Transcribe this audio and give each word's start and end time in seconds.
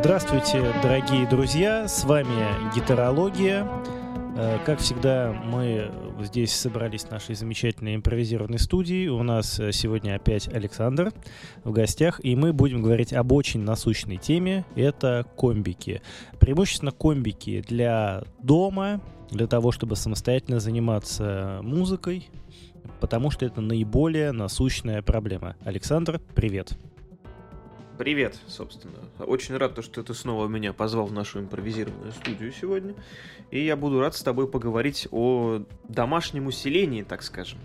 Здравствуйте, 0.00 0.72
дорогие 0.82 1.28
друзья, 1.28 1.86
с 1.86 2.04
вами 2.04 2.74
Гитарология. 2.74 3.68
Э, 4.34 4.58
как 4.64 4.78
всегда, 4.78 5.30
мы 5.44 5.92
здесь 6.22 6.54
собрались 6.56 7.02
в 7.02 7.10
нашей 7.10 7.34
замечательной 7.34 7.96
импровизированной 7.96 8.58
студии. 8.58 9.08
У 9.08 9.22
нас 9.22 9.60
э, 9.60 9.72
сегодня 9.72 10.16
опять 10.16 10.48
Александр 10.48 11.12
в 11.64 11.72
гостях, 11.72 12.18
и 12.24 12.34
мы 12.34 12.54
будем 12.54 12.80
говорить 12.80 13.12
об 13.12 13.30
очень 13.32 13.60
насущной 13.60 14.16
теме. 14.16 14.64
Это 14.74 15.26
комбики. 15.36 16.00
Преимущественно 16.38 16.92
комбики 16.92 17.62
для 17.68 18.22
дома, 18.42 19.02
для 19.30 19.46
того, 19.46 19.70
чтобы 19.70 19.96
самостоятельно 19.96 20.60
заниматься 20.60 21.60
музыкой, 21.62 22.26
потому 23.00 23.30
что 23.30 23.44
это 23.44 23.60
наиболее 23.60 24.32
насущная 24.32 25.02
проблема. 25.02 25.56
Александр, 25.62 26.22
привет. 26.34 26.70
Привет, 26.70 26.89
собственно. 28.46 28.98
Очень 29.18 29.56
рад, 29.56 29.74
то, 29.74 29.82
что 29.82 30.02
ты 30.02 30.14
снова 30.14 30.46
меня 30.48 30.72
позвал 30.72 31.06
в 31.06 31.12
нашу 31.12 31.40
импровизированную 31.40 32.12
студию 32.12 32.52
сегодня. 32.52 32.94
И 33.50 33.64
я 33.64 33.76
буду 33.76 34.00
рад 34.00 34.14
с 34.16 34.22
тобой 34.22 34.48
поговорить 34.48 35.08
о 35.10 35.62
домашнем 35.88 36.46
усилении, 36.46 37.02
так 37.02 37.22
скажем. 37.22 37.58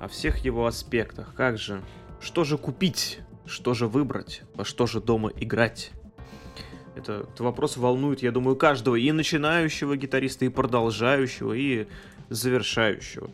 О 0.00 0.08
всех 0.08 0.38
его 0.44 0.66
аспектах. 0.66 1.34
Как 1.34 1.58
же? 1.58 1.82
Что 2.20 2.44
же 2.44 2.58
купить? 2.58 3.20
Что 3.46 3.74
же 3.74 3.86
выбрать? 3.86 4.42
Во 4.54 4.64
что 4.64 4.86
же 4.86 5.00
дома 5.00 5.30
играть? 5.36 5.92
Это, 6.94 7.20
этот 7.20 7.40
вопрос 7.40 7.76
волнует, 7.76 8.22
я 8.22 8.32
думаю, 8.32 8.56
каждого. 8.56 8.96
И 8.96 9.10
начинающего 9.12 9.96
гитариста, 9.96 10.44
и 10.44 10.48
продолжающего, 10.48 11.52
и 11.52 11.86
завершающего. 12.28 13.30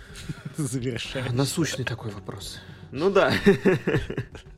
Завершающего. 0.56 1.32
Насущный 1.32 1.84
такой 1.84 2.10
вопрос. 2.10 2.60
Ну 2.92 3.10
да. 3.10 3.32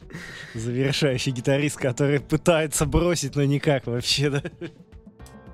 завершающий 0.55 1.33
гитарист, 1.33 1.77
который 1.77 2.21
пытается 2.21 2.87
бросить, 2.87 3.37
но 3.37 3.45
никак 3.45 3.87
вообще, 3.87 4.31
да? 4.31 4.43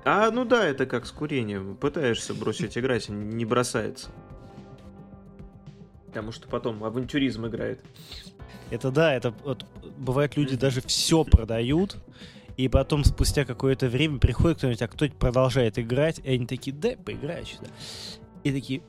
А, 0.03 0.31
ну 0.31 0.45
да, 0.45 0.67
это 0.67 0.85
как 0.85 1.05
с 1.05 1.11
курением. 1.11 1.75
Пытаешься 1.75 2.33
бросить 2.33 2.77
играть, 2.77 3.09
не 3.09 3.45
бросается. 3.45 4.09
Потому 6.07 6.31
что 6.31 6.47
потом 6.47 6.83
авантюризм 6.83 7.47
играет. 7.47 7.83
Это 8.71 8.89
да, 8.91 9.13
это 9.13 9.33
вот, 9.43 9.65
бывает 9.97 10.37
люди 10.37 10.55
даже 10.55 10.81
все 10.81 11.23
продают, 11.23 11.97
и 12.57 12.67
потом 12.67 13.03
спустя 13.03 13.45
какое-то 13.45 13.87
время 13.87 14.17
приходит 14.17 14.57
кто-нибудь, 14.59 14.81
а 14.81 14.87
кто-нибудь 14.87 15.19
продолжает 15.19 15.77
играть, 15.77 16.19
и 16.19 16.33
они 16.33 16.47
такие, 16.47 16.75
да, 16.75 16.91
поиграю 17.03 17.45
сюда. 17.45 17.67
И 18.43 18.51
такие, 18.51 18.81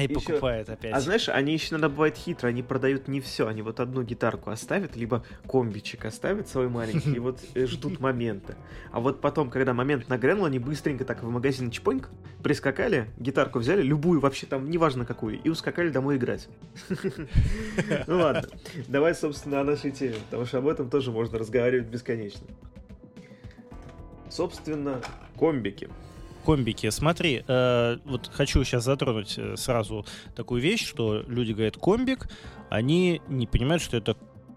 и 0.00 0.08
покупают 0.08 0.68
опять. 0.68 0.92
А 0.92 1.00
знаешь, 1.00 1.28
они 1.28 1.52
еще 1.52 1.70
иногда 1.70 1.88
бывают 1.88 2.16
хитро, 2.16 2.48
они 2.48 2.62
продают 2.62 3.06
не 3.06 3.20
все, 3.20 3.46
они 3.46 3.62
вот 3.62 3.78
одну 3.78 4.02
гитарку 4.02 4.50
оставят, 4.50 4.96
либо 4.96 5.24
комбичек 5.46 6.04
оставят 6.04 6.48
свой 6.48 6.68
маленький, 6.68 7.12
и 7.12 7.18
вот 7.20 7.38
э, 7.54 7.66
ждут 7.68 8.00
момента. 8.00 8.56
А 8.90 8.98
вот 8.98 9.20
потом, 9.20 9.50
когда 9.50 9.72
момент 9.72 10.08
нагрянул, 10.08 10.46
они 10.46 10.58
быстренько 10.58 11.04
так 11.04 11.22
в 11.22 11.30
магазин 11.30 11.70
чпоньк, 11.70 12.10
прискакали, 12.42 13.08
гитарку 13.18 13.60
взяли, 13.60 13.82
любую 13.82 14.18
вообще 14.18 14.46
там, 14.46 14.68
неважно 14.68 15.06
какую, 15.06 15.40
и 15.40 15.48
ускакали 15.48 15.90
домой 15.90 16.16
играть. 16.16 16.48
Ну 18.06 18.18
ладно, 18.18 18.48
давай, 18.88 19.14
собственно, 19.14 19.60
о 19.60 19.64
нашей 19.64 19.92
теме, 19.92 20.16
потому 20.26 20.44
что 20.44 20.58
об 20.58 20.66
этом 20.66 20.90
тоже 20.90 21.10
можно 21.10 21.38
разговаривать 21.38 21.86
бесконечно. 21.86 22.46
Собственно, 24.28 25.00
комбики 25.38 25.88
комбики. 26.42 26.90
Смотри, 26.90 27.44
э, 27.46 27.98
вот 28.04 28.30
хочу 28.32 28.64
сейчас 28.64 28.84
затронуть 28.84 29.34
э, 29.38 29.56
сразу 29.56 30.04
такую 30.34 30.60
вещь, 30.60 30.86
что 30.86 31.22
люди 31.26 31.52
говорят 31.52 31.76
комбик, 31.76 32.28
они 32.70 33.20
не 33.28 33.46
понимают, 33.46 33.82
что 33.82 33.96
это 33.96 34.16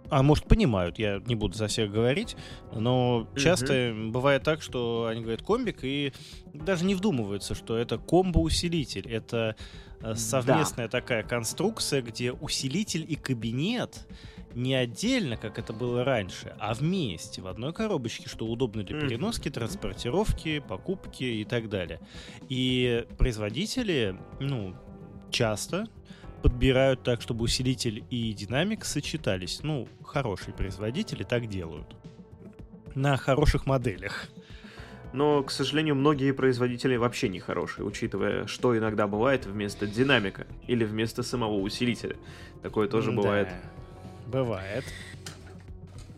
а 0.09 0.23
может 0.23 0.45
понимают, 0.45 0.99
я 0.99 1.21
не 1.25 1.35
буду 1.35 1.55
за 1.55 1.67
всех 1.67 1.91
говорить, 1.91 2.35
но 2.73 3.27
часто 3.35 3.73
mm-hmm. 3.73 4.11
бывает 4.11 4.43
так, 4.43 4.61
что 4.61 5.07
они 5.09 5.21
говорят 5.21 5.41
комбик 5.41 5.79
и 5.83 6.13
даже 6.53 6.85
не 6.85 6.95
вдумываются, 6.95 7.55
что 7.55 7.77
это 7.77 7.97
комбо-усилитель, 7.97 9.07
это 9.09 9.55
э, 10.01 10.15
совместная 10.15 10.87
да. 10.87 10.99
такая 10.99 11.23
конструкция, 11.23 12.01
где 12.01 12.31
усилитель 12.31 13.05
и 13.07 13.15
кабинет 13.15 14.07
не 14.53 14.73
отдельно, 14.73 15.35
как 15.35 15.59
это 15.59 15.73
было 15.73 16.03
раньше, 16.03 16.55
а 16.59 16.73
вместе, 16.73 17.41
в 17.41 17.47
одной 17.47 17.73
коробочке, 17.73 18.29
что 18.29 18.47
удобно 18.47 18.83
для 18.83 18.99
переноски, 18.99 19.49
транспортировки, 19.49 20.59
покупки 20.59 21.23
и 21.23 21.43
так 21.43 21.69
далее. 21.69 21.99
И 22.47 23.05
производители, 23.17 24.17
ну, 24.39 24.73
часто 25.29 25.87
подбирают 26.41 27.03
так, 27.03 27.21
чтобы 27.21 27.43
усилитель 27.43 28.03
и 28.09 28.33
динамик 28.33 28.85
сочетались. 28.85 29.61
Ну, 29.63 29.87
хорошие 30.03 30.53
производители 30.53 31.23
так 31.23 31.47
делают. 31.47 31.95
На 32.93 33.17
хороших 33.17 33.65
моделях. 33.65 34.29
Но, 35.13 35.43
к 35.43 35.51
сожалению, 35.51 35.95
многие 35.95 36.33
производители 36.33 36.97
вообще 36.97 37.29
не 37.29 37.39
хорошие, 37.39 37.85
учитывая, 37.85 38.47
что 38.47 38.77
иногда 38.77 39.07
бывает 39.07 39.45
вместо 39.45 39.87
динамика 39.87 40.45
или 40.67 40.83
вместо 40.83 41.23
самого 41.23 41.55
усилителя. 41.55 42.17
Такое 42.61 42.87
тоже 42.87 43.11
да. 43.11 43.17
бывает 43.17 43.49
Бывает. 44.27 44.83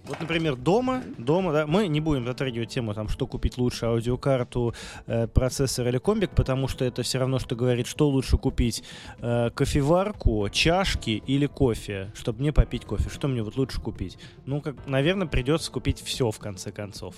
Вот, 0.08 0.20
например, 0.22 0.56
дома, 0.56 1.04
дома, 1.18 1.52
да, 1.52 1.68
мы 1.68 1.88
не 1.88 2.00
будем 2.00 2.26
затрагивать 2.26 2.70
тему, 2.70 2.94
там, 2.94 3.10
что 3.10 3.28
купить 3.28 3.58
лучше, 3.58 3.86
аудиокарту, 3.86 4.74
э, 5.06 5.28
процессор 5.28 5.88
или 5.88 5.98
комбик, 5.98 6.32
потому 6.32 6.68
что 6.68 6.86
это 6.86 7.04
все 7.04 7.20
равно, 7.20 7.40
что 7.40 7.56
говорит, 7.56 7.88
что 7.88 8.08
лучше 8.10 8.38
купить, 8.38 8.84
э, 9.20 9.50
кофеварку, 9.54 10.48
чашки 10.50 11.22
или 11.28 11.46
кофе, 11.46 12.12
чтобы 12.16 12.40
мне 12.40 12.54
попить 12.54 12.86
кофе. 12.86 13.10
Что 13.10 13.28
мне 13.28 13.44
вот 13.44 13.58
лучше 13.58 13.82
купить? 13.82 14.18
Ну, 14.46 14.62
как, 14.62 14.76
наверное, 14.88 15.28
придется 15.28 15.72
купить 15.72 16.02
все 16.02 16.32
в 16.32 16.40
конце 16.40 16.72
концов. 16.72 17.16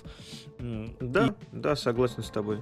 Да, 0.57 1.27
И... 1.27 1.31
да, 1.51 1.75
согласен 1.75 2.23
с 2.23 2.29
тобой. 2.29 2.61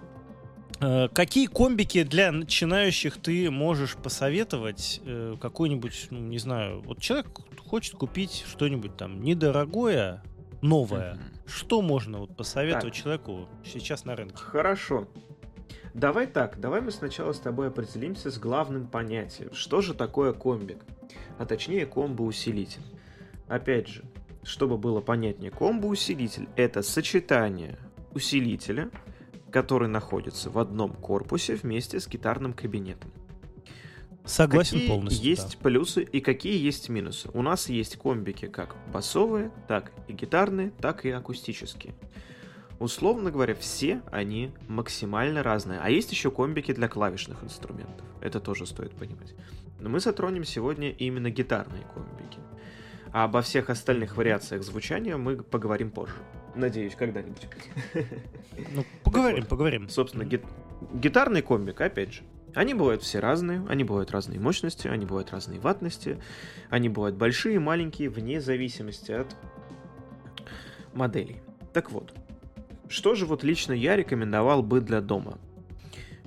Э, 0.80 1.08
какие 1.10 1.48
комбики 1.48 2.04
для 2.04 2.32
начинающих 2.32 3.18
ты 3.18 3.50
можешь 3.50 3.96
посоветовать? 3.96 5.02
Э, 5.06 5.36
какой-нибудь, 5.40 6.08
ну, 6.12 6.20
не 6.20 6.38
знаю, 6.38 6.82
вот 6.82 7.00
человек 7.00 7.28
хочет 7.68 7.96
купить 7.96 8.44
что-нибудь 8.48 8.98
там 8.98 9.22
недорогое, 9.22 10.24
новое. 10.62 11.14
Mm-hmm. 11.14 11.50
Что 11.50 11.82
можно 11.82 12.20
вот 12.20 12.36
посоветовать 12.36 12.94
так. 12.94 13.04
человеку 13.04 13.48
сейчас 13.64 14.06
на 14.06 14.16
рынке? 14.16 14.38
Хорошо. 14.38 15.08
Давай 15.94 16.28
так, 16.28 16.60
давай 16.60 16.82
мы 16.82 16.92
сначала 16.92 17.34
с 17.34 17.40
тобой 17.40 17.68
определимся 17.68 18.32
с 18.32 18.38
главным 18.38 18.88
понятием. 18.88 19.54
Что 19.54 19.82
же 19.82 19.94
такое 19.94 20.34
комбик? 20.34 20.84
А 21.40 21.46
точнее 21.46 21.86
комбо-усилитель. 21.86 22.84
Опять 23.48 23.88
же, 23.88 24.04
чтобы 24.44 24.78
было 24.78 25.02
понятнее, 25.02 25.52
комбо-усилитель 25.52 26.50
это 26.56 26.82
сочетание 26.82 27.78
усилителя– 28.14 28.90
который 29.52 29.88
находится 29.88 30.50
в 30.50 30.60
одном 30.60 30.94
корпусе 30.94 31.56
вместе 31.56 32.00
с 32.00 32.08
гитарным 32.08 32.54
кабинетом. 32.54 33.12
Согласен 34.28 34.74
какие 34.74 34.88
полностью. 34.88 35.26
Есть 35.26 35.54
да. 35.54 35.64
плюсы 35.64 36.04
и 36.04 36.20
какие 36.20 36.62
есть 36.62 36.90
минусы. 36.90 37.30
У 37.34 37.42
нас 37.42 37.70
есть 37.70 37.98
комбики 37.98 38.48
как 38.48 38.76
басовые, 38.94 39.52
так 39.68 39.92
и 40.08 40.14
гитарные, 40.14 40.72
так 40.80 41.06
и 41.06 41.10
акустические. 41.10 41.96
Условно 42.80 43.32
говоря, 43.32 43.56
все 43.56 44.02
они 44.12 44.52
максимально 44.68 45.42
разные. 45.42 45.80
А 45.80 45.90
есть 45.90 46.12
еще 46.12 46.30
комбики 46.30 46.74
для 46.74 46.88
клавишных 46.88 47.44
инструментов. 47.44 48.06
Это 48.22 48.40
тоже 48.40 48.68
стоит 48.68 48.92
понимать. 48.92 49.34
Но 49.80 49.90
мы 49.90 50.00
затронем 50.00 50.44
сегодня 50.44 50.92
именно 50.92 51.30
гитарные 51.32 51.84
комбики. 51.94 52.40
А 53.14 53.24
обо 53.24 53.42
всех 53.42 53.70
остальных 53.70 54.18
вариациях 54.18 54.64
звучания 54.64 55.18
мы 55.18 55.38
поговорим 55.38 55.90
позже. 55.90 56.14
Надеюсь, 56.56 56.96
когда-нибудь. 56.96 57.48
Ну, 58.74 58.84
поговорим, 59.04 59.42
вот. 59.42 59.50
поговорим. 59.50 59.90
Собственно, 59.90 60.24
гит- 60.24 60.46
гитарный 60.94 61.42
комбик, 61.42 61.80
опять 61.82 62.14
же. 62.14 62.22
Они 62.58 62.74
бывают 62.74 63.04
все 63.04 63.20
разные, 63.20 63.64
они 63.70 63.84
бывают 63.84 64.10
разные 64.10 64.40
мощности, 64.40 64.88
они 64.88 65.06
бывают 65.06 65.30
разные 65.30 65.60
ватности, 65.60 66.20
они 66.72 66.90
бывают 66.90 67.16
большие, 67.16 67.60
маленькие, 67.60 68.10
вне 68.10 68.42
зависимости 68.42 69.12
от 69.12 69.28
моделей. 70.92 71.38
Так 71.72 71.92
вот, 71.92 72.16
что 72.90 73.14
же 73.14 73.28
вот 73.28 73.44
лично 73.44 73.74
я 73.74 73.96
рекомендовал 73.96 74.64
бы 74.64 74.82
для 74.82 75.02
дома? 75.02 75.38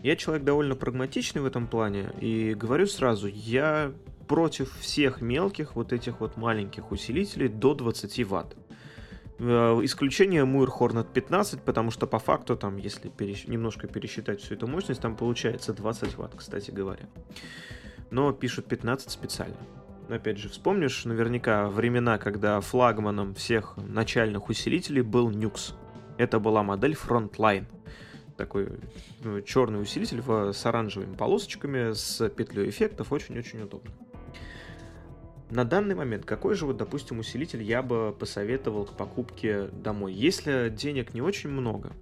Я 0.04 0.14
человек 0.14 0.44
довольно 0.44 0.76
прагматичный 0.76 1.42
в 1.42 1.46
этом 1.46 1.66
плане, 1.66 2.12
и 2.20 2.54
говорю 2.54 2.86
сразу, 2.86 3.26
я 3.26 3.92
против 4.28 4.78
всех 4.78 5.20
мелких 5.20 5.74
вот 5.74 5.92
этих 5.92 6.20
вот 6.20 6.36
маленьких 6.36 6.92
усилителей 6.92 7.48
до 7.48 7.74
20 7.74 8.24
ватт. 8.26 8.56
Э, 9.40 9.80
исключение 9.82 10.44
Муир 10.44 10.68
Hornet 10.68 11.06
15, 11.14 11.62
потому 11.62 11.90
что 11.90 12.06
по 12.06 12.18
факту 12.18 12.56
там, 12.56 12.76
если 12.76 13.08
пересч... 13.08 13.46
немножко 13.46 13.86
пересчитать 13.86 14.42
всю 14.42 14.54
эту 14.54 14.66
мощность, 14.66 15.00
там 15.00 15.16
получается 15.16 15.72
20 15.72 16.16
ватт, 16.18 16.34
кстати 16.36 16.70
говоря. 16.70 17.08
Но 18.10 18.32
пишут 18.32 18.66
15 18.66 19.10
специально. 19.10 19.56
Но 20.08 20.16
опять 20.16 20.36
же, 20.36 20.50
вспомнишь 20.50 21.06
наверняка 21.06 21.68
времена, 21.70 22.18
когда 22.18 22.60
флагманом 22.60 23.34
всех 23.34 23.76
начальных 23.78 24.50
усилителей 24.50 25.02
был 25.02 25.30
Nux. 25.30 25.72
Это 26.18 26.38
была 26.38 26.62
модель 26.62 26.92
Frontline. 26.92 27.64
Такой 28.36 28.68
ну, 29.22 29.40
черный 29.40 29.80
усилитель 29.80 30.22
с 30.52 30.66
оранжевыми 30.66 31.14
полосочками, 31.14 31.92
с 31.94 32.28
петлей 32.28 32.68
эффектов, 32.68 33.12
очень-очень 33.12 33.62
удобно. 33.62 33.92
На 35.50 35.64
данный 35.64 35.96
момент, 35.96 36.24
какой 36.24 36.54
же 36.54 36.64
вот, 36.64 36.76
допустим, 36.76 37.18
усилитель 37.18 37.62
я 37.62 37.82
бы 37.82 38.14
посоветовал 38.16 38.84
к 38.84 38.96
покупке 38.96 39.66
домой? 39.72 40.12
Если 40.12 40.68
денег 40.68 41.12
не 41.12 41.22
очень 41.22 41.50
много, 41.50 41.92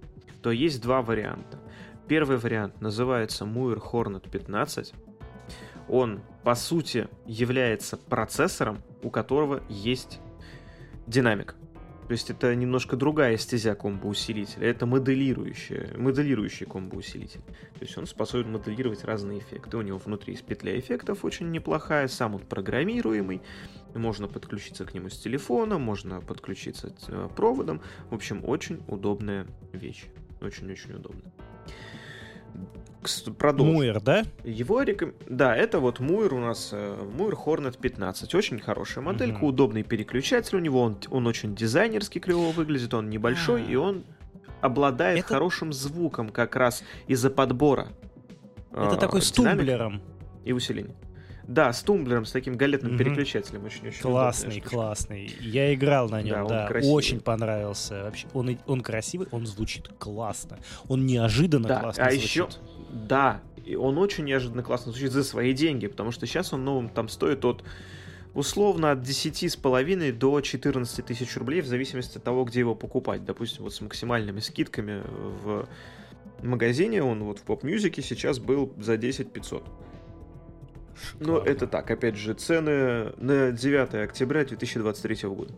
то 0.42 0.50
есть 0.50 0.82
два 0.82 1.00
варианта. 1.00 1.58
Первый 2.06 2.36
вариант 2.36 2.80
называется 2.82 3.44
Muir 3.44 3.80
Hornet 3.80 4.28
15. 4.30 4.92
Он, 5.88 6.20
по 6.44 6.54
сути, 6.54 7.08
является 7.24 7.96
процессором, 7.96 8.82
у 9.02 9.10
которого 9.10 9.62
есть 9.70 10.20
динамик. 11.06 11.54
То 12.08 12.12
есть 12.12 12.30
это 12.30 12.54
немножко 12.54 12.96
другая 12.96 13.36
стезя 13.36 13.74
комбо-усилителя. 13.74 14.66
Это 14.66 14.86
моделирующий, 14.86 15.94
моделирующий 15.94 16.64
комбо-усилитель. 16.64 17.42
То 17.42 17.80
есть 17.82 17.98
он 17.98 18.06
способен 18.06 18.52
моделировать 18.52 19.04
разные 19.04 19.40
эффекты. 19.40 19.76
У 19.76 19.82
него 19.82 19.98
внутри 19.98 20.32
есть 20.32 20.46
петля 20.46 20.78
эффектов 20.78 21.26
очень 21.26 21.50
неплохая, 21.50 22.08
сам 22.08 22.36
он 22.36 22.40
программируемый. 22.40 23.42
Можно 23.94 24.26
подключиться 24.26 24.86
к 24.86 24.94
нему 24.94 25.10
с 25.10 25.18
телефона, 25.18 25.76
можно 25.78 26.22
подключиться 26.22 26.94
э, 27.08 27.28
проводом. 27.36 27.82
В 28.08 28.14
общем, 28.14 28.42
очень 28.42 28.82
удобная 28.86 29.46
вещь. 29.74 30.06
Очень-очень 30.40 30.94
удобно 30.94 31.30
продолжим. 33.38 33.74
Муэр, 33.74 34.00
да? 34.00 34.24
Его 34.44 34.82
реком... 34.82 35.14
Да, 35.28 35.56
это 35.56 35.80
вот 35.80 36.00
Муэр 36.00 36.34
у 36.34 36.38
нас, 36.38 36.70
э, 36.72 37.08
Муэр 37.16 37.34
Hornet 37.34 37.78
15. 37.80 38.34
Очень 38.34 38.58
хорошая 38.58 39.04
моделька, 39.04 39.38
угу. 39.38 39.48
удобный 39.48 39.82
переключатель 39.82 40.56
у 40.56 40.60
него, 40.60 40.82
он, 40.82 40.98
он 41.10 41.26
очень 41.26 41.54
дизайнерский 41.54 42.20
клево 42.20 42.50
выглядит, 42.50 42.94
он 42.94 43.08
небольшой, 43.10 43.62
А-а-а. 43.62 43.70
и 43.70 43.76
он 43.76 44.04
обладает 44.60 45.20
это... 45.20 45.28
хорошим 45.28 45.72
звуком 45.72 46.30
как 46.30 46.56
раз 46.56 46.82
из-за 47.06 47.30
подбора. 47.30 47.88
Это 48.72 48.96
э, 48.96 48.98
такой 48.98 49.22
с 49.22 49.30
тумблером. 49.30 50.02
И 50.44 50.52
усиления. 50.52 50.94
Да, 51.48 51.72
с 51.72 51.82
тумблером, 51.82 52.26
с 52.26 52.30
таким 52.30 52.56
галетным 52.58 52.92
угу. 52.92 52.98
переключателем. 52.98 53.64
Очень-очень 53.64 54.02
Классный, 54.02 54.60
классный. 54.60 55.34
Я 55.40 55.72
играл 55.72 56.10
на 56.10 56.20
нем, 56.20 56.46
да, 56.46 56.68
да 56.68 56.80
очень 56.80 57.20
понравился. 57.20 58.02
Вообще, 58.02 58.28
он, 58.34 58.58
он 58.66 58.82
красивый, 58.82 59.28
он 59.30 59.46
звучит 59.46 59.88
классно. 59.98 60.58
Он 60.88 61.06
неожиданно 61.06 61.66
да, 61.66 61.80
классно 61.80 62.04
а 62.04 62.10
звучит. 62.10 62.28
Еще, 62.28 62.48
да, 62.90 63.40
и 63.64 63.76
он 63.76 63.98
очень 63.98 64.24
неожиданно 64.24 64.62
классно 64.62 64.92
звучит 64.92 65.12
за 65.12 65.24
свои 65.24 65.52
деньги, 65.52 65.86
потому 65.86 66.10
что 66.10 66.26
сейчас 66.26 66.52
он, 66.52 66.64
ну, 66.64 66.90
там 66.94 67.08
стоит 67.08 67.44
от 67.44 67.64
условно 68.34 68.92
от 68.92 69.02
10 69.02 69.50
с 69.50 69.56
половиной 69.56 70.12
до 70.12 70.40
14 70.40 71.04
тысяч 71.04 71.36
рублей, 71.36 71.60
в 71.60 71.66
зависимости 71.66 72.18
от 72.18 72.24
того, 72.24 72.44
где 72.44 72.60
его 72.60 72.74
покупать. 72.74 73.24
Допустим, 73.24 73.64
вот 73.64 73.74
с 73.74 73.80
максимальными 73.80 74.40
скидками 74.40 75.02
в 75.42 75.68
магазине 76.42 77.02
он 77.02 77.24
вот 77.24 77.40
в 77.40 77.42
поп-мюзике 77.42 78.02
сейчас 78.02 78.38
был 78.38 78.72
за 78.78 78.96
10 78.96 79.32
500. 79.32 79.64
Но 81.20 81.38
это 81.38 81.66
так, 81.66 81.90
опять 81.90 82.16
же, 82.16 82.34
цены 82.34 83.12
на 83.18 83.52
9 83.52 83.94
октября 83.94 84.44
2023 84.44 85.28
года. 85.28 85.54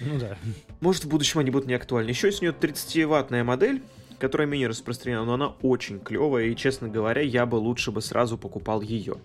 Ну 0.00 0.18
да. 0.18 0.36
Может, 0.80 1.04
в 1.04 1.08
будущем 1.08 1.40
они 1.40 1.50
будут 1.50 1.66
не 1.66 1.74
актуальны. 1.74 2.10
Еще 2.10 2.26
есть 2.28 2.42
у 2.42 2.44
нее 2.44 2.54
30-ваттная 2.58 3.44
модель, 3.44 3.82
которая 4.22 4.46
менее 4.46 4.68
распространена, 4.68 5.24
но 5.24 5.34
она 5.34 5.48
очень 5.62 5.98
клевая, 5.98 6.44
и, 6.46 6.54
честно 6.54 6.88
говоря, 6.88 7.22
я 7.22 7.44
бы 7.44 7.56
лучше 7.56 7.90
бы 7.90 8.00
сразу 8.00 8.38
покупал 8.38 8.80
ее. 8.80 9.16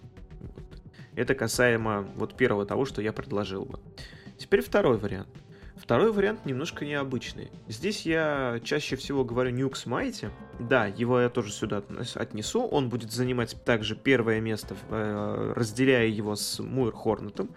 Вот. 0.42 0.82
Это 1.14 1.36
касаемо 1.36 2.08
вот 2.16 2.36
первого 2.36 2.66
того, 2.66 2.86
что 2.86 3.04
я 3.04 3.14
предложил 3.14 3.66
бы. 3.66 3.80
Теперь 4.40 4.62
второй 4.62 4.98
вариант– 4.98 5.30
Второй 5.78 6.12
вариант 6.12 6.46
немножко 6.46 6.86
необычный. 6.86 7.50
Здесь 7.68 8.06
я 8.06 8.60
чаще 8.64 8.96
всего 8.96 9.24
говорю 9.24 9.56
Nukes 9.56 9.86
Mighty. 9.86 10.32
Да, 10.60 10.88
его 10.88 11.20
я 11.20 11.30
тоже 11.30 11.54
сюда 11.54 11.84
отнесу. 12.16 12.64
Он 12.66 12.90
будет 12.90 13.12
занимать 13.12 13.56
также 13.64 13.96
первое 13.96 14.42
место, 14.42 14.76
э, 14.90 15.54
разделяя 15.56 16.08
его 16.08 16.36
с 16.36 16.60
Муэр 16.60 16.94
Хорнетом. 16.94 17.50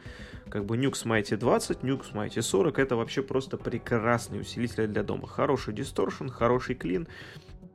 Как 0.51 0.65
бы 0.65 0.77
Nukes 0.77 1.05
Mighty 1.07 1.37
20, 1.37 1.83
Nukes 1.83 2.13
Mighty 2.13 2.43
40 2.43 2.79
это 2.79 2.97
вообще 2.97 3.23
просто 3.23 3.57
прекрасный 3.57 4.41
усилитель 4.41 4.89
для 4.89 5.05
дома. 5.05 5.29
Хороший 5.29 5.73
дисторшн, 5.73 6.29
хороший 6.29 6.75
клин, 6.75 7.07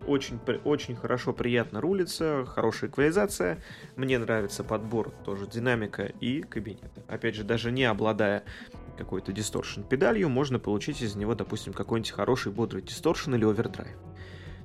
очень, 0.06 0.40
очень 0.66 0.96
хорошо, 0.96 1.34
приятно 1.34 1.82
рулится, 1.82 2.46
хорошая 2.46 2.90
эквализация. 2.90 3.62
Мне 3.96 4.20
нравится 4.20 4.64
подбор 4.64 5.12
тоже 5.24 5.48
динамика 5.48 6.04
и 6.04 6.42
кабинета. 6.42 7.04
Опять 7.08 7.36
же, 7.36 7.44
даже 7.44 7.72
не 7.72 7.86
обладая 7.86 8.44
какой-то 8.98 9.32
дисторшн 9.32 9.82
педалью, 9.82 10.30
можно 10.30 10.60
получить 10.60 11.02
из 11.02 11.16
него, 11.16 11.34
допустим, 11.34 11.74
какой-нибудь 11.74 12.12
хороший 12.12 12.52
бодрый 12.52 12.82
дисторшн 12.82 13.36
или 13.36 13.46
овердрайв. 13.46 13.98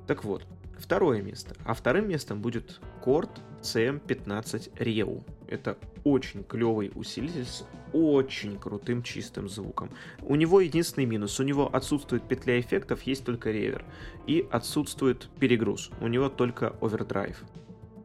Так 0.05 0.23
вот, 0.23 0.45
второе 0.77 1.21
место. 1.21 1.55
А 1.65 1.73
вторым 1.73 2.09
местом 2.09 2.41
будет 2.41 2.79
Cord 3.03 3.31
CM15 3.61 4.73
Reu. 4.77 5.23
Это 5.51 5.77
очень 6.05 6.45
клевый 6.45 6.91
усилитель 6.95 7.45
с 7.45 7.67
очень 7.91 8.57
крутым 8.57 9.03
чистым 9.03 9.49
звуком. 9.49 9.91
У 10.21 10.35
него 10.35 10.61
единственный 10.61 11.05
минус. 11.05 11.39
У 11.41 11.43
него 11.43 11.69
отсутствует 11.75 12.25
петля 12.25 12.57
эффектов, 12.57 13.03
есть 13.03 13.25
только 13.25 13.51
ревер. 13.51 13.83
И 14.27 14.47
отсутствует 14.49 15.29
перегруз. 15.39 15.91
У 15.99 16.07
него 16.07 16.29
только 16.29 16.73
овердрайв. 16.81 17.43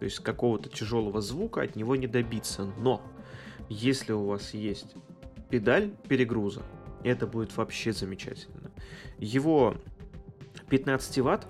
То 0.00 0.04
есть 0.04 0.18
какого-то 0.18 0.68
тяжелого 0.68 1.20
звука 1.20 1.62
от 1.62 1.76
него 1.76 1.94
не 1.94 2.08
добиться. 2.08 2.68
Но 2.78 3.00
если 3.68 4.12
у 4.12 4.26
вас 4.26 4.52
есть 4.52 4.96
педаль 5.48 5.92
перегруза. 6.08 6.62
Это 7.04 7.28
будет 7.28 7.56
вообще 7.56 7.92
замечательно. 7.92 8.72
Его 9.18 9.76
15 10.68 11.18
ватт, 11.18 11.46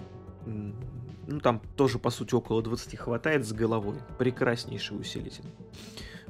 ну 1.27 1.41
там 1.41 1.61
тоже 1.77 1.99
по 1.99 2.11
сути 2.11 2.35
около 2.35 2.63
20 2.63 2.99
хватает 2.99 3.47
с 3.47 3.53
головой. 3.53 3.97
Прекраснейший 4.19 4.99
усилитель. 4.99 5.45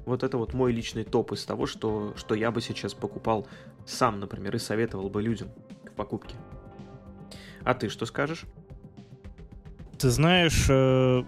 Вот 0.04 0.22
это 0.22 0.38
вот 0.38 0.54
мой 0.54 0.72
личный 0.72 1.04
топ 1.04 1.32
из 1.32 1.44
того, 1.44 1.66
что, 1.66 2.14
что 2.16 2.34
я 2.34 2.50
бы 2.50 2.60
сейчас 2.60 2.94
покупал 2.94 3.46
сам, 3.84 4.20
например, 4.20 4.54
и 4.54 4.58
советовал 4.58 5.08
бы 5.08 5.20
людям 5.20 5.48
к 5.84 5.92
покупке. 5.92 6.36
А 7.64 7.74
ты 7.74 7.88
что 7.88 8.06
скажешь? 8.06 8.44
Ты 9.98 10.10
знаешь, 10.10 10.66
э, 10.68 11.24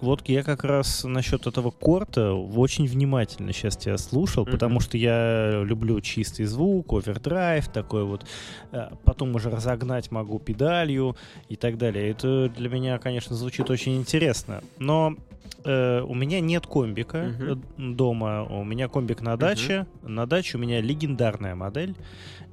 вот 0.00 0.28
я 0.28 0.42
как 0.42 0.64
раз 0.64 1.04
насчет 1.04 1.46
этого 1.46 1.70
корта 1.70 2.32
очень 2.32 2.86
внимательно 2.86 3.52
сейчас 3.52 3.76
тебя 3.76 3.96
слушал, 3.98 4.44
mm-hmm. 4.44 4.50
потому 4.50 4.80
что 4.80 4.98
я 4.98 5.62
люблю 5.62 6.00
чистый 6.00 6.44
звук, 6.44 6.92
овердрайв, 6.92 7.68
такой 7.68 8.04
вот. 8.04 8.26
Э, 8.72 8.90
потом 9.04 9.34
уже 9.34 9.50
разогнать 9.50 10.10
могу 10.10 10.38
педалью 10.38 11.16
и 11.48 11.56
так 11.56 11.78
далее. 11.78 12.10
Это 12.10 12.48
для 12.48 12.68
меня, 12.68 12.98
конечно, 12.98 13.34
звучит 13.34 13.70
очень 13.70 13.96
интересно. 13.96 14.62
Но 14.78 15.16
э, 15.64 16.00
у 16.02 16.14
меня 16.14 16.40
нет 16.40 16.66
комбика 16.66 17.18
mm-hmm. 17.18 17.94
дома, 17.94 18.44
у 18.44 18.64
меня 18.64 18.88
комбик 18.88 19.22
на 19.22 19.36
даче. 19.36 19.86
Mm-hmm. 20.02 20.08
На 20.08 20.26
даче 20.26 20.58
у 20.58 20.60
меня 20.60 20.80
легендарная 20.80 21.54
модель. 21.54 21.94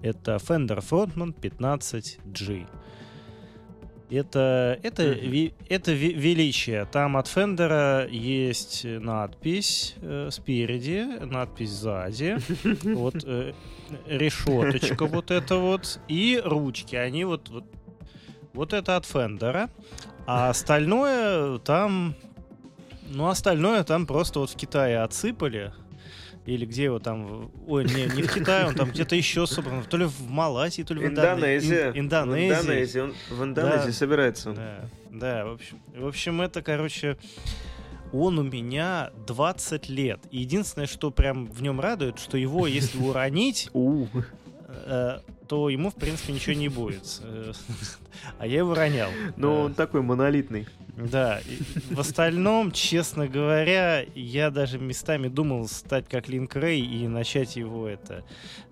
Это 0.02 0.36
Fender 0.36 0.84
Frontman 0.84 1.34
15G. 1.40 2.68
Это, 4.14 4.80
это, 4.84 5.04
ви, 5.04 5.54
это 5.70 5.92
величие. 5.92 6.86
Там 6.86 7.18
от 7.18 7.28
Фендера 7.28 8.08
есть 8.08 8.84
надпись 8.86 9.96
э, 10.02 10.30
спереди, 10.32 11.06
надпись 11.26 11.72
сзади, 11.72 12.38
вот 12.84 13.16
э, 13.24 13.54
решеточка 14.06 15.08
вот 15.08 15.32
это 15.32 15.56
вот, 15.58 16.00
и 16.08 16.40
ручки. 16.44 16.96
Они 16.96 17.26
вот, 17.26 17.50
вот, 17.50 17.64
вот 18.54 18.74
это 18.74 18.98
от 18.98 19.06
Фендера. 19.06 19.70
А 20.28 20.50
остальное 20.50 21.58
там, 21.60 22.16
ну 23.10 23.28
остальное 23.28 23.84
там 23.84 24.06
просто 24.06 24.40
вот 24.40 24.52
в 24.52 24.56
Китае 24.56 25.00
отсыпали 25.02 25.74
или 26.46 26.66
где 26.66 26.86
его 26.86 27.00
там, 27.00 27.52
ой, 27.68 27.86
не, 27.86 28.06
не 28.16 28.24
в 28.24 28.34
Китае, 28.34 28.68
он 28.68 28.76
там 28.76 28.92
где-то 28.92 29.16
еще 29.16 29.48
собран, 29.48 29.84
то 29.84 29.98
ли 29.98 30.06
в 30.06 30.30
Малайзии, 30.30 30.84
то 30.84 30.94
ли 30.94 31.02
в 31.02 31.08
Индонезии. 31.08 31.92
Ин, 31.94 32.00
Индонезии. 32.00 32.54
В 32.54 32.62
Индонезии, 32.62 33.00
он 33.00 33.14
в 33.30 33.44
Индонезии 33.44 33.86
да, 33.88 33.92
собирается. 33.94 34.52
Да, 34.52 34.90
да, 35.10 35.46
в 35.46 35.54
общем, 35.54 35.82
в 35.96 36.08
общем, 36.08 36.42
это, 36.42 36.62
короче, 36.62 37.18
он 38.12 38.40
у 38.40 38.44
меня 38.44 39.12
20 39.26 39.90
лет. 39.90 40.20
И 40.32 40.40
единственное, 40.40 40.88
что 40.88 41.12
прям 41.12 41.48
в 41.48 41.62
нем 41.62 41.80
радует, 41.80 42.20
что 42.20 42.38
его, 42.38 42.68
если 42.68 42.98
уронить, 43.00 43.70
э, 43.74 45.20
то 45.48 45.70
ему, 45.70 45.90
в 45.90 45.96
принципе, 45.96 46.34
ничего 46.34 46.56
не 46.56 46.68
будет. 46.68 47.22
Э, 47.24 47.54
а 48.38 48.48
я 48.48 48.60
его 48.60 48.74
ронял. 48.74 49.10
Ну, 49.38 49.62
он 49.62 49.74
такой 49.74 50.02
монолитный. 50.02 50.68
Да, 50.96 51.40
в 51.90 52.00
остальном, 52.00 52.72
честно 52.72 53.28
говоря, 53.28 54.06
я 54.14 54.52
даже 54.52 54.78
местами 54.78 55.28
думал 55.28 55.68
стать 55.68 56.08
как 56.08 56.30
Линк 56.30 56.56
Рэй 56.56 56.82
и 56.82 57.08
начать 57.08 57.56
его 57.56 57.88
это 57.88 58.24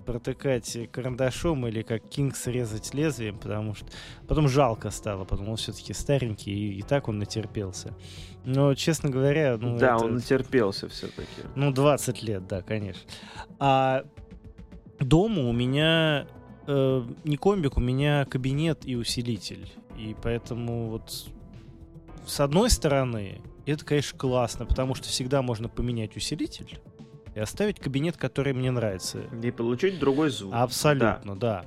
протыкать 0.06 0.78
карандашом 0.92 1.68
или 1.68 1.82
как 1.82 2.08
Кинг 2.10 2.36
срезать 2.36 2.94
лезвием, 2.94 3.40
потому 3.40 3.74
что 3.74 3.88
потом 4.28 4.48
жалко 4.48 4.92
стало, 4.92 5.25
потому 5.25 5.58
что 5.58 5.72
все-таки 5.72 5.94
старенький, 5.94 6.51
и, 6.51 6.80
и 6.80 6.82
так 6.84 7.08
он 7.08 7.18
натерпелся. 7.18 7.96
Но, 8.46 8.75
честно 8.75 9.10
говоря... 9.10 9.58
Ну, 9.58 9.78
да, 9.78 9.96
это... 9.96 10.06
он 10.06 10.16
натерпелся 10.16 10.90
все-таки. 10.90 11.28
Ну, 11.56 11.72
20 11.72 12.24
лет, 12.24 12.48
да, 12.48 12.62
конечно. 12.62 13.01
А 13.60 14.04
дома 15.00 15.48
у 15.48 15.54
меня 15.54 16.28
э, 16.68 17.04
не 17.24 17.38
комбик, 17.38 17.78
у 17.78 17.82
меня 17.82 18.25
кабинет 18.25 18.86
и 18.86 18.96
усилитель. 18.96 19.72
И 19.98 20.16
поэтому 20.22 20.90
вот 20.90 21.28
с 22.25 22.40
одной 22.40 22.70
стороны, 22.70 23.42
это, 23.66 23.86
конечно, 23.86 24.18
классно, 24.18 24.66
потому 24.66 24.96
что 24.96 25.08
всегда 25.08 25.42
можно 25.42 25.70
поменять 25.70 26.16
усилитель. 26.16 26.80
и 27.36 27.40
оставить 27.40 27.80
кабинет, 27.80 28.18
который 28.18 28.54
мне 28.54 28.72
нравится. 28.72 29.20
И 29.42 29.51
получить 29.51 30.00
другой 30.00 30.30
звук. 30.30 30.54
Абсолютно, 30.54 31.38
да. 31.38 31.66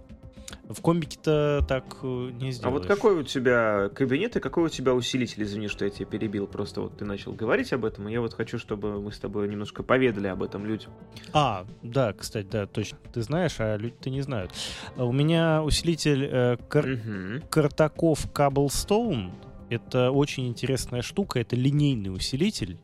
В 0.69 0.81
комбике-то 0.83 1.65
так 1.67 1.85
э, 2.03 2.07
не 2.07 2.53
сделаешь. 2.53 2.65
А 2.65 2.71
вот 2.71 2.87
какой 2.87 3.19
у 3.19 3.23
тебя 3.23 3.89
кабинет 3.89 4.37
и 4.37 4.41
какой 4.41 4.65
у 4.65 4.69
тебя 4.69 4.95
усилитель? 4.95 5.43
Извини, 5.43 5.69
что 5.69 5.85
я 5.85 5.91
тебя 5.91 6.07
перебил. 6.07 6.47
Просто 6.47 6.83
вот 6.83 6.99
ты 6.99 7.05
начал 7.05 7.33
говорить 7.33 7.73
об 7.73 7.85
этом, 7.85 8.09
и 8.09 8.13
я 8.13 8.21
вот 8.21 8.35
хочу, 8.35 8.59
чтобы 8.59 9.01
мы 9.01 9.11
с 9.11 9.19
тобой 9.19 9.49
немножко 9.49 9.83
поведали 9.83 10.27
об 10.29 10.43
этом 10.43 10.67
людям. 10.67 10.93
А, 11.33 11.65
да, 11.83 12.13
кстати, 12.13 12.47
да, 12.47 12.67
точно. 12.67 12.99
Ты 13.13 13.23
знаешь, 13.23 13.57
а 13.59 13.77
люди-то 13.77 14.11
не 14.11 14.21
знают. 14.21 14.53
У 14.97 15.13
меня 15.13 15.63
усилитель 15.63 16.29
э, 16.31 16.57
кар... 16.69 16.87
угу. 16.87 17.47
Картаков 17.51 18.27
Cobblestone. 18.33 19.33
Это 19.75 20.11
очень 20.11 20.49
интересная 20.49 21.03
штука. 21.03 21.41
Это 21.41 21.57
линейный 21.57 22.13
усилитель. 22.15 22.79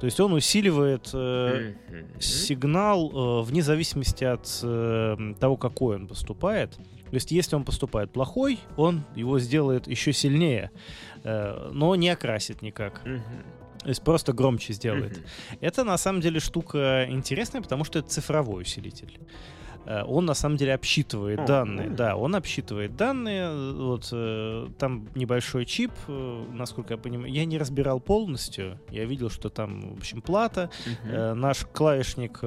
То 0.00 0.06
есть 0.06 0.18
он 0.18 0.32
усиливает 0.32 1.10
э, 1.12 1.74
сигнал 2.20 3.10
э, 3.10 3.42
вне 3.42 3.62
зависимости 3.62 4.24
от 4.24 4.60
э, 4.62 5.34
того, 5.38 5.56
какой 5.58 5.96
он 5.96 6.06
поступает. 6.06 6.72
То 7.10 7.14
есть 7.14 7.30
если 7.32 7.54
он 7.54 7.64
поступает 7.64 8.10
плохой, 8.10 8.58
он 8.76 9.04
его 9.14 9.38
сделает 9.38 9.86
еще 9.86 10.14
сильнее, 10.14 10.70
э, 11.22 11.70
но 11.72 11.94
не 11.96 12.08
окрасит 12.08 12.62
никак. 12.62 13.02
То 13.82 13.88
есть 13.88 14.02
просто 14.02 14.32
громче 14.32 14.72
сделает. 14.72 15.18
Mm-hmm. 15.18 15.58
Это 15.60 15.84
на 15.84 15.98
самом 15.98 16.20
деле 16.20 16.40
штука 16.40 17.06
интересная, 17.08 17.60
потому 17.60 17.84
что 17.84 17.98
это 17.98 18.08
цифровой 18.08 18.62
усилитель. 18.62 19.18
Э, 19.86 20.04
он 20.04 20.26
на 20.26 20.34
самом 20.34 20.56
деле 20.56 20.74
обсчитывает 20.74 21.44
данные. 21.44 21.90
Да, 21.90 22.16
он 22.16 22.34
обсчитывает 22.34 22.96
данные. 22.96 23.72
Вот 23.72 24.08
э, 24.12 24.68
там 24.78 25.08
небольшой 25.14 25.64
чип, 25.64 25.92
э, 26.08 26.44
насколько 26.52 26.94
я 26.94 26.98
понимаю. 26.98 27.32
Я 27.32 27.44
не 27.44 27.58
разбирал 27.58 28.00
полностью. 28.00 28.78
Я 28.90 29.04
видел, 29.04 29.30
что 29.30 29.48
там, 29.48 29.94
в 29.94 29.98
общем, 29.98 30.22
плата. 30.22 30.70
Uh-huh. 30.86 31.34
Наш 31.34 31.66
клавишник 31.66 32.40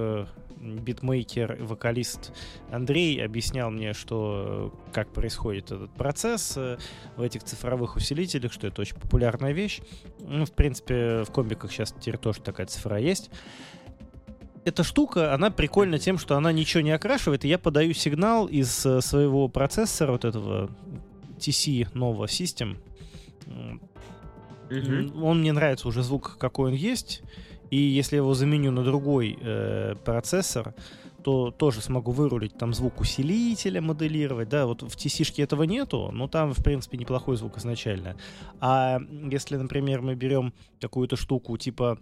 битмейкер, 0.58 1.58
вокалист 1.60 2.32
Андрей 2.72 3.22
объяснял 3.22 3.70
мне, 3.70 3.92
что 3.92 4.74
как 4.94 5.12
происходит 5.12 5.72
этот 5.74 5.92
процесс 5.92 6.56
в 6.56 7.22
этих 7.22 7.44
цифровых 7.44 7.98
усилителях, 7.98 8.54
что 8.54 8.68
это 8.68 8.82
очень 8.82 8.96
популярная 8.96 9.52
вещь. 9.52 9.82
Ну, 10.22 10.46
в 10.46 10.54
принципе, 10.54 11.24
в 11.24 11.32
комбиках 11.34 11.70
сейчас 11.70 11.94
теперь 12.00 12.18
тоже 12.18 12.40
такая 12.40 12.68
цифра 12.68 12.98
есть 12.98 13.30
эта 14.65 14.84
штука, 14.84 15.34
она 15.34 15.51
прикольна 15.51 16.00
тем, 16.00 16.17
что 16.17 16.38
она 16.38 16.51
ничего 16.51 16.82
не 16.82 16.91
окрашивает, 16.91 17.46
и 17.46 17.48
я 17.48 17.58
подаю 17.58 17.93
сигнал 17.93 18.48
из 18.48 18.86
э, 18.86 19.01
своего 19.01 19.48
процессора, 19.48 20.13
вот 20.13 20.25
этого 20.25 20.70
TC 21.38 21.89
нового 21.93 22.25
System. 22.25 22.77
Mm-hmm. 24.70 25.22
Он 25.22 25.41
мне 25.41 25.51
нравится 25.51 25.88
уже 25.88 26.03
звук, 26.03 26.38
какой 26.38 26.72
он 26.72 26.75
есть, 26.75 27.22
и 27.70 27.77
если 27.77 28.15
я 28.15 28.22
его 28.22 28.34
заменю 28.34 28.72
на 28.72 28.84
другой 28.84 29.38
э, 29.39 29.96
процессор, 30.03 30.74
то 31.24 31.51
тоже 31.51 31.82
смогу 31.82 32.12
вырулить 32.12 32.58
там 32.58 32.74
звук 32.74 33.00
усилителя 33.00 33.82
моделировать, 33.82 34.50
да, 34.50 34.65
вот 34.65 34.82
в 34.82 34.96
TC-шке 34.96 35.43
этого 35.43 35.63
нету, 35.63 36.10
но 36.12 36.27
там, 36.27 36.53
в 36.53 36.62
принципе, 36.62 36.98
неплохой 36.98 37.38
звук 37.38 37.58
изначально. 37.58 38.15
А 38.60 39.00
если, 39.32 39.55
например, 39.55 40.01
мы 40.01 40.15
берем 40.15 40.53
какую-то 40.82 41.15
штуку 41.15 41.58
типа 41.58 41.98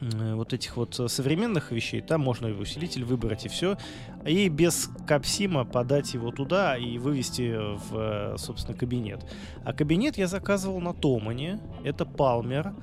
вот 0.00 0.52
этих 0.52 0.76
вот 0.76 0.98
э, 1.00 1.08
современных 1.08 1.72
вещей, 1.72 2.00
там 2.00 2.20
можно 2.20 2.48
усилитель 2.48 3.04
выбрать 3.04 3.46
и 3.46 3.48
все, 3.48 3.78
и 4.26 4.48
без 4.48 4.90
капсима 5.06 5.64
подать 5.64 6.14
его 6.14 6.30
туда 6.30 6.76
и 6.76 6.98
вывести 6.98 7.56
в, 7.56 8.34
э, 8.34 8.34
собственно, 8.38 8.76
кабинет. 8.76 9.24
А 9.64 9.72
кабинет 9.72 10.18
я 10.18 10.26
заказывал 10.26 10.80
на 10.80 10.92
Томане, 10.92 11.60
это 11.84 12.04
Palmer, 12.04 12.74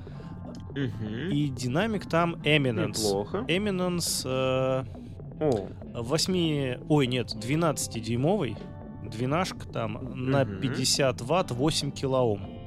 угу. 0.72 1.32
и 1.32 1.50
динамик 1.50 2.10
там 2.10 2.36
Eminence. 2.44 3.00
Неплохо. 3.00 3.46
Eminence 3.48 4.24
э, 4.26 4.84
О. 5.40 5.68
8, 5.94 6.80
ой, 6.90 7.08
нет, 7.08 7.28
12-дюймовый, 7.36 8.58
двенашка 9.04 9.68
там 9.68 9.98
угу. 9.98 10.16
на 10.16 10.46
50 10.46 11.22
ватт, 11.22 11.52
8 11.52 11.92
килоом 11.92 12.63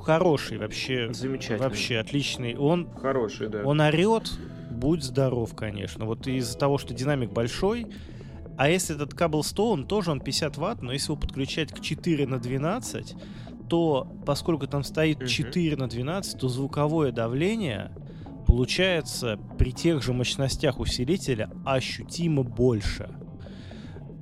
хороший 0.00 0.58
вообще. 0.58 1.12
Замечательный. 1.12 1.58
Вообще 1.58 1.98
отличный. 1.98 2.56
Он, 2.56 2.88
хороший, 2.90 3.48
да. 3.48 3.62
Он 3.64 3.80
орет, 3.80 4.32
будь 4.70 5.02
здоров, 5.02 5.54
конечно. 5.54 6.04
Вот 6.06 6.26
из-за 6.26 6.58
того, 6.58 6.78
что 6.78 6.94
динамик 6.94 7.30
большой, 7.30 7.86
а 8.56 8.68
если 8.68 8.94
этот 8.94 9.14
Cobblestone, 9.14 9.86
тоже 9.86 10.10
он 10.10 10.20
50 10.20 10.56
ватт, 10.58 10.82
но 10.82 10.92
если 10.92 11.12
его 11.12 11.20
подключать 11.20 11.72
к 11.72 11.80
4 11.80 12.26
на 12.26 12.38
12, 12.38 13.14
то 13.68 14.06
поскольку 14.26 14.66
там 14.66 14.84
стоит 14.84 15.26
4 15.26 15.76
на 15.76 15.88
12, 15.88 16.40
то 16.40 16.48
звуковое 16.48 17.12
давление 17.12 17.92
получается 18.46 19.38
при 19.58 19.72
тех 19.72 20.02
же 20.02 20.12
мощностях 20.12 20.80
усилителя 20.80 21.50
ощутимо 21.64 22.42
больше. 22.42 23.08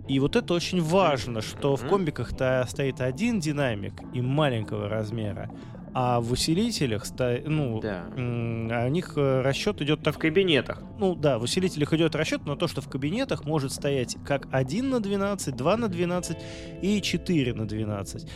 И 0.08 0.20
вот 0.20 0.36
это 0.36 0.54
очень 0.54 0.82
важно, 0.82 1.42
что 1.42 1.76
в 1.76 1.86
комбиках-то 1.86 2.64
стоит 2.68 3.00
один 3.00 3.40
динамик 3.40 3.92
и 4.14 4.22
маленького 4.22 4.88
размера, 4.88 5.50
а 5.92 6.20
в 6.20 6.32
усилителях, 6.32 7.04
ну, 7.44 7.80
да. 7.80 8.06
у 8.14 8.88
них 8.88 9.14
э, 9.16 9.42
расчет 9.42 9.82
идет 9.82 10.02
так... 10.02 10.14
В 10.14 10.18
кабинетах. 10.18 10.82
Ну 10.98 11.14
да, 11.14 11.38
в 11.38 11.42
усилителях 11.42 11.92
идет 11.94 12.14
расчет 12.14 12.46
на 12.46 12.56
то, 12.56 12.68
что 12.68 12.80
в 12.80 12.88
кабинетах 12.88 13.44
может 13.44 13.72
стоять 13.72 14.16
как 14.24 14.48
1 14.50 14.88
на 14.88 15.00
12, 15.00 15.56
2 15.56 15.76
на 15.76 15.88
12 15.88 16.38
и 16.82 17.02
4 17.02 17.54
на 17.54 17.66
12. 17.66 18.30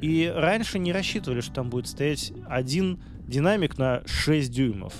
И 0.00 0.32
раньше 0.34 0.78
не 0.78 0.92
рассчитывали, 0.92 1.40
что 1.40 1.54
там 1.54 1.70
будет 1.70 1.86
стоять 1.86 2.32
один 2.48 3.02
динамик 3.26 3.78
на 3.78 4.02
6 4.06 4.50
дюймов. 4.50 4.94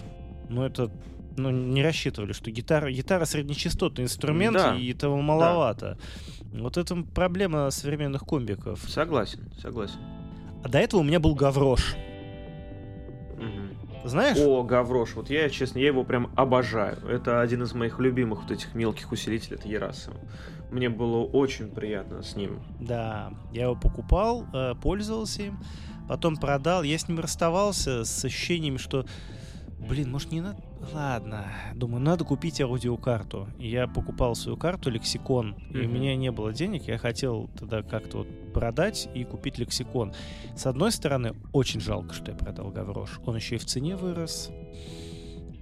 Но 0.49 0.67
это 0.67 0.91
ну, 1.37 1.51
не 1.51 1.83
рассчитывали, 1.83 2.33
что 2.33 2.51
гитара, 2.51 2.91
гитара 2.91 3.25
среднечастотный 3.25 4.05
инструмент, 4.05 4.57
да. 4.57 4.77
и 4.77 4.93
этого 4.93 5.21
маловато. 5.21 5.99
Да. 6.43 6.61
Вот 6.63 6.77
это 6.77 6.97
проблема 7.15 7.71
современных 7.71 8.23
комбиков. 8.23 8.81
Согласен, 8.89 9.51
согласен. 9.61 9.99
А 10.65 10.69
до 10.69 10.79
этого 10.79 11.01
у 11.01 11.05
меня 11.05 11.21
был 11.21 11.35
Гаврош. 11.35 11.97
Угу. 13.35 14.09
Знаешь? 14.09 14.39
О, 14.39 14.63
Гаврош, 14.63 15.15
вот 15.15 15.31
я, 15.31 15.49
честно, 15.51 15.79
я 15.79 15.87
его 15.89 16.05
прям 16.05 16.31
обожаю. 16.37 16.99
Это 17.07 17.41
один 17.41 17.63
из 17.63 17.75
моих 17.75 17.99
любимых 17.99 18.43
вот 18.43 18.51
этих 18.51 18.75
мелких 18.75 19.13
усилителей, 19.13 19.57
это 19.57 19.69
Ерасов. 19.69 20.15
Мне 20.71 20.89
было 20.89 21.25
очень 21.25 21.69
приятно 21.69 22.23
с 22.23 22.37
ним. 22.37 22.61
Да, 22.81 23.33
я 23.53 23.65
его 23.65 23.75
покупал, 23.75 24.47
э, 24.53 24.75
пользовался 24.81 25.43
им, 25.43 25.59
потом 26.09 26.37
продал. 26.37 26.83
Я 26.83 26.97
с 26.97 27.09
ним 27.09 27.19
расставался 27.21 28.05
с 28.05 28.25
ощущением, 28.25 28.79
что 28.79 29.05
блин, 29.79 30.11
может 30.11 30.31
не 30.33 30.41
надо? 30.41 30.63
Ладно, 30.93 31.47
думаю, 31.75 32.01
надо 32.01 32.25
купить 32.25 32.61
аудиокарту. 32.61 33.49
И 33.59 33.69
я 33.69 33.87
покупал 33.87 34.35
свою 34.35 34.57
карту, 34.57 34.91
лексикон, 34.91 35.55
mm-hmm. 35.55 35.83
и 35.83 35.87
у 35.87 35.89
меня 35.89 36.17
не 36.17 36.31
было 36.33 36.53
денег, 36.53 36.89
я 36.89 36.99
хотел 36.99 37.51
тогда 37.59 37.83
как-то 37.83 38.19
вот 38.19 38.53
продать 38.53 39.09
и 39.15 39.25
купить 39.25 39.59
лексикон. 39.59 40.15
С 40.57 40.67
одной 40.67 40.91
стороны, 40.91 41.35
очень 41.53 41.81
жалко, 41.81 42.15
что 42.15 42.33
я 42.33 42.37
продал 42.37 42.71
Гаврош. 42.71 43.21
Он 43.27 43.37
еще 43.37 43.57
и 43.57 43.59
в 43.59 43.67
цене 43.67 43.97
вырос 43.97 44.51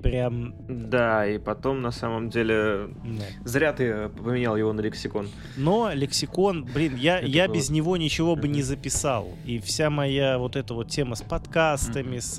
прям... 0.02 0.54
Да, 0.68 1.26
и 1.26 1.38
потом, 1.38 1.82
на 1.82 1.90
самом 1.90 2.30
деле, 2.30 2.88
да. 3.04 3.24
зря 3.44 3.72
ты 3.72 4.08
поменял 4.08 4.56
его 4.56 4.72
на 4.72 4.80
лексикон. 4.80 5.28
Но 5.56 5.90
лексикон, 5.92 6.64
блин, 6.64 6.96
я, 6.96 7.20
я 7.20 7.46
было... 7.46 7.54
без 7.54 7.70
него 7.70 7.96
ничего 7.96 8.36
бы 8.36 8.48
не 8.48 8.62
записал. 8.62 9.28
И 9.44 9.58
вся 9.58 9.90
моя 9.90 10.38
вот 10.38 10.56
эта 10.56 10.74
вот 10.74 10.90
тема 10.90 11.14
с 11.14 11.22
подкастами, 11.22 12.18
с... 12.18 12.38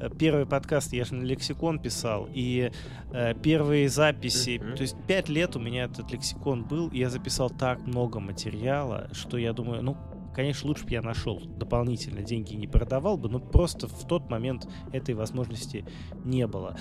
Э, 0.00 0.10
первый 0.18 0.46
подкаст 0.46 0.92
я 0.92 1.04
же 1.04 1.14
на 1.14 1.22
лексикон 1.22 1.78
писал, 1.78 2.28
и 2.32 2.70
э, 3.12 3.34
первые 3.34 3.88
записи, 3.88 4.58
то 4.58 4.82
есть 4.82 4.96
пять 5.06 5.28
лет 5.28 5.56
у 5.56 5.58
меня 5.58 5.84
этот 5.84 6.10
лексикон 6.10 6.64
был, 6.64 6.88
и 6.88 6.98
я 6.98 7.10
записал 7.10 7.50
так 7.50 7.86
много 7.86 8.20
материала, 8.20 9.08
что 9.12 9.38
я 9.38 9.52
думаю, 9.52 9.82
ну, 9.82 9.96
Конечно, 10.34 10.68
лучше 10.68 10.84
бы 10.84 10.92
я 10.92 11.02
нашел 11.02 11.40
дополнительно 11.40 12.22
деньги 12.22 12.54
не 12.54 12.66
продавал 12.66 13.16
бы, 13.16 13.28
но 13.28 13.40
просто 13.40 13.88
в 13.88 14.06
тот 14.06 14.30
момент 14.30 14.68
этой 14.92 15.14
возможности 15.14 15.84
не 16.24 16.46
было. 16.46 16.76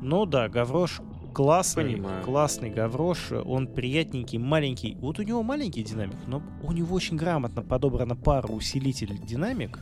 Но 0.00 0.24
да, 0.24 0.48
Гаврош 0.48 1.00
классный, 1.34 1.84
Понимаю. 1.96 2.24
классный 2.24 2.70
Гаврош, 2.70 3.32
он 3.32 3.66
приятненький, 3.66 4.38
маленький. 4.38 4.96
Вот 5.00 5.18
у 5.18 5.22
него 5.22 5.42
маленький 5.42 5.82
динамик, 5.82 6.16
но 6.26 6.42
у 6.62 6.72
него 6.72 6.94
очень 6.94 7.16
грамотно 7.16 7.62
подобрана 7.62 8.16
пара 8.16 8.46
усилитель 8.46 9.18
динамик. 9.26 9.80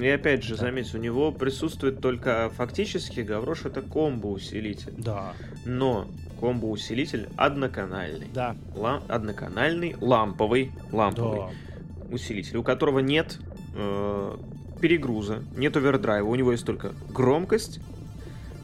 И 0.00 0.08
опять 0.08 0.42
же, 0.42 0.56
заметь, 0.56 0.94
у 0.94 0.98
него 0.98 1.30
присутствует 1.30 2.00
только 2.00 2.50
фактически 2.56 3.20
Гаврош 3.20 3.64
это 3.66 3.82
комбо-усилитель. 3.82 4.94
Да. 4.96 5.34
Но 5.66 6.06
комбо-усилитель 6.40 7.28
одноканальный. 7.36 8.28
Да. 8.34 8.56
Ла- 8.74 9.02
одноканальный, 9.08 9.94
ламповый, 10.00 10.72
ламповый. 10.90 11.40
Да 11.40 11.71
усилитель, 12.12 12.58
у 12.58 12.62
которого 12.62 13.00
нет 13.00 13.38
э, 13.74 14.36
перегруза, 14.80 15.42
нет 15.56 15.76
овердрайва, 15.76 16.28
у 16.28 16.34
него 16.34 16.52
есть 16.52 16.64
только 16.64 16.92
громкость, 17.10 17.80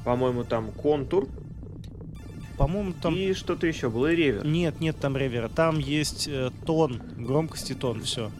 по-моему, 0.04 0.44
там 0.44 0.70
контур, 0.70 1.28
по-моему, 2.58 2.92
там... 3.00 3.14
И 3.14 3.34
что-то 3.34 3.68
еще 3.68 3.88
было, 3.88 4.10
и 4.12 4.16
ревер. 4.16 4.44
Нет, 4.44 4.80
нет 4.80 4.96
там 4.98 5.16
ревера. 5.16 5.48
Там 5.48 5.78
есть 5.78 6.26
э, 6.26 6.50
тон, 6.66 7.00
громкость 7.16 7.70
и 7.70 7.74
тон, 7.74 8.02
все. 8.02 8.32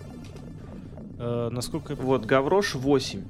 Э, 1.20 1.50
насколько... 1.52 1.94
Вот, 1.94 2.26
Гаврош 2.26 2.74
8. 2.74 3.22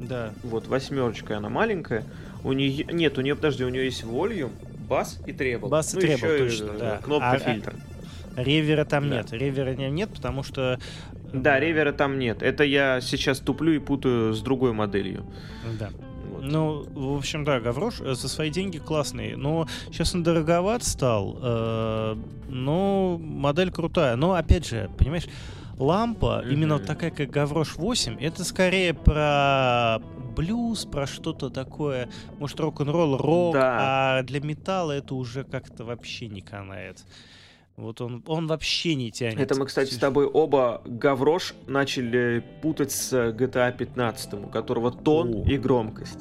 Да. 0.00 0.32
Вот, 0.42 0.66
восьмерочка, 0.66 1.38
она 1.38 1.48
маленькая. 1.48 2.04
У 2.42 2.52
нее 2.52 2.84
нет, 2.84 3.16
у 3.16 3.22
нее 3.22 3.34
подожди, 3.36 3.64
у 3.64 3.70
нее 3.70 3.86
есть 3.86 4.04
волюм, 4.04 4.52
бас 4.86 5.18
и 5.26 5.32
требл. 5.32 5.68
Бас 5.68 5.94
и 5.94 5.96
ну, 5.96 6.00
требл, 6.02 6.26
еще 6.26 6.38
точно, 6.38 6.76
и, 6.76 6.78
да. 6.78 6.98
Кнопка 7.02 7.30
А- 7.30 7.38
фильтр. 7.38 7.74
Ревера 8.36 8.84
там 8.84 9.08
Да. 9.08 9.16
нет. 9.16 9.32
Ревера 9.32 9.74
не- 9.74 9.90
нет, 9.90 10.10
потому 10.10 10.42
что... 10.42 10.78
Да, 11.34 11.58
ревера 11.60 11.92
там 11.92 12.18
нет. 12.18 12.42
Это 12.42 12.64
я 12.64 13.00
сейчас 13.00 13.40
туплю 13.40 13.72
и 13.72 13.78
путаю 13.78 14.32
с 14.34 14.40
другой 14.40 14.72
моделью. 14.72 15.24
Да. 15.78 15.90
Вот. 16.30 16.42
Ну, 16.42 16.84
в 16.94 17.16
общем, 17.18 17.44
да, 17.44 17.60
Гаврош 17.60 18.00
э, 18.00 18.14
за 18.14 18.28
свои 18.28 18.50
деньги 18.50 18.78
классный. 18.78 19.36
Но 19.36 19.66
сейчас 19.90 20.14
он 20.14 20.22
дороговат 20.22 20.84
стал. 20.84 21.38
э, 21.42 22.16
но 22.48 23.18
модель 23.18 23.70
крутая. 23.70 24.16
Но, 24.16 24.34
опять 24.34 24.66
же, 24.66 24.90
понимаешь, 24.98 25.26
лампа, 25.78 26.42
Мгм. 26.44 26.52
именно 26.52 26.78
такая, 26.78 27.10
как 27.10 27.30
Гаврош 27.30 27.76
8, 27.76 28.16
это 28.20 28.44
скорее 28.44 28.94
про 28.94 29.98
блюз, 30.36 30.84
про 30.84 31.06
что-то 31.06 31.50
такое, 31.50 32.08
может, 32.38 32.58
рок-н-ролл, 32.60 33.16
рок, 33.16 33.54
Да. 33.54 33.76
а 34.18 34.22
для 34.22 34.40
металла 34.40 34.92
это 34.92 35.14
уже 35.14 35.44
как-то 35.44 35.84
вообще 35.84 36.28
не 36.28 36.40
канает. 36.40 37.04
Вот 37.76 38.00
он, 38.00 38.22
он 38.26 38.46
вообще 38.46 38.94
не 38.94 39.10
тянет. 39.10 39.40
Это 39.40 39.58
мы, 39.58 39.66
кстати, 39.66 39.92
с 39.92 39.98
тобой 39.98 40.26
оба 40.26 40.80
Гаврош 40.84 41.54
начали 41.66 42.44
путать 42.62 42.92
с 42.92 43.12
GTA 43.12 43.76
15, 43.76 44.34
у 44.34 44.46
которого 44.46 44.92
тон 44.92 45.34
О. 45.34 45.48
и 45.48 45.58
громкость. 45.58 46.20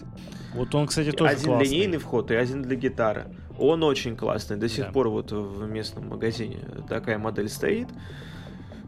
Вот 0.55 0.73
он, 0.73 0.87
кстати, 0.87 1.11
тоже 1.11 1.33
один 1.33 1.45
классный. 1.45 1.65
линейный 1.67 1.97
вход 1.99 2.31
и 2.31 2.35
один 2.35 2.63
для 2.63 2.75
гитары. 2.75 3.25
Он 3.59 3.83
очень 3.83 4.17
классный. 4.17 4.57
До 4.57 4.67
сих 4.67 4.85
Да. 4.85 4.91
пор 4.91 5.09
вот 5.09 5.31
в 5.31 5.67
местном 5.67 6.09
магазине 6.09 6.57
такая 6.89 7.19
модель 7.19 7.49
стоит. 7.49 7.87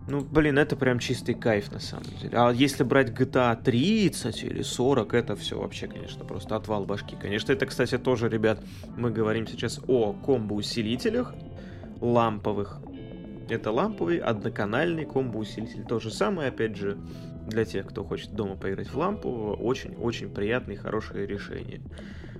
Ну, 0.07 0.21
блин, 0.21 0.57
это 0.59 0.75
прям 0.75 0.99
чистый 0.99 1.33
кайф 1.33 1.71
на 1.71 1.79
самом 1.79 2.05
деле. 2.21 2.31
А 2.33 2.51
если 2.51 2.83
брать 2.83 3.09
GTA 3.09 3.59
30 3.63 4.43
или 4.43 4.61
40, 4.61 5.13
это 5.15 5.35
все 5.35 5.59
вообще, 5.59 5.87
конечно, 5.87 6.23
просто 6.25 6.55
отвал 6.55 6.85
башки. 6.85 7.15
Конечно, 7.19 7.51
это, 7.51 7.65
кстати, 7.65 7.97
тоже, 7.97 8.29
ребят, 8.29 8.63
мы 8.97 9.09
говорим 9.09 9.47
сейчас 9.47 9.79
о 9.87 10.13
комбо-усилителях 10.13 11.33
ламповых. 12.01 12.81
Это 13.49 13.71
ламповый 13.71 14.17
одноканальный 14.17 15.05
комбо-усилитель. 15.05 15.83
То 15.83 15.99
же 15.99 16.11
самое, 16.11 16.49
опять 16.49 16.75
же, 16.75 16.97
для 17.47 17.63
тех, 17.65 17.85
кто 17.87 18.03
хочет 18.03 18.33
дома 18.33 18.55
поиграть 18.55 18.89
в 18.89 18.97
лампу, 18.97 19.29
очень-очень 19.59 20.29
приятное 20.29 20.75
и 20.75 20.77
хорошее 20.77 21.27
решение. 21.27 21.81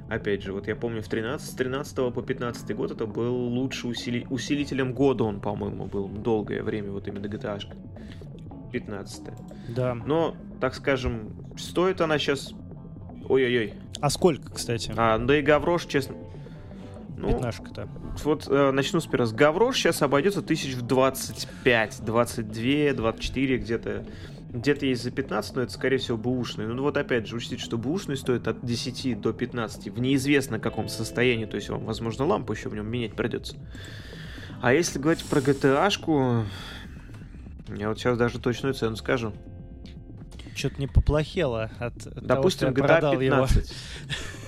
Опять 0.10 0.44
же, 0.44 0.54
вот 0.54 0.68
я 0.68 0.76
помню, 0.76 1.02
в 1.02 1.08
13, 1.08 1.48
с 1.48 1.54
13 1.54 2.14
по 2.14 2.22
15 2.22 2.76
год 2.76 2.92
это 2.92 3.08
был 3.08 3.36
лучший 3.36 3.92
усили- 3.92 4.28
усилителем 4.30 4.94
года, 4.94 5.24
он, 5.24 5.42
по-моему, 5.42 5.86
был 5.86 6.08
долгое 6.08 6.62
время, 6.62 6.92
вот 6.92 7.08
именно 7.08 7.26
GTA. 7.26 7.58
-шка. 7.58 7.76
15 8.72 9.24
Да. 9.70 9.96
Но, 9.96 10.36
так 10.60 10.76
скажем, 10.76 11.34
стоит 11.58 12.02
она 12.02 12.20
сейчас... 12.20 12.54
Ой-ой-ой. 13.28 13.74
А 14.02 14.10
сколько, 14.10 14.52
кстати? 14.52 14.94
А, 14.96 15.18
да 15.18 15.40
и 15.40 15.42
Гаврош, 15.42 15.86
честно... 15.86 16.16
Ну, 17.26 17.32
Пятнашка-то. 17.32 17.88
вот 18.24 18.48
э, 18.48 18.72
начну 18.72 19.00
с 19.00 19.06
первого. 19.08 19.32
Гаврош 19.34 19.78
сейчас 19.78 20.02
обойдется 20.02 20.42
тысяч 20.42 20.76
в 20.76 20.84
25, 20.84 22.02
22, 22.06 22.94
24 22.94 23.58
где-то. 23.58 24.06
Где-то 24.50 24.86
есть 24.86 25.04
за 25.04 25.12
15, 25.12 25.56
но 25.56 25.62
это, 25.64 25.72
скорее 25.74 25.98
всего, 25.98 26.18
бэушный. 26.18 26.66
Ну 26.68 26.84
вот 26.84 26.96
опять 26.96 27.28
же, 27.28 27.36
учтите, 27.36 27.62
что 27.62 27.78
бэушный 27.78 28.16
стоит 28.16 28.48
от 28.48 28.66
10 28.66 29.20
до 29.20 29.34
15 29.34 29.90
в 29.90 30.00
неизвестно 30.00 30.60
каком 30.60 30.88
состоянии, 30.88 31.46
то 31.46 31.56
есть 31.58 31.68
вам, 31.70 31.84
возможно, 31.84 32.26
лампу 32.26 32.54
еще 32.54 32.70
в 32.70 32.76
нем 32.76 32.88
менять 32.88 33.16
придется. 33.16 33.58
А 34.62 34.72
если 34.72 34.98
говорить 35.00 35.26
про 35.26 35.42
GTA-шку, 35.42 36.46
я 37.76 37.90
вот 37.90 38.00
сейчас 38.00 38.18
даже 38.18 38.40
точную 38.40 38.74
цену 38.76 38.96
скажу. 38.96 39.34
Что-то 40.56 40.76
не 40.80 40.88
поплохело 40.88 41.70
от, 41.80 41.96
Допустим, 42.16 42.28
того, 42.28 42.50
что 42.50 42.66
я 42.68 42.72
GTA 42.72 42.78
продал 42.88 43.14
его. 43.20 43.22
15. 43.48 43.72
А- 43.72 44.14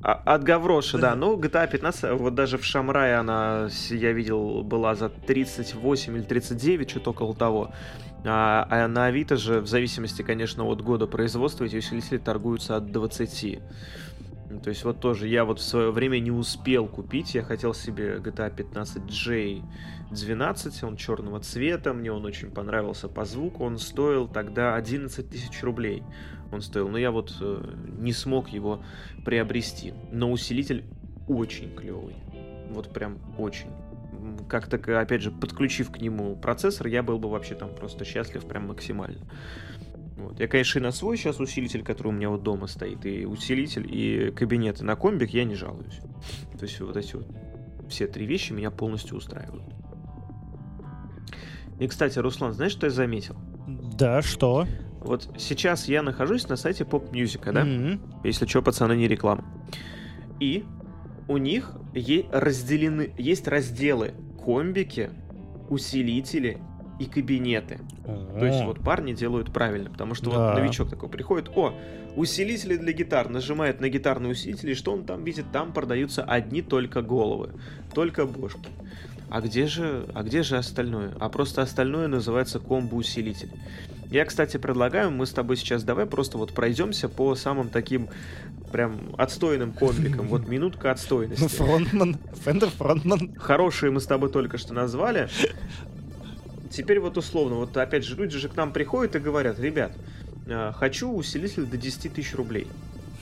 От 0.00 0.44
Гавроша, 0.44 0.98
да. 0.98 1.14
Ну, 1.16 1.36
GTA 1.36 1.68
15, 1.68 2.18
вот 2.18 2.34
даже 2.34 2.56
в 2.56 2.64
Шамрае 2.64 3.16
она, 3.16 3.68
я 3.90 4.12
видел, 4.12 4.62
была 4.62 4.94
за 4.94 5.08
38 5.08 6.16
или 6.16 6.22
39, 6.22 6.88
что-то 6.88 7.10
около 7.10 7.34
того. 7.34 7.72
А, 8.24 8.66
а 8.70 8.88
на 8.88 9.06
Авито 9.06 9.36
же, 9.36 9.60
в 9.60 9.66
зависимости, 9.66 10.22
конечно, 10.22 10.64
от 10.64 10.82
года 10.82 11.06
производства, 11.06 11.64
эти 11.64 11.76
усилители 11.76 12.18
торгуются 12.18 12.76
от 12.76 12.92
20. 12.92 13.58
Ну, 14.50 14.60
То 14.60 14.70
есть 14.70 14.84
вот 14.84 15.00
тоже 15.00 15.28
я 15.28 15.44
вот 15.44 15.58
в 15.58 15.62
свое 15.62 15.90
время 15.90 16.18
не 16.20 16.30
успел 16.30 16.86
купить. 16.86 17.34
Я 17.34 17.42
хотел 17.42 17.74
себе 17.74 18.16
GTA 18.16 18.54
15J 18.54 19.62
12, 20.10 20.82
он 20.84 20.96
черного 20.96 21.40
цвета, 21.40 21.92
мне 21.92 22.10
он 22.10 22.24
очень 22.24 22.50
понравился 22.50 23.08
по 23.08 23.24
звуку. 23.24 23.64
Он 23.64 23.78
стоил 23.78 24.26
тогда 24.26 24.74
11 24.74 25.28
тысяч 25.28 25.62
рублей. 25.62 26.02
Он 26.50 26.62
стоил, 26.62 26.88
но 26.88 26.98
я 26.98 27.10
вот 27.10 27.34
э, 27.40 27.74
не 27.98 28.12
смог 28.12 28.48
его 28.48 28.82
приобрести. 29.24 29.92
Но 30.12 30.30
усилитель 30.32 30.84
очень 31.26 31.74
клевый. 31.74 32.16
Вот 32.70 32.92
прям 32.92 33.18
очень. 33.38 33.70
Как-то, 34.48 34.76
опять 35.00 35.22
же, 35.22 35.30
подключив 35.30 35.90
к 35.90 35.98
нему 35.98 36.36
процессор, 36.36 36.86
я 36.86 37.02
был 37.02 37.18
бы 37.18 37.30
вообще 37.30 37.54
там 37.54 37.74
просто 37.74 38.04
счастлив 38.04 38.46
прям 38.46 38.68
максимально. 38.68 39.26
Вот. 40.16 40.40
Я, 40.40 40.48
конечно, 40.48 40.78
и 40.78 40.82
на 40.82 40.90
свой 40.90 41.16
сейчас 41.16 41.38
усилитель, 41.38 41.84
который 41.84 42.08
у 42.08 42.12
меня 42.12 42.30
вот 42.30 42.42
дома 42.42 42.66
стоит, 42.66 43.06
и 43.06 43.24
усилитель, 43.24 43.86
и 43.88 44.32
кабинет, 44.32 44.80
и 44.80 44.84
на 44.84 44.96
комбик 44.96 45.30
я 45.30 45.44
не 45.44 45.54
жалуюсь. 45.54 46.00
То 46.58 46.64
есть 46.64 46.80
вот 46.80 46.96
эти 46.96 47.14
вот 47.14 47.28
все 47.88 48.08
три 48.08 48.26
вещи 48.26 48.52
меня 48.52 48.70
полностью 48.70 49.16
устраивают. 49.16 49.64
И, 51.78 51.86
кстати, 51.86 52.18
Руслан, 52.18 52.52
знаешь, 52.52 52.72
что 52.72 52.86
я 52.86 52.90
заметил? 52.90 53.36
Да, 53.66 54.22
что? 54.22 54.66
Вот 55.00 55.28
сейчас 55.38 55.88
я 55.88 56.02
нахожусь 56.02 56.48
на 56.48 56.56
сайте 56.56 56.84
Pop 56.84 57.10
Music, 57.10 57.52
да? 57.52 57.64
Мгм. 57.64 58.00
Если 58.24 58.46
что, 58.46 58.62
пацаны, 58.62 58.94
не 58.96 59.06
реклама. 59.08 59.44
И 60.40 60.64
у 61.28 61.36
них 61.36 61.72
е- 61.94 62.26
разделены, 62.32 63.12
есть 63.18 63.46
разделы 63.48 64.14
комбики, 64.44 65.10
усилители 65.68 66.58
и 66.98 67.04
кабинеты. 67.06 67.78
То 68.04 68.44
есть 68.44 68.64
вот 68.64 68.80
парни 68.80 69.12
делают 69.12 69.52
правильно, 69.52 69.90
потому 69.90 70.14
что 70.14 70.30
Да. 70.30 70.50
вот 70.50 70.58
новичок 70.60 70.90
такой 70.90 71.08
приходит, 71.08 71.48
о, 71.54 71.74
усилители 72.16 72.76
для 72.76 72.92
гитар, 72.92 73.28
нажимает 73.28 73.80
на 73.80 73.88
гитарный 73.88 74.30
усилитель, 74.32 74.70
и 74.70 74.74
что 74.74 74.92
он 74.92 75.04
там 75.04 75.22
видит? 75.22 75.44
Там 75.52 75.72
продаются 75.72 76.24
одни 76.24 76.62
только 76.62 77.02
головы, 77.02 77.52
только 77.94 78.26
бошки. 78.26 78.68
А 79.30 79.40
где 79.42 79.66
же, 79.66 80.06
а 80.14 80.22
где 80.22 80.42
же 80.42 80.56
остальное? 80.56 81.12
А 81.20 81.28
просто 81.28 81.60
остальное 81.62 82.08
называется 82.08 82.58
комбо-усилитель. 82.58 83.50
Я, 84.10 84.24
кстати, 84.24 84.56
предлагаю, 84.56 85.10
мы 85.10 85.26
с 85.26 85.32
тобой 85.32 85.56
сейчас 85.56 85.84
давай 85.84 86.06
просто 86.06 86.38
вот 86.38 86.54
пройдемся 86.54 87.08
по 87.08 87.34
самым 87.34 87.68
таким 87.68 88.08
прям 88.72 89.14
отстойным 89.18 89.72
комбикам. 89.72 90.28
Вот 90.28 90.48
минутка 90.48 90.90
отстойности. 90.90 91.42
Ну, 91.42 91.48
фронтман, 91.48 92.16
Фендер 92.44 92.70
фронтман. 92.70 93.34
Хорошие 93.36 93.90
мы 93.90 94.00
с 94.00 94.06
тобой 94.06 94.30
только 94.30 94.56
что 94.56 94.72
назвали. 94.72 95.28
Теперь 96.70 97.00
вот 97.00 97.16
условно, 97.18 97.56
вот 97.56 97.76
опять 97.76 98.04
же, 98.04 98.16
люди 98.16 98.38
же 98.38 98.48
к 98.48 98.56
нам 98.56 98.72
приходят 98.72 99.16
и 99.16 99.18
говорят, 99.18 99.58
ребят, 99.58 99.92
э, 100.46 100.72
хочу 100.74 101.10
усилитель 101.10 101.64
до 101.64 101.76
10 101.76 102.12
тысяч 102.12 102.34
рублей. 102.34 102.66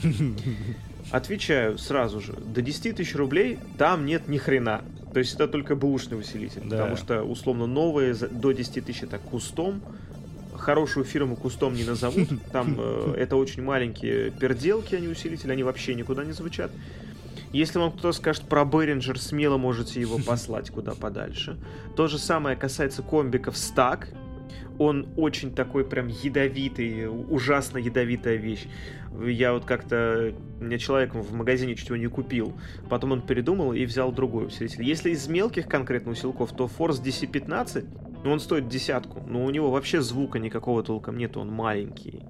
Отвечаю 1.11 1.77
сразу 1.77 2.19
же, 2.19 2.33
до 2.33 2.61
10 2.61 2.97
тысяч 2.97 3.15
рублей 3.15 3.59
там 3.77 4.05
нет 4.05 4.27
ни 4.27 4.37
хрена. 4.37 4.83
То 5.13 5.19
есть 5.19 5.35
это 5.35 5.47
только 5.47 5.75
бэушный 5.75 6.19
усилитель. 6.19 6.61
Да. 6.65 6.77
Потому 6.77 6.97
что, 6.97 7.23
условно, 7.23 7.65
новые 7.65 8.13
до 8.13 8.51
10 8.51 8.85
тысяч 8.85 9.03
это 9.03 9.17
кустом. 9.17 9.81
Хорошую 10.57 11.05
фирму 11.05 11.35
кустом 11.35 11.73
не 11.73 11.83
назовут. 11.83 12.29
Там 12.51 12.75
э, 12.79 13.13
это 13.17 13.35
очень 13.35 13.63
маленькие 13.63 14.31
перделки, 14.31 14.95
они 14.95 15.07
усилители, 15.07 15.51
они 15.51 15.63
вообще 15.63 15.95
никуда 15.95 16.23
не 16.23 16.31
звучат. 16.31 16.71
Если 17.53 17.79
вам 17.79 17.91
кто-то 17.91 18.11
скажет 18.11 18.43
про 18.43 18.63
Behringer, 18.63 19.17
смело 19.17 19.57
можете 19.57 20.01
его 20.01 20.17
послать 20.25 20.69
куда 20.69 20.93
подальше. 20.93 21.57
То 21.95 22.07
же 22.07 22.17
самое 22.17 22.55
касается 22.55 23.01
комбиков 23.01 23.55
Stack. 23.55 24.07
Он 24.79 25.07
очень 25.17 25.55
такой 25.55 25.83
прям 25.85 26.07
ядовитый, 26.07 27.07
ужасно 27.07 27.79
ядовитая 27.79 28.35
вещь. 28.35 28.67
Я 29.25 29.53
вот 29.53 29.65
как-то... 29.65 30.33
Мне 30.59 30.77
человек 30.77 31.13
в 31.13 31.33
магазине 31.33 31.75
чуть 31.75 31.87
его 31.87 31.97
не 31.97 32.07
купил. 32.07 32.53
Потом 32.89 33.11
он 33.11 33.21
передумал 33.21 33.73
и 33.73 33.85
взял 33.85 34.11
другой 34.11 34.47
усилитель. 34.47 34.83
Если 34.83 35.11
из 35.11 35.27
мелких 35.27 35.67
конкретно 35.67 36.11
усилков, 36.11 36.51
то 36.55 36.65
Force 36.65 37.01
DC-15, 37.03 38.23
ну 38.23 38.31
он 38.31 38.39
стоит 38.39 38.67
десятку. 38.67 39.21
Но 39.27 39.45
у 39.45 39.49
него 39.49 39.71
вообще 39.71 40.01
звука 40.01 40.39
никакого 40.39 40.83
толком 40.83 41.17
нет, 41.17 41.37
он 41.37 41.51
маленький. 41.51 42.23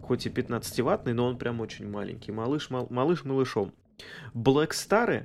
Хоть 0.00 0.26
и 0.26 0.30
15-ваттный, 0.30 1.12
но 1.12 1.26
он 1.26 1.38
прям 1.38 1.60
очень 1.60 1.88
маленький. 1.88 2.32
Малыш, 2.32 2.70
мал- 2.70 2.88
малыш 2.90 3.24
малышом. 3.24 3.72
Black 4.34 4.70
Star, 4.70 5.24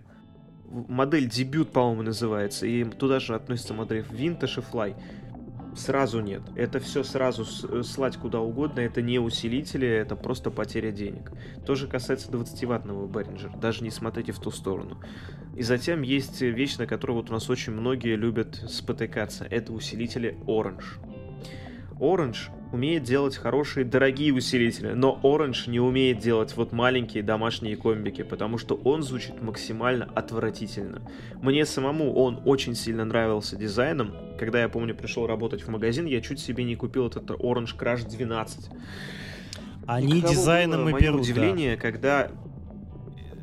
модель 0.69 1.29
дебют, 1.29 1.71
по-моему, 1.71 2.03
называется, 2.03 2.65
и 2.65 2.83
туда 2.83 3.19
же 3.19 3.35
относится 3.35 3.73
модель 3.73 4.05
Vintage 4.09 4.59
и 4.59 4.73
Fly. 4.73 4.95
Сразу 5.75 6.21
нет. 6.21 6.41
Это 6.55 6.79
все 6.79 7.03
сразу 7.03 7.45
э, 7.67 7.83
слать 7.83 8.15
куда 8.17 8.39
угодно. 8.39 8.79
Это 8.79 9.01
не 9.01 9.19
усилители, 9.19 9.87
это 9.87 10.15
просто 10.15 10.49
потеря 10.49 10.91
денег. 10.91 11.31
То 11.65 11.75
же 11.75 11.87
касается 11.87 12.31
20-ваттного 12.31 13.07
Behringer. 13.09 13.59
Даже 13.59 13.83
не 13.83 13.91
смотрите 13.91 14.31
в 14.31 14.39
ту 14.39 14.51
сторону. 14.51 14.97
И 15.55 15.63
затем 15.63 16.01
есть 16.01 16.41
вещь, 16.41 16.77
на 16.77 16.87
которую 16.87 17.17
вот 17.17 17.29
у 17.29 17.33
нас 17.33 17.49
очень 17.49 17.73
многие 17.73 18.15
любят 18.15 18.55
спотыкаться. 18.69 19.45
Это 19.49 19.73
усилители 19.73 20.37
Orange. 20.45 21.14
Orange 21.99 22.49
умеет 22.71 23.03
делать 23.03 23.37
хорошие 23.37 23.85
дорогие 23.85 24.33
усилители, 24.33 24.93
но 24.93 25.19
Orange 25.23 25.69
не 25.69 25.79
умеет 25.79 26.19
делать 26.19 26.55
вот 26.57 26.73
маленькие 26.73 27.23
домашние 27.23 27.77
комбики, 27.77 28.21
потому 28.21 28.57
что 28.57 28.75
он 28.75 29.01
звучит 29.01 29.41
максимально 29.41 30.05
отвратительно. 30.13 31.01
Мне 31.41 31.65
самому 31.65 32.13
он 32.13 32.41
очень 32.45 32.75
сильно 32.75 33.05
нравился 33.05 33.55
дизайном. 33.55 34.13
Когда 34.37 34.61
я 34.61 34.69
помню 34.69 34.93
пришел 34.93 35.25
работать 35.25 35.61
в 35.61 35.69
магазин, 35.69 36.05
я 36.05 36.19
чуть 36.21 36.39
себе 36.39 36.63
не 36.65 36.75
купил 36.75 37.07
этот 37.07 37.29
Orange 37.31 37.77
Crash 37.77 38.09
12. 38.09 38.69
Они 39.87 40.21
дизайном 40.21 40.89
и 40.89 40.99
берут, 40.99 41.21
удивление, 41.21 41.75
да. 41.75 41.81
когда 41.81 42.31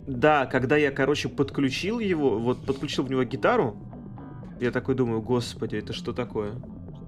да, 0.07 0.47
когда 0.47 0.77
я, 0.77 0.91
короче, 0.91 1.29
подключил 1.29 2.01
его, 2.01 2.39
вот 2.39 2.67
подключил 2.67 3.05
в 3.05 3.11
него 3.11 3.23
гитару, 3.23 3.77
я 4.61 4.73
такой 4.73 4.97
думаю, 4.97 5.23
господи, 5.23 5.77
это 5.77 5.93
что 5.93 6.13
такое? 6.13 6.53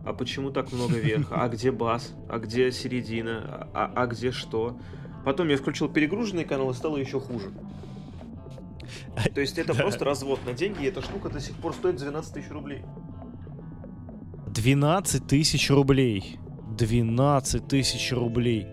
А 0.05 0.13
почему 0.13 0.51
так 0.51 0.73
много 0.73 0.99
верха, 0.99 1.43
а 1.43 1.49
где 1.49 1.71
бас, 1.71 2.15
а 2.29 2.39
где 2.39 2.71
середина, 2.73 3.69
а, 3.73 3.93
а 3.95 4.07
где 4.07 4.33
что. 4.33 4.79
Потом 5.25 5.49
я 5.49 5.57
включил 5.57 5.89
перегруженный 5.89 6.45
канал 6.45 6.71
и 6.71 6.75
стало 6.75 6.99
еще 6.99 7.21
хуже. 7.21 7.53
То 9.35 9.41
есть 9.41 9.59
это 9.59 9.75
просто 9.75 10.05
развод 10.05 10.41
на 10.45 10.53
деньги, 10.53 10.85
и 10.85 10.89
эта 10.89 11.01
штука 11.01 11.31
до 11.31 11.41
сих 11.41 11.57
пор 11.57 11.73
стоит 11.73 11.97
12 11.97 12.35
тысяч 12.35 12.51
рублей. 12.51 12.83
12 14.47 15.27
тысяч 15.27 15.71
рублей. 15.71 16.39
12 16.77 17.67
тысяч 17.67 18.13
рублей. 18.13 18.67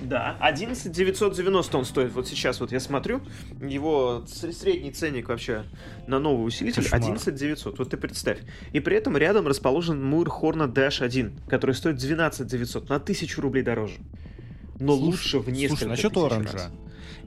Да, 0.00 0.36
11 0.40 0.90
990 0.90 1.78
он 1.78 1.84
стоит. 1.84 2.12
Вот 2.12 2.26
сейчас 2.26 2.60
вот 2.60 2.72
я 2.72 2.80
смотрю, 2.80 3.20
его 3.60 4.24
средний 4.26 4.90
ценник 4.90 5.28
вообще 5.28 5.64
на 6.06 6.18
новый 6.18 6.46
усилитель 6.46 6.82
Кошмар. 6.82 7.00
11 7.00 7.34
900. 7.34 7.78
Вот 7.78 7.90
ты 7.90 7.96
представь. 7.96 8.38
И 8.72 8.80
при 8.80 8.96
этом 8.96 9.16
рядом 9.16 9.46
расположен 9.46 10.02
Мур 10.02 10.28
Hornet 10.28 10.72
Dash 10.72 11.04
1, 11.04 11.40
который 11.48 11.74
стоит 11.74 11.96
12 11.96 12.46
900, 12.46 12.88
на 12.88 12.96
1000 12.96 13.40
рублей 13.40 13.62
дороже. 13.62 13.96
Но 14.80 14.96
слушай, 14.96 15.04
лучше 15.04 15.38
в 15.38 15.48
несколько 15.50 15.76
Слушай, 15.76 15.88
насчет 15.88 16.16
оранжа. 16.16 16.52
Раз. 16.52 16.70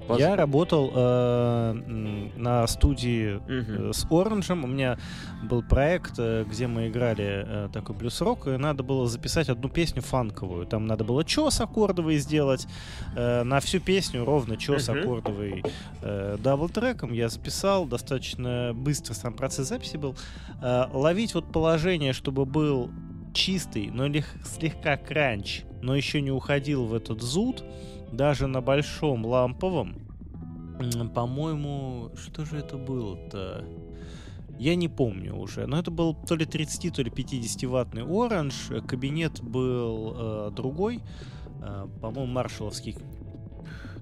Я 0.09 0.35
работал 0.35 0.91
э, 0.93 1.73
на 2.35 2.67
студии 2.67 3.41
э, 3.47 3.91
с 3.93 4.05
Оранжем. 4.09 4.63
У 4.63 4.67
меня 4.67 4.97
был 5.43 5.63
проект, 5.63 6.13
э, 6.17 6.45
где 6.49 6.67
мы 6.67 6.87
играли 6.87 7.43
э, 7.45 7.69
такой 7.73 7.95
блюз-рок, 7.95 8.47
и 8.47 8.57
надо 8.57 8.83
было 8.83 9.07
записать 9.07 9.49
одну 9.49 9.69
песню 9.69 10.01
фанковую. 10.01 10.65
Там 10.65 10.85
надо 10.85 11.03
было 11.03 11.23
чес 11.23 11.59
аккордовый 11.59 12.17
сделать. 12.17 12.67
Э, 13.15 13.43
на 13.43 13.59
всю 13.59 13.79
песню 13.79 14.25
ровно 14.25 14.57
чес 14.57 14.89
uh-huh. 14.89 15.01
аккордовый 15.01 15.63
э, 16.01 16.37
double-track 16.39 17.01
ом 17.01 17.11
я 17.11 17.29
записал. 17.29 17.85
Достаточно 17.85 18.73
быстро 18.73 19.13
сам 19.13 19.33
процесс 19.33 19.69
записи 19.69 19.97
был. 19.97 20.15
Э, 20.61 20.85
ловить 20.93 21.33
вот 21.33 21.51
положение, 21.51 22.13
чтобы 22.13 22.45
был 22.45 22.91
чистый, 23.33 23.89
но 23.91 24.07
лег, 24.07 24.25
слегка 24.43 24.97
crunch, 24.97 25.63
но 25.81 25.95
еще 25.95 26.21
не 26.21 26.31
уходил 26.31 26.85
в 26.85 26.93
этот 26.93 27.21
зуд 27.21 27.63
даже 28.11 28.47
на 28.47 28.61
большом 28.61 29.25
ламповом, 29.25 29.95
по-моему, 31.13 32.11
что 32.15 32.45
же 32.45 32.57
это 32.57 32.77
было-то? 32.77 33.65
Я 34.57 34.75
не 34.75 34.87
помню 34.87 35.35
уже, 35.35 35.67
но 35.67 35.77
это 35.77 35.91
был 35.91 36.13
то 36.13 36.35
ли 36.35 36.45
30, 36.45 36.95
то 36.95 37.01
ли 37.01 37.09
50 37.09 37.63
ваттный 37.69 38.03
оранж, 38.03 38.71
кабинет 38.87 39.41
был 39.41 40.13
э, 40.15 40.51
другой, 40.55 41.01
э, 41.61 41.87
по-моему, 42.01 42.31
маршаловский. 42.31 42.95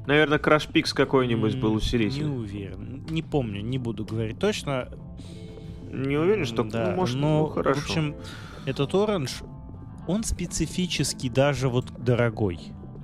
Наверное, 0.06 0.38
Crash 0.38 0.72
Pix 0.72 0.94
какой-нибудь 0.94 1.60
был 1.60 1.74
усилитель. 1.74 2.26
Не 2.26 2.36
уверен, 2.36 3.06
не 3.10 3.24
помню, 3.24 3.62
не 3.62 3.78
буду 3.78 4.06
говорить 4.06 4.38
точно. 4.38 4.90
Не 5.92 6.18
уверен, 6.18 6.46
что 6.46 6.64
да, 6.64 6.90
ну, 6.92 6.96
может, 6.98 7.16
но, 7.16 7.40
ну, 7.40 7.46
хорошо. 7.48 7.80
В 7.80 7.84
общем, 7.84 8.16
этот 8.66 8.94
оранж, 8.94 9.42
он 10.08 10.24
специфически 10.24 11.30
даже 11.30 11.70
вот 11.70 11.92
дорогой. 11.98 12.60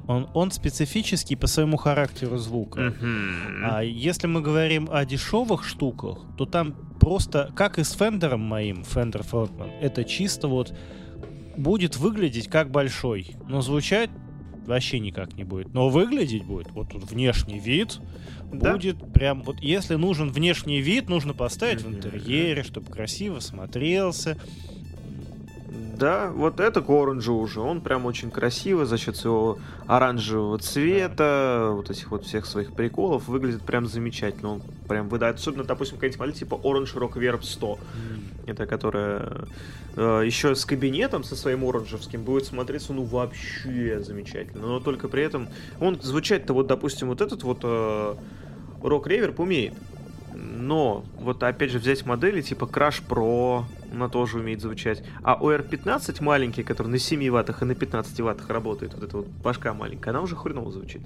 Он, 0.10 0.28
он 0.34 0.50
специфический 0.50 1.36
по 1.36 1.46
своему 1.46 1.78
характеру 1.78 2.40
звука. 2.40 2.80
Mm-hmm. 2.80 3.62
А 3.64 3.84
если 3.84 4.26
мы 4.26 4.42
говорим 4.42 4.90
о 4.92 5.06
дешевых 5.06 5.64
штуках, 5.64 6.26
то 6.36 6.48
там 6.48 6.74
просто, 7.00 7.54
как 7.56 7.78
и 7.78 7.84
с 7.84 7.92
Фендером 7.92 8.42
моим, 8.42 8.82
Fender 8.82 9.24
Frontman, 9.24 9.70
это 9.80 10.04
чисто 10.04 10.48
вот 10.48 10.76
будет 11.56 11.98
выглядеть 11.98 12.48
как 12.48 12.72
большой, 12.72 13.36
но 13.48 13.62
звучать 13.62 14.10
вообще 14.66 15.00
никак 15.00 15.34
не 15.36 15.44
будет. 15.44 15.76
Но 15.76 15.90
выглядеть 15.90 16.44
будет, 16.44 16.72
вот 16.72 16.90
тут 16.90 17.04
внешний 17.12 17.60
вид 17.60 18.00
да? 18.52 18.74
будет 18.74 19.14
прям, 19.14 19.44
вот 19.44 19.60
если 19.62 19.94
нужен 19.94 20.32
внешний 20.32 20.82
вид, 20.82 21.08
нужно 21.08 21.36
поставить 21.36 21.82
mm-hmm. 21.82 21.88
в 21.88 21.96
интерьере, 21.98 22.64
чтобы 22.64 22.92
красиво 22.92 23.42
смотрелся. 23.42 24.40
Да, 26.00 26.32
вот 26.32 26.62
это 26.62 26.82
к 26.82 26.90
оранжу 26.90 27.34
уже. 27.36 27.60
Он 27.60 27.82
прям 27.82 28.06
очень 28.06 28.32
красиво 28.32 28.86
за 28.86 28.98
счет 28.98 29.18
своего 29.18 29.60
оранжевого 29.86 30.58
цвета, 30.58 31.72
вот 31.74 31.90
этих 31.90 32.12
вот 32.12 32.24
всех 32.24 32.46
своих 32.46 32.72
приколов, 32.72 33.28
выглядит 33.28 33.64
прям 33.64 33.86
замечательно. 33.86 34.54
Он 34.54 34.62
прям 34.88 35.10
выдает, 35.10 35.36
особенно, 35.36 35.66
допустим, 35.66 35.98
какая-нибудь 35.98 36.20
модель 36.22 36.36
типа 36.36 36.56
Orange 36.56 36.96
Rock 36.96 37.16
Verb 37.16 37.44
100. 37.44 37.68
Mm. 37.68 37.80
Это 38.52 38.66
которая 38.66 39.48
э, 39.98 40.22
еще 40.26 40.56
с 40.56 40.64
кабинетом, 40.64 41.26
со 41.26 41.36
своим 41.36 41.66
оранжевским, 41.66 42.24
будет 42.24 42.46
смотреться, 42.46 42.94
ну, 42.94 43.04
вообще 43.04 44.00
замечательно. 44.00 44.68
Но 44.68 44.80
только 44.80 45.10
при 45.10 45.24
этом 45.24 45.50
он 45.82 46.00
звучать-то 46.02 46.54
вот, 46.54 46.68
допустим, 46.68 47.10
вот 47.10 47.20
этот 47.20 47.44
вот 47.44 47.60
э, 47.64 48.16
Rock 48.82 49.04
Reverb 49.04 49.36
умеет. 49.42 49.74
Но 50.34 51.04
вот 51.20 51.44
опять 51.44 51.72
же 51.72 51.80
взять 51.80 52.06
модели 52.06 52.42
типа 52.42 52.66
Crash 52.66 53.02
Pro, 53.08 53.64
она 53.92 54.10
тоже 54.10 54.40
умеет 54.40 54.62
звучать. 54.62 55.04
А 55.24 55.38
OR15 55.42 56.24
маленький, 56.24 56.64
который 56.64 56.88
на 56.88 57.00
7 57.00 57.30
ваттах 57.30 57.62
и 57.62 57.66
на 57.66 57.76
15 57.76 58.20
ваттах 58.22 58.50
работает, 58.50 58.94
вот 58.94 59.04
эта 59.04 59.18
вот 59.18 59.28
башка 59.28 59.74
маленькая, 59.74 60.12
она 60.12 60.22
уже 60.22 60.36
хреново 60.36 60.72
звучит. 60.72 61.02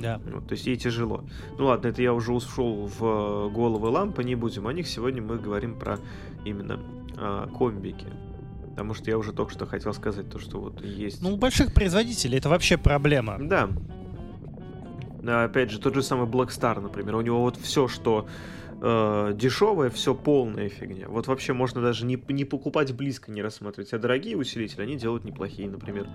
Да. 0.00 0.20
Вот, 0.32 0.46
то 0.48 0.52
есть 0.52 0.66
ей 0.66 0.76
тяжело. 0.76 1.24
Ну 1.58 1.66
ладно, 1.66 1.88
это 1.88 2.02
я 2.02 2.12
уже 2.12 2.32
ушел 2.32 2.90
в 2.98 3.50
головы 3.50 3.88
лампы, 3.88 4.24
не 4.24 4.34
будем 4.34 4.66
о 4.66 4.72
них. 4.72 4.86
Сегодня 4.86 5.22
мы 5.22 5.38
говорим 5.38 5.78
про 5.78 5.98
именно 6.44 6.80
а, 7.16 7.48
комбики. 7.48 8.06
Потому 8.70 8.94
что 8.94 9.08
я 9.08 9.16
уже 9.16 9.32
только 9.32 9.52
что 9.52 9.66
хотел 9.66 9.94
сказать 9.94 10.28
то, 10.28 10.40
что 10.40 10.58
вот 10.58 10.84
есть... 10.84 11.22
Ну, 11.22 11.34
у 11.34 11.36
больших 11.36 11.72
производителей 11.72 12.38
это 12.38 12.48
вообще 12.48 12.76
проблема. 12.76 13.38
Да. 13.38 13.70
Опять 15.44 15.70
же, 15.70 15.78
тот 15.78 15.94
же 15.94 16.02
самый 16.02 16.26
Black 16.26 16.48
Star, 16.48 16.80
например. 16.80 17.14
У 17.14 17.20
него 17.20 17.40
вот 17.40 17.56
все, 17.56 17.86
что 17.86 18.26
э, 18.84 19.32
дешевое, 19.34 19.88
все 19.88 20.14
полная 20.14 20.68
фигня. 20.68 21.08
Вот 21.08 21.26
вообще 21.26 21.52
можно 21.54 21.80
даже 21.80 22.04
не, 22.04 22.22
не 22.28 22.44
покупать 22.44 22.92
близко, 22.92 23.30
не 23.30 23.42
рассматривать. 23.42 23.92
А 23.92 23.98
дорогие 23.98 24.36
усилители, 24.36 24.82
они 24.82 24.96
делают 24.96 25.24
неплохие, 25.24 25.68
например. 25.68 26.06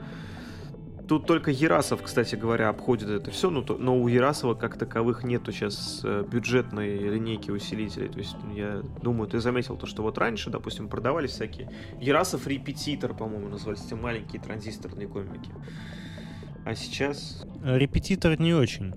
Тут 1.07 1.25
только 1.25 1.49
Ерасов, 1.49 2.03
кстати 2.03 2.35
говоря, 2.35 2.69
обходит 2.69 3.09
это 3.09 3.31
все, 3.31 3.49
но, 3.49 3.65
но 3.79 3.99
у 3.99 4.07
Ерасова 4.07 4.53
как 4.53 4.77
таковых 4.77 5.23
нету 5.23 5.51
сейчас 5.51 6.01
э, 6.03 6.23
бюджетной 6.31 6.99
линейки 6.99 7.49
усилителей. 7.49 8.09
То 8.09 8.19
есть 8.19 8.35
я 8.55 8.83
думаю, 9.01 9.27
ты 9.27 9.39
заметил 9.39 9.75
то, 9.75 9.87
что 9.87 10.03
вот 10.03 10.19
раньше, 10.19 10.51
допустим, 10.51 10.87
продавались 10.87 11.31
всякие 11.31 11.71
Ерасов 11.99 12.45
репетитор, 12.45 13.15
по-моему, 13.15 13.49
назывались 13.49 13.83
эти 13.83 13.95
маленькие 13.95 14.39
транзисторные 14.39 15.07
комики. 15.07 15.51
А 16.63 16.75
сейчас... 16.75 17.43
Репетитор 17.63 18.39
не 18.39 18.53
очень. 18.53 18.93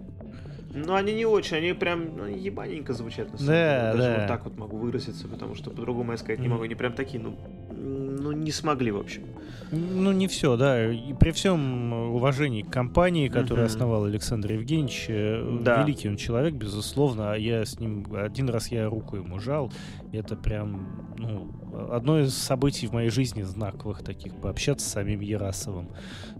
Ну, 0.75 0.95
они 0.95 1.15
не 1.15 1.27
очень, 1.27 1.59
они 1.59 1.73
прям 1.75 2.17
ну, 2.17 2.27
ебаненько 2.27 2.93
звучат. 2.93 3.31
На 3.33 3.39
самом 3.39 3.53
да, 3.53 3.93
Даже 3.93 4.03
да. 4.03 4.19
вот 4.19 4.29
так 4.29 4.45
вот 4.45 4.59
могу 4.59 4.77
выразиться, 4.79 5.29
потому 5.29 5.55
что 5.55 5.71
по-другому 5.71 6.13
я 6.13 6.19
сказать 6.19 6.39
mm. 6.39 6.43
не 6.43 6.49
могу. 6.49 6.63
Они 6.63 6.75
прям 6.75 6.95
такие, 6.95 7.23
ну, 7.23 7.37
ну, 7.71 8.33
не 8.33 8.53
смогли, 8.53 8.91
в 8.91 8.99
общем. 8.99 9.25
Ну, 9.71 10.13
не 10.13 10.29
все, 10.29 10.57
да. 10.57 10.93
И 10.93 11.13
при 11.15 11.31
всем 11.33 11.93
уважении 12.15 12.63
к 12.63 12.71
компании, 12.71 13.29
которую 13.29 13.67
mm-hmm. 13.67 13.71
основал 13.71 14.05
Александр 14.05 14.53
Евгеньевич, 14.53 15.07
э, 15.09 15.59
да. 15.63 15.83
великий 15.83 16.09
он 16.09 16.17
человек, 16.17 16.55
безусловно. 16.55 17.33
А 17.33 17.37
я 17.37 17.65
с 17.65 17.81
ним 17.81 18.07
один 18.15 18.49
раз 18.49 18.69
я 18.69 18.89
руку 18.89 19.17
ему 19.17 19.41
жал. 19.41 19.73
Это 20.13 20.37
прям, 20.37 21.15
ну, 21.19 21.51
одно 21.91 22.21
из 22.21 22.35
событий 22.35 22.87
в 22.87 22.93
моей 22.93 23.11
жизни 23.11 23.43
знаковых 23.43 24.03
таких, 24.03 24.35
пообщаться 24.37 24.89
с 24.89 24.93
самим 24.93 25.21
Ярасовым. 25.21 25.89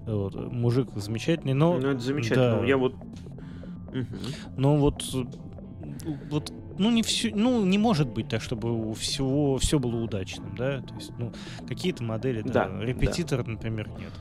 Вот. 0.07 0.35
Мужик 0.35 0.91
замечательный, 0.95 1.55
но... 1.55 1.79
Ну, 1.79 1.89
это 1.89 2.01
замечательно. 2.01 2.61
Да. 2.61 2.67
Я 2.67 2.77
вот 2.77 2.95
но 4.57 4.77
вот 4.77 5.05
вот 6.31 6.53
ну 6.79 6.91
не 6.91 7.03
все, 7.03 7.33
ну 7.35 7.65
не 7.65 7.79
может 7.79 8.09
быть 8.09 8.29
так, 8.29 8.43
чтобы 8.43 8.91
у 8.91 8.93
всего 8.95 9.59
все 9.59 9.79
было 9.79 9.97
удачным, 10.03 10.55
да, 10.57 10.81
то 10.81 10.95
есть 10.95 11.13
ну 11.19 11.33
какие-то 11.67 12.03
модели, 12.03 12.43
да, 12.43 12.69
да 12.69 12.81
репетитор, 12.85 13.45
да. 13.45 13.53
например, 13.53 13.89
нет. 13.99 14.13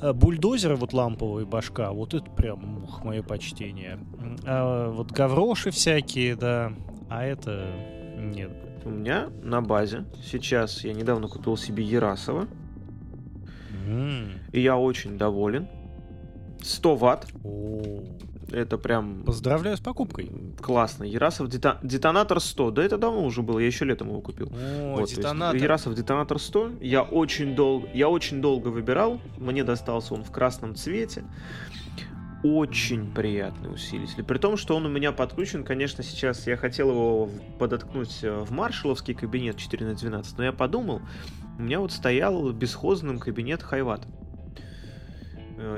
А 0.00 0.12
бульдозеры, 0.12 0.76
вот 0.76 0.92
ламповые 0.92 1.46
башка, 1.46 1.92
вот 1.92 2.14
это 2.14 2.30
прям 2.30 2.84
ух, 2.84 3.04
мое 3.04 3.22
почтение. 3.22 3.98
А 4.44 4.90
вот 4.90 5.12
гавроши 5.12 5.70
всякие, 5.70 6.36
да, 6.36 6.72
а 7.08 7.24
это 7.24 7.70
нет. 8.18 8.50
У 8.84 8.90
меня 8.90 9.28
на 9.42 9.62
базе 9.62 10.04
сейчас 10.22 10.84
я 10.84 10.92
недавно 10.92 11.28
купил 11.28 11.56
себе 11.56 11.82
Ярасова. 11.84 12.48
Mm. 13.86 14.40
И 14.52 14.60
я 14.60 14.76
очень 14.76 15.16
доволен. 15.16 15.68
100 16.62 16.96
ватт. 16.96 17.26
Oh. 17.42 18.06
Это 18.50 18.78
прям... 18.78 19.22
Поздравляю 19.24 19.76
с 19.76 19.80
покупкой. 19.80 20.30
Классно. 20.60 21.04
Ярасов 21.04 21.48
дета... 21.48 21.78
детонатор 21.82 22.40
100. 22.40 22.70
Да 22.70 22.82
это 22.82 22.98
давно 22.98 23.24
уже 23.24 23.42
было, 23.42 23.58
я 23.58 23.66
еще 23.66 23.84
летом 23.84 24.08
его 24.08 24.20
купил. 24.20 24.50
О, 24.52 24.96
вот, 24.98 25.08
детонатор. 25.08 25.60
Ярасов 25.60 25.94
детонатор 25.94 26.38
100. 26.38 26.72
Я 26.80 27.02
очень, 27.02 27.54
долго, 27.54 27.88
я 27.94 28.08
очень 28.08 28.40
долго 28.40 28.68
выбирал. 28.68 29.20
Мне 29.38 29.64
достался 29.64 30.14
он 30.14 30.24
в 30.24 30.30
красном 30.30 30.74
цвете. 30.74 31.24
Очень 32.42 33.10
приятный 33.10 33.72
усилитель. 33.72 34.22
При 34.22 34.36
том, 34.36 34.58
что 34.58 34.76
он 34.76 34.84
у 34.84 34.90
меня 34.90 35.12
подключен, 35.12 35.64
конечно, 35.64 36.04
сейчас 36.04 36.46
я 36.46 36.58
хотел 36.58 36.90
его 36.90 37.30
подоткнуть 37.58 38.18
э, 38.22 38.30
в 38.30 38.50
маршаловский 38.50 39.14
кабинет 39.14 39.56
4 39.56 39.86
на 39.86 39.94
12, 39.94 40.36
но 40.36 40.44
я 40.44 40.52
подумал, 40.52 41.00
у 41.58 41.62
меня 41.62 41.80
вот 41.80 41.90
стоял 41.90 42.52
бесхозным 42.52 43.18
кабинет 43.18 43.62
Хайвата. 43.62 44.06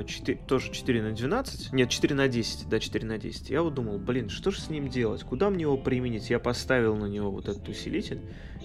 4, 0.04 0.38
тоже 0.46 0.72
4 0.72 1.02
на 1.02 1.12
12, 1.12 1.72
нет, 1.72 1.90
4 1.90 2.14
на 2.14 2.28
10, 2.28 2.68
да, 2.68 2.78
4 2.78 3.06
на 3.06 3.18
10. 3.18 3.50
Я 3.50 3.62
вот 3.62 3.74
думал, 3.74 3.98
блин, 3.98 4.28
что 4.28 4.50
же 4.50 4.60
с 4.60 4.70
ним 4.70 4.88
делать, 4.88 5.22
куда 5.22 5.50
мне 5.50 5.62
его 5.62 5.76
применить? 5.76 6.30
Я 6.30 6.38
поставил 6.38 6.96
на 6.96 7.06
него 7.06 7.30
вот 7.30 7.48
этот 7.48 7.68
усилитель, 7.68 8.20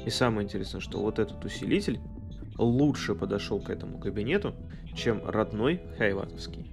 и 0.05 0.09
самое 0.09 0.45
интересное, 0.45 0.81
что 0.81 0.99
вот 0.99 1.19
этот 1.19 1.43
усилитель 1.43 1.99
лучше 2.57 3.15
подошел 3.15 3.59
к 3.59 3.69
этому 3.69 3.99
кабинету, 3.99 4.55
чем 4.95 5.21
родной 5.25 5.81
хайватовский. 5.97 6.71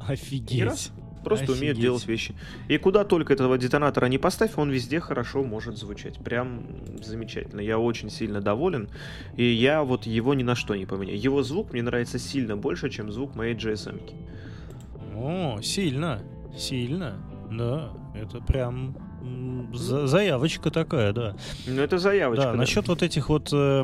Офигеть. 0.00 0.90
Просто 1.24 1.44
Офигеть. 1.44 1.60
умеет 1.60 1.78
делать 1.78 2.06
вещи. 2.06 2.34
И 2.68 2.78
куда 2.78 3.04
только 3.04 3.32
этого 3.32 3.58
детонатора 3.58 4.06
не 4.06 4.18
поставь, 4.18 4.52
он 4.56 4.70
везде 4.70 5.00
хорошо 5.00 5.42
может 5.42 5.76
звучать. 5.76 6.18
Прям 6.18 6.66
замечательно. 7.02 7.60
Я 7.60 7.78
очень 7.78 8.10
сильно 8.10 8.40
доволен. 8.40 8.88
И 9.36 9.44
я 9.44 9.82
вот 9.82 10.06
его 10.06 10.34
ни 10.34 10.42
на 10.42 10.54
что 10.54 10.74
не 10.74 10.86
поменяю. 10.86 11.18
Его 11.18 11.42
звук 11.42 11.72
мне 11.72 11.82
нравится 11.82 12.18
сильно 12.18 12.56
больше, 12.56 12.90
чем 12.90 13.10
звук 13.10 13.34
моей 13.34 13.54
GSM. 13.54 14.00
-ки. 14.00 14.14
О, 15.16 15.60
сильно. 15.62 16.22
Сильно. 16.56 17.14
Да, 17.50 17.92
это 18.14 18.40
прям 18.40 18.96
заявочка 19.72 20.70
такая, 20.70 21.12
да. 21.12 21.36
Ну, 21.66 21.82
это 21.82 21.98
заявочка. 21.98 22.46
Да, 22.46 22.52
да. 22.52 22.58
насчет 22.58 22.88
вот 22.88 23.02
этих 23.02 23.28
вот 23.28 23.50
э, 23.52 23.82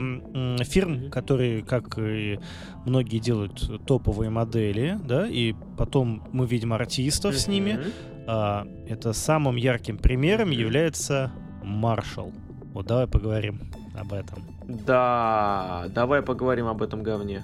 фирм, 0.65 1.11
которые, 1.11 1.63
как 1.63 1.99
и 1.99 2.39
многие 2.87 3.19
делают 3.19 3.87
топовые 3.87 4.31
модели, 4.31 4.99
да, 5.05 5.27
и 5.27 5.55
потом 5.77 6.29
мы 6.33 6.47
видим 6.47 6.73
артистов 6.73 7.37
с 7.39 7.49
ними, 7.49 7.81
а, 8.27 8.67
это 8.89 9.13
самым 9.13 9.57
ярким 9.57 9.99
примером 9.99 10.51
является 10.51 11.33
Marshall. 11.63 12.33
Вот 12.73 12.87
давай 12.87 13.07
поговорим 13.07 13.71
об 13.99 14.13
этом. 14.13 14.45
Да, 14.69 15.87
давай 15.89 16.23
поговорим 16.23 16.67
об 16.67 16.83
этом 16.83 17.03
говне. 17.03 17.43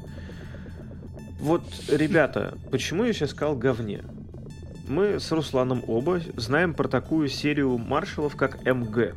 Вот, 1.40 1.62
ребята, 1.88 2.54
почему 2.70 3.04
я 3.04 3.12
сейчас 3.12 3.30
сказал 3.30 3.56
говне? 3.56 4.02
Мы 4.88 5.18
с 5.18 5.32
Русланом 5.32 5.82
оба 5.86 6.20
знаем 6.36 6.72
про 6.74 6.86
такую 6.88 7.28
серию 7.28 7.76
маршалов, 7.76 8.36
как 8.36 8.64
МГ. 8.64 9.14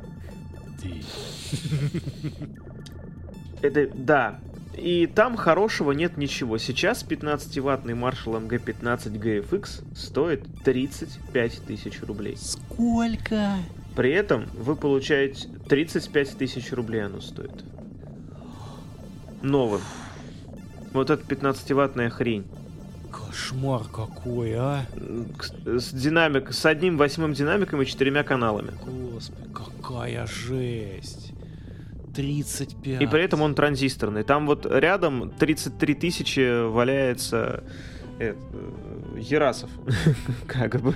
Это, 3.62 3.90
да. 3.94 4.40
И 4.76 5.08
там 5.08 5.36
хорошего 5.36 5.92
нет 5.92 6.18
ничего. 6.18 6.58
Сейчас 6.58 7.04
15-ваттный 7.04 7.96
маршал 7.96 8.40
МГ-15 8.40 9.12
GFX 9.20 9.96
стоит 9.96 10.46
35 10.64 11.62
тысяч 11.68 12.02
рублей. 12.02 12.38
Сколько? 12.38 13.58
При 13.96 14.12
этом 14.12 14.46
вы 14.54 14.76
получаете 14.76 15.50
35 15.68 16.38
тысяч 16.38 16.72
рублей 16.72 17.06
оно 17.06 17.20
стоит. 17.20 17.64
Новым. 19.42 19.82
Вот 20.94 21.10
эта 21.10 21.24
15-ваттная 21.24 22.10
хрень. 22.10 22.46
Кошмар 23.12 23.84
какой, 23.84 24.54
а? 24.56 24.86
С 25.66 25.92
динамик, 25.92 26.54
с 26.54 26.66
одним 26.66 26.98
восьмым 26.98 27.34
динамиком 27.34 27.82
и 27.82 27.86
четырьмя 27.86 28.24
каналами. 28.24 28.72
Господи, 28.86 29.50
какая 29.54 30.28
жесть. 30.28 31.34
35. 32.16 33.02
И 33.02 33.08
при 33.08 33.24
этом 33.24 33.42
он 33.42 33.56
транзисторный. 33.56 34.24
Там 34.24 34.46
вот 34.46 34.66
рядом 34.66 35.30
33 35.30 35.94
тысячи 35.96 36.68
валяется 36.68 37.64
это, 38.20 38.38
Ерасов. 39.16 39.70
как 40.48 40.82
бы. 40.82 40.96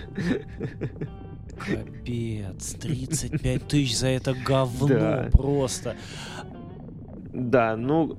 Капец, 1.58 2.74
35 2.74 3.68
тысяч 3.68 3.98
за 3.98 4.08
это 4.08 4.34
говно 4.46 4.88
да. 4.88 5.30
просто. 5.32 5.96
Да, 7.32 7.76
ну, 7.78 8.18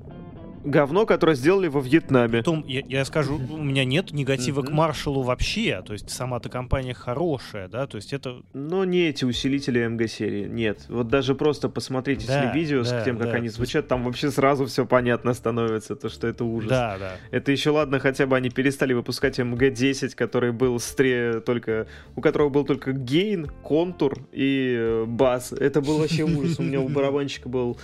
говно, 0.64 1.07
которое 1.07 1.37
сделали 1.37 1.68
во 1.68 1.81
Вьетнаме. 1.81 2.38
Потом, 2.38 2.64
я, 2.66 2.83
я 2.87 3.05
скажу, 3.05 3.37
у 3.37 3.62
меня 3.62 3.85
нет 3.85 4.12
негатива 4.12 4.62
к 4.62 4.70
Маршалу 4.70 5.22
вообще, 5.22 5.83
то 5.87 5.92
есть 5.92 6.11
сама-то 6.11 6.48
компания 6.48 6.94
хорошая, 6.94 7.68
да, 7.68 7.87
то 7.87 7.96
есть 7.96 8.12
это... 8.12 8.42
Но 8.53 8.85
не 8.85 9.09
эти 9.09 9.24
усилители 9.24 9.87
МГ-серии, 9.87 10.46
нет. 10.46 10.87
Вот 10.88 11.09
даже 11.09 11.35
просто 11.35 11.68
посмотрите 11.68 12.27
да, 12.27 12.53
видео 12.53 12.83
да, 12.83 13.00
с 13.00 13.05
тем, 13.05 13.18
как 13.18 13.31
да. 13.31 13.37
они 13.37 13.48
звучат, 13.48 13.88
там 13.88 14.05
вообще 14.05 14.31
сразу 14.31 14.66
все 14.66 14.87
понятно 14.87 15.35
становится, 15.35 15.96
то, 15.96 16.09
что 16.09 16.27
это 16.27 16.44
ужас. 16.44 16.70
Да, 16.70 16.96
да. 16.98 17.16
Это 17.31 17.53
еще 17.53 17.70
ладно, 17.70 17.98
хотя 17.98 18.27
бы 18.27 18.37
они 18.37 18.50
перестали 18.50 18.92
выпускать 18.92 19.38
МГ-10, 19.38 20.14
который 20.14 20.53
был 20.53 20.81
стре 20.81 21.40
только... 21.40 21.87
у 22.16 22.20
которого 22.20 22.48
был 22.48 22.64
только 22.64 22.92
гейн, 22.92 23.46
контур 23.62 24.18
и 24.33 24.77
э, 24.79 25.05
бас. 25.07 25.53
Это 25.53 25.81
был 25.81 25.98
вообще 25.98 26.22
ужас. 26.22 26.59
У 26.59 26.62
меня 26.62 26.81
у 26.81 26.88
барабанщика 26.88 27.48
был 27.48 27.79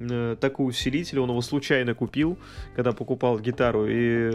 Э, 0.00 0.36
такой 0.40 0.68
усилитель, 0.68 1.20
он 1.20 1.30
его 1.30 1.40
случайно 1.40 1.94
купил, 1.94 2.38
когда 2.74 2.92
покупал 2.92 3.38
гитару, 3.38 3.86
и 3.86 4.30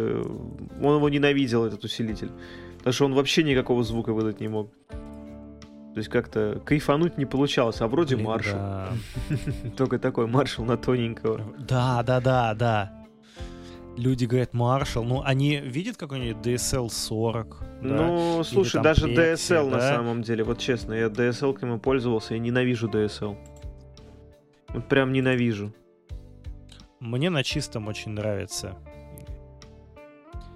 он 0.81 0.95
его 0.95 1.09
ненавидел, 1.09 1.65
этот 1.65 1.83
усилитель. 1.83 2.31
Потому 2.77 2.93
что 2.93 3.05
он 3.05 3.13
вообще 3.13 3.43
никакого 3.43 3.83
звука 3.83 4.13
выдать 4.13 4.39
не 4.39 4.47
мог. 4.47 4.71
То 4.89 5.97
есть 5.97 6.09
как-то 6.09 6.61
кайфануть 6.65 7.17
не 7.17 7.25
получалось, 7.25 7.81
а 7.81 7.87
вроде 7.87 8.15
Блин, 8.15 8.27
маршал. 8.27 8.57
Да. 8.57 8.89
Только 9.77 9.99
такой 9.99 10.27
маршал 10.27 10.63
на 10.63 10.77
тоненького. 10.77 11.41
Да, 11.59 12.03
да, 12.03 12.21
да, 12.21 12.53
да. 12.53 12.93
Люди 13.97 14.23
говорят 14.23 14.53
маршал, 14.53 15.03
ну 15.03 15.23
они 15.25 15.57
видят 15.57 15.97
какой-нибудь 15.97 16.45
DSL 16.45 16.89
40. 16.89 17.57
Ну, 17.81 18.37
да? 18.37 18.43
слушай, 18.45 18.81
даже 18.81 19.07
DSL 19.07 19.69
да? 19.69 19.77
на 19.77 19.81
самом 19.81 20.21
деле, 20.21 20.45
вот 20.45 20.59
честно, 20.59 20.93
я 20.93 21.07
DSL 21.07 21.53
к 21.53 21.61
нему 21.63 21.79
пользовался, 21.79 22.35
я 22.35 22.39
ненавижу 22.39 22.87
DSL. 22.87 23.35
Вот 24.73 24.87
прям 24.87 25.13
ненавижу. 25.13 25.73
Мне 26.99 27.29
на 27.29 27.43
чистом 27.43 27.87
очень 27.87 28.11
нравится. 28.11 28.77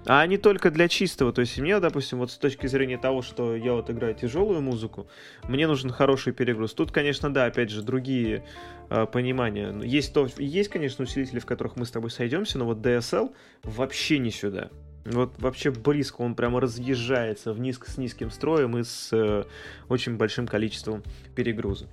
А 0.06 0.26
не 0.26 0.36
только 0.36 0.70
для 0.70 0.88
чистого. 0.88 1.32
То 1.32 1.40
есть 1.40 1.58
мне, 1.58 1.80
допустим, 1.80 2.18
вот 2.18 2.30
с 2.30 2.36
точки 2.36 2.66
зрения 2.66 2.98
того, 2.98 3.22
что 3.22 3.56
я 3.56 3.72
вот 3.72 3.88
играю 3.90 4.14
тяжелую 4.14 4.60
музыку, 4.60 5.06
мне 5.48 5.66
нужен 5.66 5.90
хороший 5.90 6.32
перегруз. 6.32 6.74
Тут, 6.74 6.92
конечно, 6.92 7.32
да, 7.32 7.46
опять 7.46 7.70
же, 7.70 7.82
другие 7.82 8.44
э, 8.90 9.06
понимания. 9.06 9.74
Есть, 9.82 10.12
то, 10.12 10.28
есть, 10.36 10.68
конечно, 10.68 11.04
усилители, 11.04 11.38
в 11.38 11.46
которых 11.46 11.76
мы 11.76 11.86
с 11.86 11.90
тобой 11.90 12.10
сойдемся, 12.10 12.58
но 12.58 12.66
вот 12.66 12.78
DSL 12.78 13.34
вообще 13.62 14.18
не 14.18 14.30
сюда. 14.30 14.70
Вот 15.06 15.34
вообще 15.38 15.70
близко 15.70 16.22
он 16.22 16.34
прямо 16.34 16.60
разъезжается 16.60 17.52
вниз 17.52 17.78
с 17.86 17.98
низким 17.98 18.30
строем 18.30 18.76
и 18.78 18.84
с 18.84 19.10
э, 19.12 19.44
очень 19.88 20.16
большим 20.16 20.46
количеством 20.46 21.02
перегруза. 21.34 21.88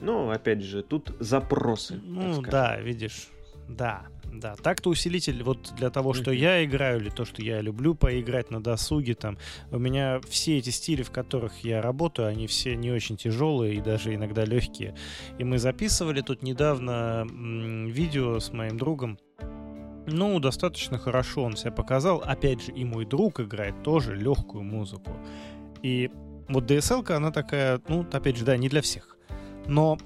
Но, 0.00 0.30
опять 0.30 0.62
же, 0.62 0.82
тут 0.82 1.12
запросы. 1.18 2.00
Ну, 2.02 2.42
да, 2.42 2.78
видишь, 2.80 3.28
да. 3.68 4.06
Да, 4.30 4.56
так-то 4.56 4.90
усилитель 4.90 5.42
вот 5.42 5.72
для 5.76 5.88
того, 5.88 6.12
что 6.12 6.30
я 6.30 6.62
играю, 6.62 7.00
или 7.00 7.08
то, 7.08 7.24
что 7.24 7.42
я 7.42 7.62
люблю 7.62 7.94
поиграть 7.94 8.50
на 8.50 8.62
досуге, 8.62 9.14
там, 9.14 9.38
у 9.70 9.78
меня 9.78 10.20
все 10.28 10.58
эти 10.58 10.68
стили, 10.68 11.02
в 11.02 11.10
которых 11.10 11.64
я 11.64 11.80
работаю, 11.80 12.28
они 12.28 12.46
все 12.46 12.76
не 12.76 12.90
очень 12.90 13.16
тяжелые 13.16 13.76
и 13.76 13.80
даже 13.80 14.14
иногда 14.14 14.44
легкие. 14.44 14.94
И 15.38 15.44
мы 15.44 15.58
записывали 15.58 16.20
тут 16.20 16.42
недавно 16.42 17.26
видео 17.88 18.38
с 18.38 18.52
моим 18.52 18.76
другом, 18.76 19.18
ну, 20.06 20.38
достаточно 20.40 20.98
хорошо 20.98 21.42
он 21.42 21.56
себя 21.56 21.72
показал. 21.72 22.22
Опять 22.24 22.62
же, 22.62 22.72
и 22.72 22.84
мой 22.84 23.04
друг 23.04 23.40
играет 23.40 23.82
тоже 23.82 24.14
легкую 24.14 24.64
музыку. 24.64 25.16
И 25.82 26.10
вот 26.48 26.70
DSL-ка, 26.70 27.16
она 27.16 27.30
такая, 27.30 27.80
ну, 27.88 28.06
опять 28.12 28.36
же, 28.36 28.44
да, 28.44 28.56
не 28.56 28.68
для 28.68 28.80
всех. 28.80 29.17
Но 29.68 29.98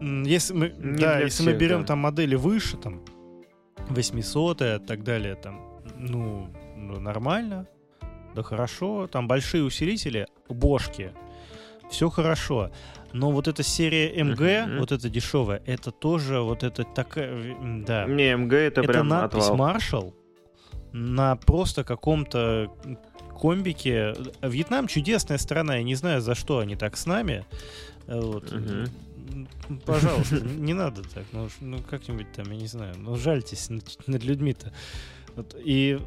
если 0.00 0.52
мы, 0.54 0.68
да, 0.68 1.18
если 1.20 1.42
всех, 1.42 1.46
мы 1.46 1.52
берем 1.54 1.80
да. 1.80 1.88
там 1.88 1.98
модели 2.00 2.34
выше, 2.34 2.76
там 2.76 3.02
800 3.88 4.62
и 4.62 4.78
так 4.78 5.02
далее, 5.02 5.34
там, 5.34 5.80
ну, 5.96 6.48
ну, 6.76 7.00
нормально, 7.00 7.66
да 8.34 8.42
хорошо, 8.42 9.06
там 9.06 9.26
большие 9.26 9.64
усилители, 9.64 10.26
бошки, 10.48 11.12
все 11.90 12.10
хорошо. 12.10 12.70
Но 13.12 13.30
вот 13.30 13.46
эта 13.46 13.62
серия 13.62 14.22
МГ, 14.24 14.40
uh-huh. 14.40 14.78
вот 14.78 14.92
эта 14.92 15.08
дешевая, 15.10 15.62
это 15.66 15.90
тоже 15.90 16.40
вот 16.40 16.62
это 16.62 16.84
такая, 16.84 17.56
да. 17.86 18.06
Не, 18.06 18.36
МГ 18.36 18.52
это, 18.54 18.80
это 18.80 18.92
прям 18.92 19.08
надпись 19.08 19.48
Marshall 19.48 20.14
на 20.92 21.36
просто 21.36 21.84
каком-то 21.84 22.70
комбике. 23.40 24.14
Вьетнам 24.40 24.86
чудесная 24.86 25.38
страна, 25.38 25.76
я 25.76 25.82
не 25.82 25.94
знаю, 25.94 26.20
за 26.20 26.34
что 26.34 26.58
они 26.58 26.76
так 26.76 26.96
с 26.96 27.06
нами. 27.06 27.44
Вот. 28.06 28.52
Угу. 28.52 29.78
Пожалуйста, 29.86 30.40
не 30.40 30.74
надо 30.74 31.02
так. 31.02 31.24
Ну, 31.32 31.48
ну 31.60 31.78
как-нибудь 31.88 32.32
там, 32.32 32.50
я 32.50 32.56
не 32.56 32.66
знаю, 32.66 32.94
ну 32.98 33.16
жальтесь 33.16 33.70
над, 33.70 33.84
над 34.06 34.24
людьми-то. 34.24 34.72
Вот. 35.36 35.56
И 35.58 35.98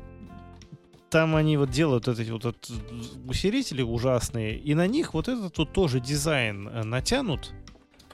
там 1.10 1.36
они 1.36 1.58
вот 1.58 1.70
делают 1.70 2.08
вот 2.08 2.20
эти 2.20 2.30
вот, 2.32 2.44
вот 2.44 2.72
усилители 3.28 3.82
ужасные, 3.82 4.58
и 4.58 4.74
на 4.74 4.88
них 4.88 5.14
вот 5.14 5.28
этот 5.28 5.58
вот 5.58 5.72
тоже 5.72 6.00
дизайн 6.00 6.68
э, 6.68 6.84
натянут, 6.84 7.54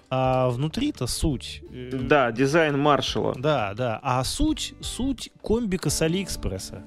а 0.10 0.50
внутри-то 0.50 1.08
суть. 1.08 1.64
э, 1.72 1.90
Да, 2.04 2.32
дизайн 2.32 2.78
Маршала. 2.78 3.34
Да, 3.36 3.74
да. 3.74 4.00
А 4.04 4.24
суть, 4.24 4.76
суть 4.82 5.32
комбика 5.42 5.90
с 5.90 6.02
Алиэкспресса. 6.02 6.84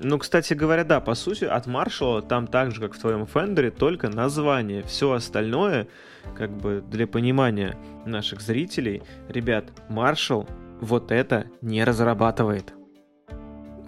Ну, 0.00 0.18
кстати 0.18 0.54
говоря, 0.54 0.84
да, 0.84 1.00
по 1.00 1.14
сути, 1.14 1.44
от 1.44 1.66
Маршала 1.66 2.22
там 2.22 2.46
так 2.46 2.70
же, 2.70 2.80
как 2.80 2.94
в 2.94 3.00
твоем 3.00 3.26
Фендере, 3.26 3.70
только 3.70 4.08
название. 4.08 4.82
Все 4.84 5.12
остальное, 5.12 5.88
как 6.36 6.56
бы 6.56 6.84
для 6.88 7.06
понимания 7.08 7.76
наших 8.06 8.40
зрителей, 8.40 9.02
ребят, 9.28 9.72
Маршал 9.88 10.48
вот 10.80 11.10
это 11.10 11.46
не 11.62 11.82
разрабатывает. 11.82 12.72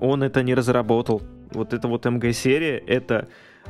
Он 0.01 0.23
это 0.25 0.43
не 0.43 0.55
разработал. 0.55 1.23
Вот 1.53 1.73
это 1.73 1.87
вот 1.87 2.05
МГ-серия, 2.07 2.79
это 2.79 3.29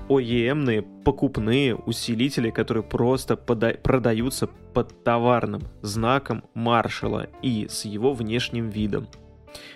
OEM-ные 0.08 0.82
покупные 0.82 1.74
усилители, 1.74 2.50
которые 2.50 2.82
просто 2.82 3.36
пода- 3.36 3.76
продаются 3.82 4.46
под 4.46 5.04
товарным 5.04 5.62
знаком 5.82 6.44
Маршала 6.54 7.28
и 7.42 7.66
с 7.68 7.84
его 7.84 8.14
внешним 8.14 8.68
видом. 8.68 9.08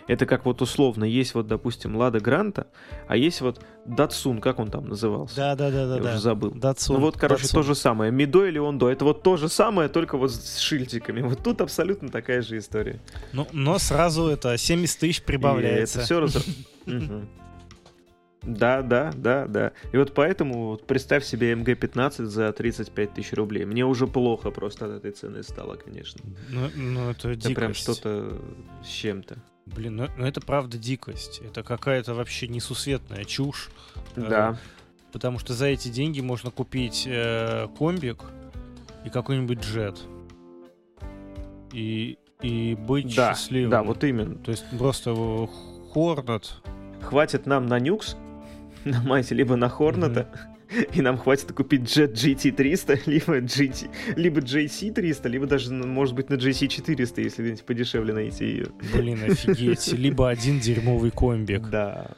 Это 0.07 0.27
как 0.27 0.45
вот 0.45 0.63
условно, 0.63 1.05
есть 1.05 1.35
вот, 1.35 1.47
допустим, 1.47 1.97
Лада 1.97 2.21
Гранта, 2.21 2.67
а 3.09 3.17
есть 3.17 3.41
вот 3.41 3.61
Датсун, 3.87 4.41
как 4.41 4.59
он 4.59 4.71
там 4.71 4.89
назывался? 4.89 5.37
Да, 5.37 5.57
да, 5.57 5.71
да, 5.71 5.87
да. 5.87 5.97
Я 5.97 6.03
да. 6.03 6.11
уже 6.11 6.19
забыл. 6.21 6.51
Датсун. 6.53 6.97
Ну 6.97 7.03
вот, 7.03 7.17
короче, 7.17 7.43
Датсун. 7.43 7.63
то 7.63 7.67
же 7.67 7.75
самое. 7.75 8.11
Мидо 8.11 8.47
или 8.47 8.59
Ондо, 8.59 8.89
это 8.89 9.05
вот 9.05 9.23
то 9.23 9.37
же 9.37 9.49
самое, 9.49 9.89
только 9.89 10.17
вот 10.17 10.33
с 10.33 10.59
шильдиками. 10.59 11.23
Вот 11.23 11.43
тут 11.43 11.61
абсолютно 11.61 12.09
такая 12.09 12.43
же 12.43 12.59
история. 12.59 13.01
Ну, 13.33 13.47
но 13.53 13.79
сразу 13.79 14.27
это 14.27 14.57
70 14.57 14.99
тысяч 14.99 15.21
И 15.21 15.23
прибавляется. 15.23 15.99
это 15.99 16.05
все 16.05 16.21
раз... 16.21 16.45
Да, 18.47 18.83
да, 18.83 19.11
да, 19.15 19.47
да. 19.47 19.73
И 19.93 19.97
вот 19.97 20.13
поэтому 20.13 20.73
вот 20.73 20.87
представь 20.87 21.25
себе 21.25 21.55
МГ-15 21.55 22.25
за 22.25 22.53
35 22.53 23.15
тысяч 23.15 23.33
рублей. 23.33 23.65
Мне 23.65 23.87
уже 23.87 24.07
плохо 24.07 24.51
просто 24.51 24.85
от 24.87 24.93
этой 24.93 25.13
цены 25.13 25.43
стало, 25.43 25.77
конечно. 25.77 26.21
Ну, 26.51 26.69
ну, 26.75 27.11
это 27.11 27.31
Это 27.31 27.55
прям 27.55 27.73
что-то 27.75 28.39
с 28.85 28.89
чем-то. 28.89 29.39
Блин, 29.67 29.97
ну, 29.97 30.09
ну 30.17 30.27
это 30.27 30.41
правда 30.41 30.77
дикость. 30.79 31.41
Это 31.45 31.63
какая-то 31.63 32.15
вообще 32.15 32.49
несусветная 32.49 33.25
чушь. 33.25 33.71
Э, 34.17 34.27
Да. 34.29 34.59
Потому 35.13 35.39
что 35.39 35.55
за 35.55 35.67
эти 35.67 35.89
деньги 35.89 36.21
можно 36.21 36.51
купить 36.51 37.05
э, 37.07 37.69
комбик 37.79 38.23
и 39.05 39.11
какой-нибудь 39.11 39.61
джет. 39.61 40.01
И, 41.73 42.19
и 42.43 42.75
быть 42.75 43.15
Да, 43.15 43.33
счастливым. 43.35 43.71
да, 43.71 43.83
вот 43.83 44.03
именно. 44.05 44.35
То 44.37 44.51
есть 44.51 44.65
просто 44.77 45.15
э, 45.17 45.47
Хорнет. 45.93 46.57
Хватит 47.03 47.47
нам 47.47 47.67
на 47.67 47.79
Нюкс, 47.79 48.17
на 48.85 49.01
Майте, 49.03 49.35
либо 49.35 49.57
на 49.57 49.69
Хорната, 49.69 50.29
и 50.93 51.03
нам 51.03 51.19
хватит 51.19 51.53
купить 51.53 51.83
Jet 51.83 52.13
GT300, 52.13 53.01
либо, 53.07 53.41
GT, 53.41 53.89
либо 54.17 54.41
JC300, 54.41 55.29
либо 55.29 55.47
даже, 55.47 55.73
ну, 55.73 55.87
может 55.87 56.15
быть, 56.15 56.31
на 56.31 56.35
JC400, 56.35 57.23
если 57.23 57.43
где-нибудь 57.43 57.65
подешевле 57.65 58.13
найти 58.15 58.45
ее. 58.47 58.67
Блин, 58.95 59.25
офигеть. 59.25 59.93
Либо 59.93 60.29
один 60.29 60.61
дерьмовый 60.61 61.11
комбик. 61.11 61.69
Да. 61.69 62.13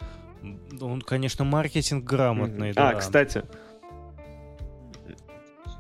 Он, 0.81 1.01
конечно, 1.01 1.45
маркетинг 1.45 2.05
грамотный, 2.05 2.69
Мгм. 2.69 2.75
да. 2.77 2.91
А, 2.91 2.95
кстати, 2.95 3.43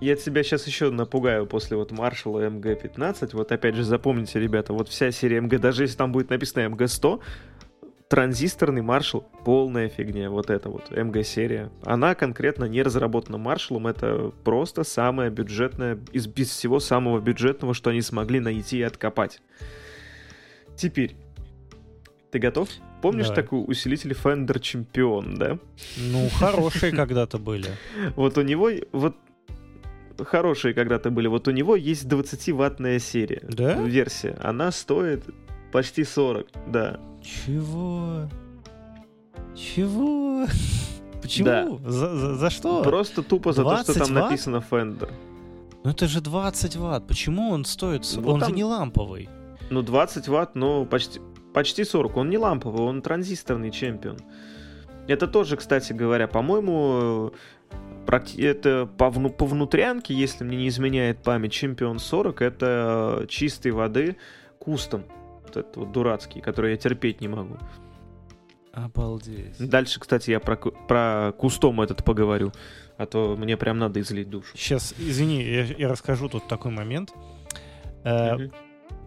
я 0.00 0.16
тебя 0.16 0.42
сейчас 0.42 0.66
еще 0.66 0.90
напугаю 0.90 1.46
после 1.46 1.76
вот 1.76 1.90
Маршала 1.90 2.48
МГ-15. 2.50 3.30
Вот 3.32 3.52
опять 3.52 3.74
же, 3.74 3.84
запомните, 3.84 4.38
ребята, 4.38 4.72
вот 4.72 4.88
вся 4.88 5.10
серия 5.10 5.40
МГ, 5.40 5.58
даже 5.58 5.84
если 5.84 5.96
там 5.96 6.12
будет 6.12 6.30
написано 6.30 6.66
МГ-100, 6.68 7.20
транзисторный 8.08 8.82
маршал 8.82 9.26
полная 9.44 9.88
фигня, 9.88 10.30
вот 10.30 10.50
эта 10.50 10.68
вот 10.68 10.90
МГ-серия. 10.90 11.70
Она 11.84 12.14
конкретно 12.14 12.64
не 12.64 12.82
разработана 12.82 13.38
маршалом, 13.38 13.86
это 13.86 14.32
просто 14.44 14.84
самое 14.84 15.30
бюджетное, 15.30 15.98
из, 16.12 16.28
из 16.28 16.50
всего 16.50 16.80
самого 16.80 17.20
бюджетного, 17.20 17.74
что 17.74 17.90
они 17.90 18.02
смогли 18.02 18.40
найти 18.40 18.78
и 18.78 18.82
откопать. 18.82 19.40
Теперь, 20.76 21.16
ты 22.30 22.38
готов? 22.38 22.68
Помнишь 23.02 23.28
Давай. 23.28 23.42
такой 23.42 23.64
усилитель 23.66 24.12
Fender 24.12 24.58
Champion, 24.60 25.36
да? 25.36 25.58
Ну, 25.96 26.28
хорошие 26.28 26.92
когда-то 26.92 27.38
были. 27.38 27.70
Вот 28.16 28.38
у 28.38 28.42
него, 28.42 28.70
вот 28.92 29.16
хорошие 30.18 30.74
когда-то 30.74 31.10
были, 31.10 31.26
вот 31.28 31.48
у 31.48 31.50
него 31.50 31.76
есть 31.76 32.04
20-ваттная 32.06 32.98
серия. 32.98 33.42
Да? 33.42 33.74
Версия. 33.80 34.36
Она 34.42 34.70
стоит 34.72 35.24
почти 35.72 36.04
40, 36.04 36.46
да. 36.68 37.00
Чего? 37.22 38.28
Чего? 39.54 40.46
Почему? 41.22 41.46
Да. 41.46 41.90
За, 41.90 42.16
за- 42.16 42.34
за 42.36 42.50
что? 42.50 42.82
Просто 42.82 43.22
тупо 43.22 43.52
за 43.52 43.62
то, 43.64 43.76
что 43.78 43.94
20 43.94 43.98
там 44.06 44.14
ватт? 44.14 44.24
написано 44.30 44.62
Fender. 44.70 45.10
Ну 45.84 45.90
это 45.90 46.06
же 46.06 46.20
20 46.20 46.76
ватт. 46.76 47.06
Почему 47.06 47.50
он 47.50 47.64
стоит? 47.64 48.02
Ну, 48.16 48.30
он 48.32 48.40
там- 48.40 48.50
же 48.50 48.54
не 48.54 48.64
ламповый. 48.64 49.28
Ну, 49.70 49.82
20 49.82 50.28
ватт, 50.28 50.54
ну, 50.54 50.86
почти, 50.86 51.20
почти 51.52 51.84
40. 51.84 52.16
Он 52.16 52.30
не 52.30 52.38
ламповый, 52.38 52.82
он 52.82 53.02
транзисторный 53.02 53.70
чемпион. 53.70 54.18
Это 55.08 55.26
тоже, 55.26 55.56
кстати 55.56 55.92
говоря, 55.92 56.28
по-моему, 56.28 57.32
это 58.38 58.88
по, 58.98 59.08
вну- 59.10 59.30
по 59.30 59.46
внутрянке, 59.46 60.14
если 60.14 60.44
мне 60.44 60.56
не 60.56 60.68
изменяет 60.68 61.22
память, 61.22 61.52
чемпион 61.52 61.98
40, 61.98 62.42
это 62.42 63.26
чистой 63.28 63.72
воды 63.72 64.16
кустом. 64.58 65.04
Вот 65.46 65.56
этот 65.56 65.76
вот 65.76 65.92
дурацкий, 65.92 66.40
который 66.40 66.72
я 66.72 66.76
терпеть 66.76 67.20
не 67.20 67.28
могу. 67.28 67.56
Обалдеть. 68.72 69.56
Дальше, 69.58 69.98
кстати, 70.00 70.30
я 70.30 70.38
про, 70.38 70.56
про 70.56 71.32
кустом 71.38 71.80
этот 71.80 72.04
поговорю. 72.04 72.52
А 72.98 73.06
то 73.06 73.34
мне 73.36 73.56
прям 73.56 73.78
надо 73.78 74.00
излить 74.00 74.28
душу. 74.28 74.48
Сейчас, 74.54 74.94
извини, 74.98 75.42
я, 75.42 75.64
я 75.64 75.88
расскажу 75.88 76.28
тут 76.28 76.46
такой 76.46 76.72
момент. 76.72 77.12
Э, 78.04 78.34
Мгм. 78.34 78.52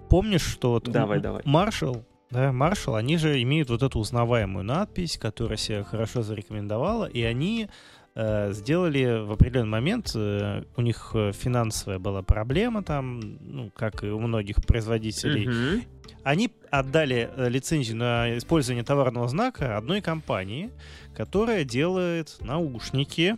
Помнишь, 0.10 0.42
что 0.42 0.80
Давай, 0.80 1.20
давай. 1.20 1.44
Маршал, 1.46 2.04
да, 2.32 2.52
Маршал, 2.52 2.96
они 2.96 3.18
же 3.18 3.42
имеют 3.44 3.70
вот 3.70 3.84
эту 3.84 4.00
узнаваемую 4.00 4.66
надпись, 4.66 5.18
которая 5.20 5.58
себя 5.58 5.84
хорошо 5.84 6.24
зарекомендовала, 6.24 7.06
и 7.06 7.22
они 7.22 7.70
э, 8.16 8.52
сделали 8.54 9.24
в 9.24 9.32
определенный 9.32 9.70
момент, 9.70 10.12
э, 10.16 10.64
у 10.76 10.82
них 10.82 11.12
финансовая 11.34 12.00
была 12.00 12.24
проблема 12.24 12.82
там, 12.82 13.20
ну, 13.40 13.72
как 13.76 14.04
и 14.04 14.08
у 14.08 14.20
многих 14.20 14.56
производителей, 14.66 15.48
Мгм. 15.48 15.84
Они 16.24 16.52
отдали 16.70 17.30
э, 17.36 17.50
лицензию 17.50 17.98
на 17.98 18.38
использование 18.38 18.84
товарного 18.84 19.28
знака 19.28 19.78
одной 19.78 20.02
компании, 20.02 20.70
которая 21.16 21.64
делает 21.64 22.38
наушники, 22.42 23.38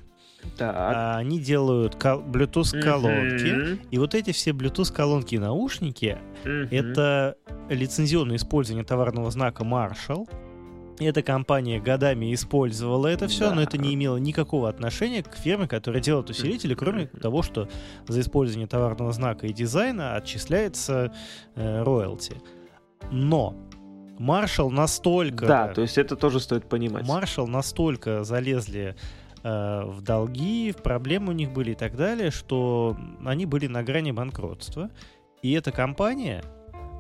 Так. 0.57 0.75
а 0.75 1.17
они 1.17 1.39
делают 1.39 1.95
кол- 1.95 2.21
Bluetooth-колонки, 2.23 3.51
Мгм. 3.73 3.79
и 3.91 3.97
вот 3.97 4.15
эти 4.15 4.31
все 4.31 4.51
Bluetooth-колонки 4.51 5.35
и 5.35 5.39
наушники 5.39 6.17
Мгм. 6.43 6.67
это 6.71 7.35
лицензионное 7.69 8.35
использование 8.37 8.83
товарного 8.85 9.31
знака 9.31 9.63
Marshall. 9.63 10.27
Эта 10.99 11.23
компания 11.23 11.79
годами 11.79 12.31
использовала 12.33 13.07
это 13.07 13.27
все, 13.27 13.49
Да. 13.49 13.55
но 13.55 13.61
это 13.63 13.77
не 13.79 13.93
имело 13.95 14.17
никакого 14.17 14.69
отношения 14.69 15.23
к 15.23 15.35
фирме, 15.35 15.67
которая 15.67 15.99
делает 16.01 16.29
усилители, 16.29 16.75
кроме 16.75 17.07
того, 17.07 17.41
что 17.41 17.67
за 18.07 18.19
использование 18.21 18.67
товарного 18.67 19.11
знака 19.11 19.47
и 19.47 19.53
дизайна 19.53 20.15
отчисляется 20.15 21.11
э, 21.55 21.81
роялти. 21.83 22.35
Но 23.09 23.55
Marshall 24.19 24.69
настолько... 24.69 25.47
Да, 25.47 25.67
то 25.69 25.81
есть 25.81 25.97
это 25.97 26.15
тоже 26.15 26.39
стоит 26.39 26.67
понимать. 26.69 27.07
Маршал 27.07 27.47
настолько 27.47 28.23
залезли 28.23 28.95
э, 29.43 29.83
в 29.85 30.01
долги, 30.01 30.71
в 30.71 30.81
проблемы 30.83 31.29
у 31.29 31.35
них 31.35 31.51
были 31.51 31.71
и 31.71 31.75
так 31.75 31.95
далее, 31.95 32.29
что 32.31 32.95
они 33.25 33.45
были 33.45 33.67
на 33.67 33.83
грани 33.83 34.11
банкротства. 34.11 34.91
И 35.41 35.51
эта 35.53 35.71
компания, 35.71 36.43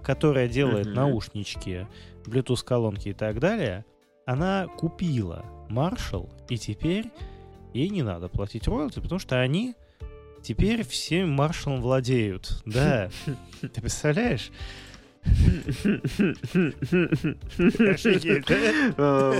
которая 0.03 0.47
делает 0.47 0.87
Мгм. 0.87 0.95
наушнички, 0.95 1.87
Bluetooth-колонки 2.25 3.09
и 3.09 3.13
так 3.13 3.39
далее, 3.39 3.85
она 4.25 4.67
купила 4.77 5.45
Marshall, 5.69 6.29
и 6.49 6.57
теперь 6.57 7.11
ей 7.73 7.89
не 7.89 8.01
надо 8.03 8.27
платить 8.29 8.67
роялти, 8.67 8.99
потому 8.99 9.19
что 9.19 9.39
они 9.39 9.75
теперь 10.43 10.83
всем 10.85 11.29
Маршалом 11.31 11.81
владеют. 11.81 12.61
Да. 12.65 13.09
Ты 13.61 13.81
представляешь? 13.81 14.51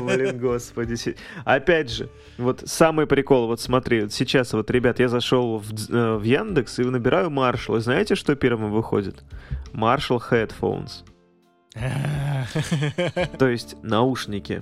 Блин, 0.01 0.37
господи. 0.39 1.15
Опять 1.43 1.89
же, 1.91 2.09
вот 2.37 2.63
самый 2.65 3.07
прикол, 3.07 3.47
вот 3.47 3.59
смотри, 3.59 4.09
сейчас 4.09 4.53
вот, 4.53 4.69
ребят, 4.71 4.99
я 4.99 5.07
зашел 5.09 5.57
в, 5.57 5.71
э, 5.89 6.17
в 6.17 6.23
Яндекс 6.23 6.79
и 6.79 6.83
набираю 6.83 7.29
Marshall, 7.29 7.77
и 7.77 7.81
знаете, 7.81 8.15
что 8.15 8.35
первым 8.35 8.71
выходит? 8.71 9.23
Marshall 9.73 10.21
Headphones, 10.29 11.03
то 13.37 13.47
есть 13.47 13.77
наушники. 13.81 14.61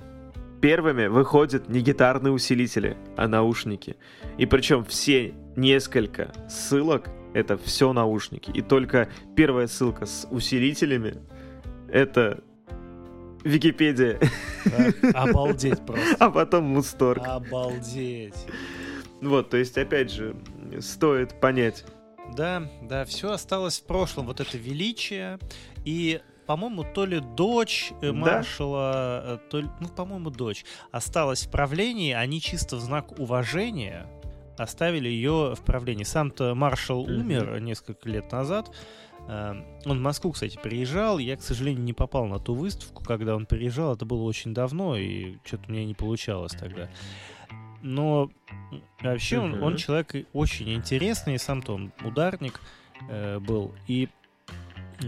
Первыми 0.60 1.06
выходят 1.06 1.68
не 1.70 1.80
гитарные 1.80 2.32
усилители, 2.32 2.96
а 3.16 3.26
наушники. 3.28 3.96
И 4.36 4.44
причем 4.44 4.84
все 4.84 5.34
несколько 5.56 6.32
ссылок 6.48 7.08
это 7.34 7.56
все 7.58 7.92
наушники. 7.92 8.50
И 8.50 8.62
только 8.62 9.08
первая 9.36 9.66
ссылка 9.66 10.06
с 10.06 10.26
усилителями 10.30 11.14
это 11.88 12.42
Википедия. 13.44 14.18
Обалдеть 15.14 15.84
просто. 15.84 16.16
А 16.18 16.30
потом 16.30 16.64
Мусторг. 16.64 17.22
Обалдеть. 17.26 18.46
Вот, 19.20 19.50
то 19.50 19.56
есть, 19.56 19.76
опять 19.76 20.10
же, 20.10 20.36
стоит 20.80 21.40
понять. 21.40 21.84
Да, 22.36 22.68
да, 22.82 23.04
все 23.04 23.32
осталось 23.32 23.80
в 23.80 23.84
прошлом. 23.84 24.26
Вот 24.26 24.40
это 24.40 24.56
величие. 24.56 25.38
И 25.84 26.20
по-моему, 26.46 26.82
то 26.82 27.04
ли 27.04 27.20
дочь 27.20 27.92
э, 28.02 28.10
маршала, 28.10 29.22
да? 29.24 29.36
то 29.36 29.60
ли, 29.60 29.68
ну, 29.78 29.88
по-моему, 29.88 30.30
дочь, 30.30 30.64
осталась 30.90 31.46
в 31.46 31.50
правлении, 31.52 32.12
они 32.12 32.40
чисто 32.40 32.74
в 32.74 32.80
знак 32.80 33.20
уважения 33.20 34.08
оставили 34.62 35.08
ее 35.08 35.54
в 35.54 35.60
правлении. 35.64 36.04
Сам-то 36.04 36.54
маршал 36.54 37.02
умер 37.02 37.60
несколько 37.60 38.08
лет 38.08 38.30
назад. 38.32 38.70
Эм, 39.28 39.64
он 39.84 39.98
в 39.98 40.02
Москву, 40.02 40.32
кстати, 40.32 40.58
приезжал. 40.62 41.18
Я, 41.18 41.36
к 41.36 41.42
сожалению, 41.42 41.82
не 41.82 41.92
попал 41.92 42.26
на 42.26 42.38
ту 42.38 42.54
выставку, 42.54 43.04
когда 43.04 43.36
он 43.36 43.46
приезжал. 43.46 43.94
Это 43.94 44.04
было 44.04 44.22
очень 44.22 44.54
давно, 44.54 44.96
и 44.96 45.36
что-то 45.44 45.64
у 45.68 45.72
меня 45.72 45.84
не 45.84 45.94
получалось 45.94 46.52
тогда. 46.52 46.88
Но 47.82 48.30
вообще 49.00 49.36
mm-hmm. 49.36 49.54
он, 49.54 49.62
он 49.62 49.76
человек 49.76 50.26
очень 50.32 50.74
интересный, 50.74 51.38
сам-то 51.38 51.74
он 51.74 51.92
ударник 52.04 52.60
э, 53.08 53.38
был. 53.38 53.74
И 53.86 54.08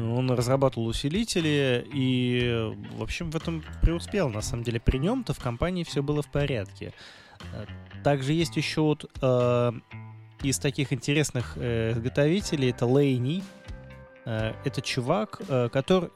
он 0.01 0.31
разрабатывал 0.31 0.87
усилители 0.87 1.87
и, 1.93 2.73
в 2.97 3.03
общем, 3.03 3.31
в 3.31 3.37
этом 3.37 3.63
преуспел. 3.83 4.31
На 4.31 4.41
самом 4.41 4.63
деле, 4.63 4.81
при 4.81 4.99
нем-то 4.99 5.35
в 5.35 5.39
компании 5.39 5.85
все 5.85 6.03
было 6.03 6.23
в 6.23 6.31
порядке. 6.31 6.95
Э, 7.55 7.65
также 8.03 8.33
есть 8.33 8.57
еще 8.57 8.81
вот 8.81 9.11
э, 9.21 9.73
из 10.43 10.59
таких 10.59 10.93
интересных 10.93 11.57
э, 11.57 11.93
изготовителей, 11.93 12.71
это 12.71 12.87
Лейни. 12.87 13.43
Э, 14.25 14.53
это 14.65 14.81
чувак, 14.81 15.41
э, 15.49 15.69
который... 15.71 16.11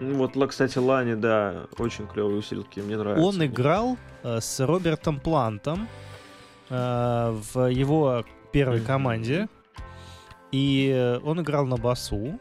Ну 0.00 0.14
вот, 0.18 0.32
кстати, 0.48 0.78
Лани, 0.78 1.14
да, 1.14 1.66
очень 1.78 2.06
клевые 2.06 2.38
усилки, 2.38 2.80
мне 2.80 2.96
нравится. 2.96 3.26
Он 3.26 3.44
играл 3.44 3.96
э, 4.22 4.40
с 4.40 4.64
Робертом 4.64 5.18
Плантом 5.20 5.88
э, 6.70 7.40
в 7.52 7.68
его 7.70 8.24
первой 8.52 8.80
команде. 8.80 9.48
И 10.50 11.18
он 11.24 11.40
играл 11.42 11.66
на 11.66 11.76
басу. 11.76 12.40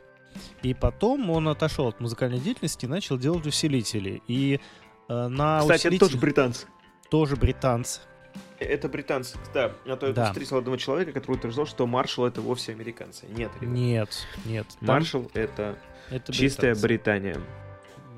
И 0.62 0.74
потом 0.74 1.30
он 1.30 1.50
отошел 1.50 1.88
от 1.88 2.00
музыкальной 2.00 2.40
деятельности 2.40 2.86
и 2.86 2.88
начал 2.88 3.18
делать 3.18 3.46
усилители. 3.46 4.22
И 4.28 4.60
э, 5.10 5.28
на 5.28 5.60
Кстати, 5.60 5.88
усилитель... 5.88 5.98
это 5.98 6.06
тоже 6.06 6.18
британцы. 6.18 6.68
Тоже 7.10 7.36
британцы. 7.36 8.02
Это 8.60 8.90
британцы, 8.90 9.38
да. 9.54 9.72
А 9.86 9.96
то 9.96 10.08
я 10.08 10.14
да. 10.14 10.26
встретил 10.28 10.58
одного 10.58 10.78
человека, 10.78 11.12
который 11.12 11.36
утверждал, 11.38 11.66
что 11.66 11.86
маршал 11.86 12.26
это 12.26 12.42
вовсе 12.42 12.72
американцы. 12.72 13.26
Нет, 13.28 13.52
ребят. 13.62 13.76
Нет, 13.76 14.28
нет. 14.46 14.68
Маршал 14.82 15.24
там... 15.26 15.44
это, 15.44 15.78
это 16.10 16.34
чистая 16.34 16.76
Британия. 16.76 17.40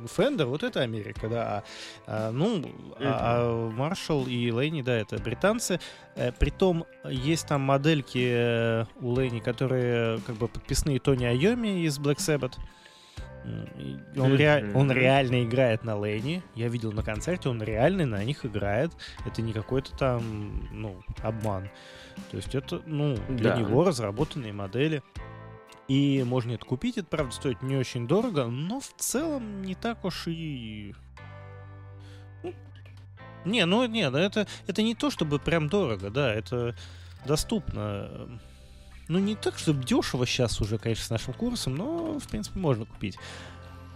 Фендер, 0.08 0.48
вот 0.48 0.64
это 0.64 0.82
Америка, 0.82 1.28
да. 1.28 1.44
А, 1.46 1.64
а, 2.08 2.32
ну, 2.32 2.60
mm-hmm. 2.60 2.98
а, 3.02 3.70
Маршалл 3.72 4.28
и 4.28 4.52
Лейни, 4.52 4.82
да, 4.82 4.96
это 4.98 5.18
британцы. 5.18 5.80
Э, 6.16 6.32
притом 6.32 6.86
есть 7.04 7.48
там 7.48 7.62
модельки 7.62 8.26
э, 8.32 8.86
у 9.02 9.14
Лейни, 9.14 9.40
которые 9.40 10.20
как 10.22 10.36
бы 10.36 10.48
подписные 10.48 11.00
Тони 11.00 11.26
Айоми 11.26 11.84
из 11.86 12.00
Black 12.00 12.18
Sabbath. 12.18 12.54
Он, 14.18 14.36
ре... 14.36 14.72
он 14.74 14.92
реально 14.92 15.44
играет 15.44 15.84
на 15.84 15.98
Лейне. 15.98 16.44
Я 16.56 16.68
видел 16.68 16.92
на 16.92 17.04
концерте, 17.04 17.50
он 17.50 17.62
реально 17.62 18.06
на 18.06 18.24
них 18.24 18.46
играет. 18.46 18.92
Это 19.26 19.42
не 19.42 19.54
какой-то 19.54 19.96
там, 19.98 20.68
ну, 20.72 21.02
обман. 21.22 21.70
То 22.32 22.38
есть 22.38 22.56
это, 22.56 22.82
ну, 22.86 23.18
для 23.30 23.52
да. 23.52 23.60
него 23.60 23.84
разработанные 23.84 24.54
модели. 24.54 25.02
И 25.88 26.24
можно 26.24 26.52
это 26.52 26.66
купить, 26.66 27.00
это, 27.00 27.08
правда, 27.08 27.34
стоит 27.34 27.64
не 27.64 27.76
очень 27.76 28.08
дорого, 28.08 28.46
но 28.46 28.80
в 28.80 28.94
целом 28.98 29.64
не 29.64 29.74
так 29.74 30.06
уж 30.06 30.28
и... 30.28 30.94
Ну, 32.44 32.54
не, 33.46 33.66
ну 33.66 33.86
нет, 33.88 34.14
это, 34.14 34.46
это 34.68 34.84
не 34.84 34.94
то, 34.94 35.10
чтобы 35.10 35.40
прям 35.40 35.68
дорого, 35.68 36.12
да, 36.12 36.32
это 36.32 36.76
доступно. 37.26 38.40
Ну, 39.10 39.18
не 39.20 39.36
так, 39.36 39.58
чтобы 39.58 39.84
дешево 39.84 40.26
сейчас 40.26 40.62
уже, 40.62 40.78
конечно, 40.78 41.04
с 41.04 41.10
нашим 41.10 41.34
курсом, 41.34 41.76
но, 41.76 42.20
в 42.20 42.28
принципе, 42.28 42.60
можно 42.60 42.86
купить. 42.86 43.18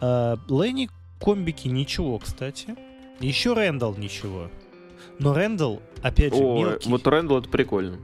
А, 0.02 0.38
Ленни 0.50 0.90
комбики 1.22 1.68
ничего, 1.68 2.18
кстати. 2.18 2.76
Еще 3.20 3.54
Рэндалл 3.54 3.96
ничего. 3.96 4.50
Но 5.20 5.34
Рэндалл, 5.34 5.82
опять 6.02 6.34
же, 6.34 6.44
О, 6.44 6.58
мелкий. 6.58 6.90
Вот 6.90 7.08
Рэндалл 7.08 7.40
это 7.40 7.50
прикольно. 7.50 8.00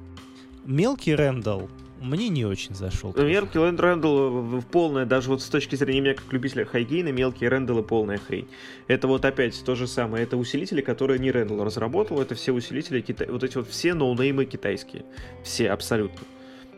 Мелкий 0.66 1.16
Рэндалл 1.16 1.68
мне 2.00 2.30
не 2.30 2.46
очень 2.46 2.76
зашел. 2.76 3.14
Мелкий 3.18 3.60
Лэнд 3.60 3.80
Рэндалл 3.80 4.62
полная, 4.72 5.06
даже 5.06 5.30
вот 5.30 5.42
с 5.42 5.48
точки 5.48 5.76
зрения 5.76 6.02
меня 6.02 6.14
как 6.14 6.32
любителя 6.32 6.66
хайгейна, 6.66 7.10
мелкие 7.10 7.50
Рэндаллы 7.50 7.84
полная 7.84 8.18
хрень. 8.20 8.48
Это 8.88 9.08
вот 9.08 9.26
опять 9.26 9.62
то 9.66 9.76
же 9.76 9.88
самое. 9.88 10.24
Это 10.24 10.38
усилители, 10.38 10.82
которые 10.82 11.20
не 11.20 11.32
Рэндалл 11.32 11.64
разработал, 11.64 12.22
это 12.22 12.36
все 12.36 12.54
усилители, 12.54 13.02
кита... 13.02 13.26
вот 13.30 13.44
эти 13.44 13.58
вот 13.58 13.68
все 13.68 13.94
ноунеймы 13.94 14.46
китайские. 14.46 15.06
Все, 15.44 15.70
абсолютно. 15.72 16.20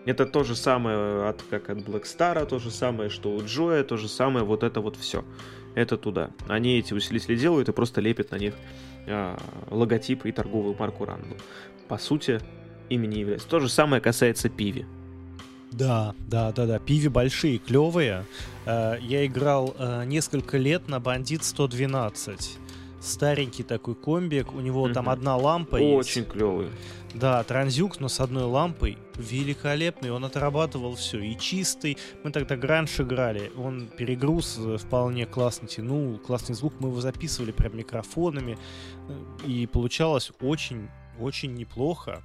Это 0.06 0.26
то 0.26 0.44
же 0.44 0.56
самое, 0.56 1.30
от, 1.30 1.44
как 1.50 1.70
от 1.70 1.78
Black 1.80 2.04
Star, 2.04 2.46
то 2.46 2.58
же 2.60 2.72
самое, 2.72 3.10
что 3.10 3.32
у 3.32 3.44
Джоя, 3.44 3.84
то 3.84 3.98
же 3.98 4.08
самое, 4.08 4.44
вот 4.44 4.64
это 4.64 4.82
вот 4.82 4.96
все. 4.96 5.24
Это 5.76 5.98
туда. 5.98 6.32
Они 6.48 6.80
эти 6.80 6.94
усилители 6.94 7.36
делают 7.36 7.70
и 7.70 7.72
просто 7.72 8.02
лепят 8.02 8.32
на 8.32 8.38
них 8.38 8.56
э, 9.06 9.38
логотип 9.70 10.26
и 10.26 10.32
торговую 10.32 10.76
марку 10.78 11.06
Randall. 11.06 11.40
По 11.88 11.98
сути, 11.98 12.42
ими 12.90 13.08
не 13.08 13.20
является. 13.20 13.48
То 13.48 13.60
же 13.60 13.70
самое 13.70 14.02
касается 14.02 14.50
Пиви. 14.50 14.86
Да, 15.72 16.14
да, 16.28 16.52
да, 16.52 16.66
да. 16.66 16.80
Пиви 16.80 17.08
большие, 17.08 17.58
клевые. 17.58 18.26
Э, 18.66 18.96
я 19.02 19.26
играл 19.26 19.76
э, 19.78 20.04
несколько 20.06 20.58
лет 20.58 20.88
на 20.90 21.00
Бандит 21.00 21.44
112. 21.44 22.58
Старенький 23.00 23.64
такой 23.64 23.96
комбик. 23.96 24.54
У 24.54 24.60
него 24.60 24.90
там 24.90 25.10
одна 25.10 25.38
лампа 25.38 25.76
Очень 25.76 25.98
есть. 25.98 26.10
Очень 26.10 26.26
клевый. 26.26 26.68
Да, 27.14 27.44
транзюк, 27.44 28.00
но 28.00 28.08
с 28.08 28.20
одной 28.20 28.44
лампой. 28.44 28.98
Великолепный. 29.16 30.12
Он 30.12 30.24
отрабатывал 30.24 30.96
все. 30.96 31.20
И 31.20 31.38
чистый. 31.38 31.98
Мы 32.24 32.32
тогда 32.32 32.56
гранж 32.56 33.00
играли. 33.00 33.52
Он 33.58 33.88
перегруз 33.88 34.58
э, 34.58 34.78
вполне 34.78 35.26
классно 35.26 35.68
тянул. 35.68 36.18
Классный 36.20 36.56
звук. 36.56 36.74
Мы 36.80 36.90
его 36.90 37.02
записывали 37.02 37.52
прям 37.52 37.76
микрофонами. 37.76 38.58
И 39.46 39.68
получалось 39.68 40.32
очень, 40.40 40.88
очень 41.20 41.54
неплохо. 41.54 42.24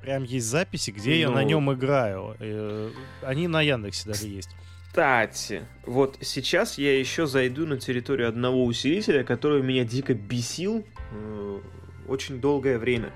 Прям 0.00 0.22
есть 0.22 0.46
записи, 0.46 0.90
где 0.90 1.10
ну, 1.10 1.16
я 1.16 1.30
на 1.30 1.44
нем 1.44 1.70
играю. 1.72 2.36
Э, 2.38 2.90
они 3.22 3.48
на 3.48 3.60
Яндексе 3.60 4.08
даже 4.08 4.28
есть. 4.28 4.48
Кстати, 4.86 5.66
вот 5.84 6.16
сейчас 6.22 6.78
я 6.78 6.98
еще 6.98 7.26
зайду 7.26 7.66
на 7.66 7.78
территорию 7.78 8.28
одного 8.28 8.64
усилителя, 8.64 9.22
который 9.22 9.62
меня 9.62 9.84
дико 9.84 10.14
бесил 10.14 10.86
э, 11.12 11.60
очень 12.08 12.40
долгое 12.40 12.78
время. 12.78 13.12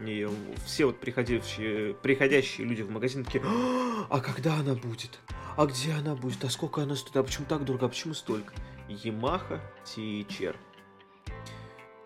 И 0.00 0.26
все 0.64 0.86
вот 0.86 0.98
приходящие, 0.98 1.94
приходящие 1.94 2.66
люди 2.66 2.82
в 2.82 2.90
магазин 2.90 3.24
такие, 3.24 3.42
а 3.44 4.20
когда 4.20 4.54
она 4.54 4.74
будет? 4.74 5.18
А 5.56 5.66
где 5.66 5.92
она 5.92 6.14
будет? 6.14 6.42
А 6.44 6.48
сколько 6.48 6.82
она 6.82 6.96
стоит? 6.96 7.16
А 7.16 7.22
почему 7.22 7.46
так 7.46 7.64
дорого? 7.64 7.86
А 7.86 7.88
почему 7.88 8.14
столько? 8.14 8.54
Yamaha 8.88 9.60
THR. 9.84 10.56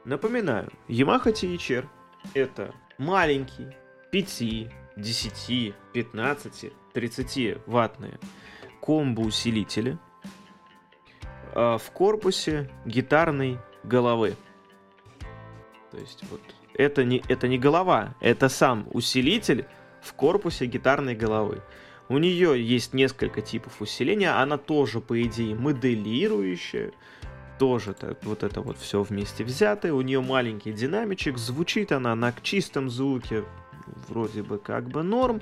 Напоминаю, 0.04 0.70
Yamaha 0.88 1.32
THR 1.32 1.86
это 2.34 2.74
маленький 2.98 3.68
5, 4.10 4.72
10, 4.96 5.74
15, 5.92 6.72
30 6.92 7.58
ваттные 7.66 8.18
комбо-усилители 8.80 9.98
а 11.54 11.78
в 11.78 11.90
корпусе 11.92 12.68
гитарной 12.84 13.58
головы. 13.84 14.36
То 15.90 15.98
есть 15.98 16.24
вот 16.30 16.40
это 16.74 17.04
не, 17.04 17.22
это 17.28 17.48
не 17.48 17.58
голова, 17.58 18.14
это 18.20 18.48
сам 18.48 18.86
усилитель 18.92 19.66
в 20.02 20.12
корпусе 20.14 20.66
гитарной 20.66 21.14
головы. 21.14 21.62
У 22.08 22.18
нее 22.18 22.62
есть 22.62 22.92
несколько 22.92 23.40
типов 23.40 23.80
усиления, 23.80 24.30
она 24.30 24.58
тоже, 24.58 25.00
по 25.00 25.20
идее, 25.22 25.54
моделирующая, 25.54 26.92
тоже 27.58 27.94
так, 27.94 28.22
вот 28.24 28.42
это 28.42 28.60
вот 28.60 28.76
все 28.78 29.02
вместе 29.02 29.44
взятое. 29.44 29.92
У 29.92 30.00
нее 30.02 30.20
маленький 30.20 30.72
динамичек, 30.72 31.38
звучит 31.38 31.92
она 31.92 32.14
на 32.14 32.34
чистом 32.42 32.90
звуке 32.90 33.44
вроде 34.08 34.42
бы 34.42 34.58
как 34.58 34.88
бы 34.88 35.02
норм, 35.02 35.40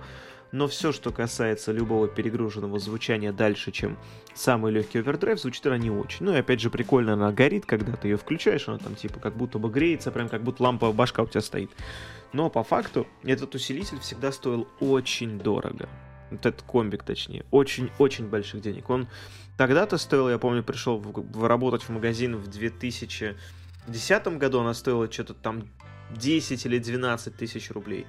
но 0.53 0.68
все, 0.68 0.92
что 0.92 1.11
касается 1.11 1.72
любого 1.72 2.07
перегруженного 2.07 2.78
звучания 2.78 3.32
дальше, 3.32 3.72
чем 3.72 3.98
самый 4.34 4.70
легкий 4.70 4.98
овердрайв, 4.98 5.40
звучит 5.40 5.66
она 5.66 5.78
не 5.78 5.90
очень. 5.90 6.26
Ну 6.26 6.34
и 6.34 6.38
опять 6.38 6.61
же 6.61 6.70
прикольно 6.70 7.14
она 7.14 7.32
горит, 7.32 7.64
когда 7.66 7.92
ты 7.96 8.09
ее 8.09 8.18
включаешь, 8.18 8.68
она 8.68 8.78
там 8.78 8.94
типа 8.94 9.18
как 9.18 9.34
будто 9.34 9.59
бы 9.59 9.70
греется, 9.70 10.12
прям 10.12 10.28
как 10.28 10.42
будто 10.42 10.62
лампа 10.62 10.92
башка 10.92 11.22
у 11.22 11.26
тебя 11.26 11.40
стоит. 11.40 11.70
Но 12.32 12.50
по 12.50 12.62
факту 12.62 13.07
этот 13.24 13.55
усилитель 13.55 13.98
всегда 14.00 14.30
стоил 14.30 14.68
очень 14.78 15.38
дорого. 15.38 15.88
Вот 16.30 16.46
этот 16.46 16.62
комбик, 16.62 17.03
точнее, 17.03 17.44
очень-очень 17.50 18.28
больших 18.28 18.61
денег. 18.62 18.88
Он 18.88 19.09
тогда-то 19.57 19.98
стоил, 19.98 20.28
я 20.30 20.38
помню, 20.38 20.62
пришел 20.62 20.98
в, 20.98 21.12
в, 21.12 21.46
работать 21.46 21.82
в 21.82 21.90
магазин 21.90 22.36
в 22.36 22.48
2010 22.48 24.26
году, 24.38 24.61
она 24.61 24.72
стоила 24.72 25.11
что-то 25.11 25.34
там 25.34 25.68
10 26.16 26.66
или 26.66 26.78
12 26.78 27.36
тысяч 27.36 27.70
рублей. 27.70 28.07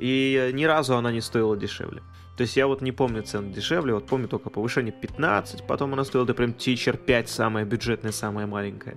И 0.00 0.50
ни 0.54 0.64
разу 0.64 0.96
она 0.96 1.12
не 1.12 1.20
стоила 1.20 1.56
дешевле. 1.56 2.02
То 2.36 2.42
есть 2.42 2.56
я 2.56 2.66
вот 2.66 2.80
не 2.80 2.90
помню 2.90 3.22
цены 3.22 3.52
дешевле, 3.52 3.92
вот 3.92 4.06
помню 4.06 4.26
только 4.26 4.48
повышение 4.48 4.92
15, 4.92 5.66
потом 5.66 5.92
она 5.92 6.04
стоила, 6.04 6.24
например, 6.24 6.54
Teacher 6.56 6.96
5, 6.96 7.28
самая 7.28 7.66
бюджетная, 7.66 8.12
самая 8.12 8.46
маленькая. 8.46 8.96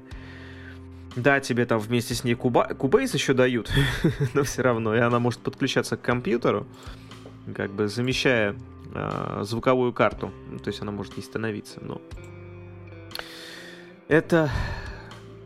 Да, 1.18 1.42
тебе 1.42 1.66
там 1.66 1.80
вместе 1.80 2.16
с 2.16 2.24
ней 2.24 2.36
куба... 2.36 2.74
Кубейс 2.74 3.14
еще 3.14 3.34
дают, 3.34 3.70
но 4.34 4.44
все 4.44 4.62
равно, 4.62 4.96
и 4.96 5.00
она 5.00 5.20
может 5.20 5.42
подключаться 5.42 5.98
к 5.98 6.02
компьютеру, 6.02 6.66
как 7.54 7.72
бы 7.72 7.90
замещая 7.90 8.56
э, 8.96 9.42
звуковую 9.44 9.92
карту. 9.92 10.32
Ну, 10.50 10.60
то 10.60 10.70
есть 10.70 10.82
она 10.82 10.94
может 10.94 11.18
не 11.18 11.24
становиться, 11.24 11.80
но... 11.82 12.02
Это 14.08 14.50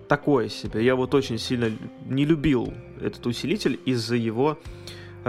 такое 0.07 0.49
себе. 0.49 0.85
Я 0.85 0.95
вот 0.95 1.15
очень 1.15 1.39
сильно 1.39 1.71
не 2.05 2.25
любил 2.25 2.73
этот 3.01 3.25
усилитель 3.25 3.79
из-за 3.85 4.15
его 4.15 4.59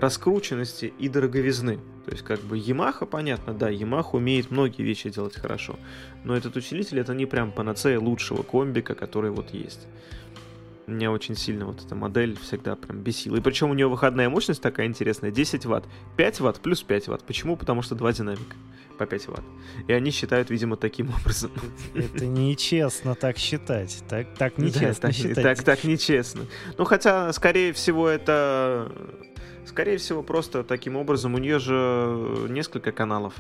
раскрученности 0.01 0.93
и 0.99 1.09
дороговизны. 1.09 1.79
То 2.05 2.13
есть, 2.13 2.25
как 2.25 2.41
бы 2.41 2.59
Yamaha, 2.59 3.07
понятно, 3.07 3.53
да, 3.53 3.71
Yamaha 3.71 4.11
умеет 4.13 4.51
многие 4.51 4.83
вещи 4.83 5.11
делать 5.11 5.37
хорошо. 5.37 5.79
Но 6.25 6.37
этот 6.37 6.57
усилитель 6.57 7.01
это 7.01 7.15
не 7.15 7.27
прям 7.27 7.53
панацея 7.53 7.99
лучшего 7.99 8.43
комбика, 8.43 8.95
который 8.95 9.31
вот 9.31 9.51
есть. 9.51 9.87
Меня 10.87 11.13
очень 11.13 11.37
сильно 11.37 11.67
вот 11.67 11.85
эта 11.85 11.95
модель 11.95 12.39
всегда 12.39 12.75
прям 12.75 13.01
бесила. 13.01 13.37
И 13.37 13.41
причем 13.43 13.71
у 13.71 13.75
нее 13.75 13.89
выходная 13.89 14.31
мощность 14.31 14.63
такая 14.63 14.87
интересная, 14.87 15.31
10 15.31 15.67
ватт. 15.67 15.85
5 16.17 16.41
ватт 16.41 16.61
плюс 16.61 16.83
5 16.83 17.09
ватт. 17.09 17.25
Почему? 17.25 17.57
Потому 17.57 17.83
что 17.83 17.95
два 17.95 18.11
динамика 18.13 18.57
по 18.97 19.05
5 19.05 19.29
ватт. 19.29 19.45
И 19.87 19.93
они 19.93 20.11
считают, 20.11 20.49
видимо, 20.49 20.77
таким 20.77 21.11
образом. 21.21 21.51
Это 21.95 22.25
нечестно 22.25 23.15
так 23.15 23.37
считать. 23.37 24.03
Так, 24.09 24.35
так 24.35 24.57
нечестно 24.57 24.89
да, 24.89 25.01
так, 25.09 25.13
считать. 25.13 25.45
Так, 25.45 25.63
так 25.63 25.85
нечестно. 25.85 26.47
Ну, 26.79 26.85
хотя, 26.85 27.33
скорее 27.35 27.75
всего, 27.75 28.09
это... 28.09 28.91
Скорее 29.69 29.99
всего, 29.99 30.23
просто 30.23 30.65
таким 30.65 30.97
образом 30.97 31.35
у 31.35 31.39
нее 31.39 31.59
же 31.59 32.47
несколько 32.49 32.91
каналов. 32.91 33.35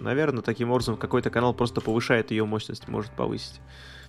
Наверное, 0.00 0.40
таким 0.40 0.70
образом 0.70 0.96
какой-то 0.96 1.28
канал 1.28 1.52
просто 1.52 1.82
повышает 1.82 2.30
ее 2.30 2.46
мощность, 2.46 2.88
может 2.88 3.12
повысить. 3.12 3.60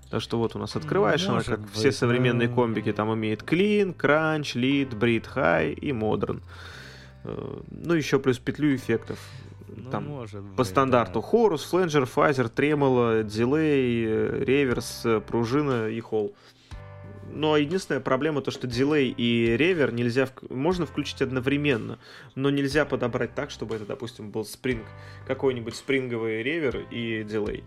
Так 0.10 0.22
что 0.22 0.38
вот 0.38 0.56
у 0.56 0.60
нас 0.60 0.78
открываешь, 0.78 1.26
ну, 1.28 1.34
она 1.34 1.43
как 1.43 1.60
быть, 1.60 1.72
все 1.74 1.91
современные 1.91 2.47
но... 2.47 2.56
комбики, 2.56 2.93
там 2.93 3.14
имеет 3.16 3.41
clean, 3.41 3.93
crunch, 3.93 4.56
lead, 4.56 4.97
breed, 4.97 5.26
high 5.36 5.74
и 5.74 5.91
modern. 5.91 6.41
Э, 7.26 7.62
ну, 7.70 7.93
еще 7.95 8.20
плюс 8.20 8.39
петлю 8.39 8.74
эффектов. 8.74 9.20
Ну, 9.76 9.89
там 9.89 10.06
может 10.06 10.41
по 10.51 10.58
быть, 10.58 10.68
стандарту 10.68 11.20
да. 11.20 11.28
хорус, 11.28 11.64
фленджер, 11.64 12.06
фазер, 12.06 12.47
тремоло, 12.47 13.24
дилей, 13.24 14.06
реверс, 14.45 15.06
пружина 15.28 15.89
и 15.89 15.99
холл. 15.99 16.34
Но 17.34 17.57
единственная 17.57 17.99
проблема 18.01 18.41
то, 18.41 18.51
что 18.51 18.67
дилей 18.67 19.09
и 19.09 19.57
ревер 19.57 19.91
нельзя 19.91 20.29
можно 20.49 20.86
включить 20.86 21.21
одновременно, 21.21 21.99
но 22.36 22.49
нельзя 22.49 22.86
подобрать 22.86 23.34
так, 23.36 23.49
чтобы 23.49 23.75
это, 23.75 23.86
допустим, 23.86 24.29
был 24.29 24.45
спринг, 24.45 24.86
какой-нибудь 25.27 25.75
спринговый 25.75 26.43
ревер 26.43 26.86
и 26.91 27.23
дилей. 27.23 27.63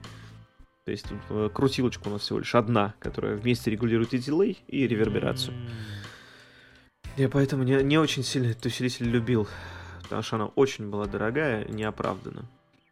То 0.85 0.93
есть 0.93 1.09
тут 1.09 1.19
э, 1.31 1.51
крутилочка 1.53 2.07
у 2.09 2.11
нас 2.11 2.23
всего 2.23 2.39
лишь 2.39 2.55
одна, 2.55 2.95
которая 3.01 3.37
вместе 3.37 3.71
регулирует 3.71 4.15
и 4.15 4.19
дилей, 4.19 4.63
и 4.69 4.87
реверберацию. 4.87 5.55
Я 7.17 7.29
поэтому 7.29 7.65
не, 7.65 7.83
не 7.83 7.99
очень 7.99 8.23
сильно 8.23 8.51
этот 8.51 8.67
усилитель 8.67 9.07
любил 9.07 9.49
потому 10.07 10.23
что 10.23 10.37
она 10.37 10.47
очень 10.55 10.89
была 10.89 11.07
дорогая, 11.07 11.67
неоправданно. 11.67 12.47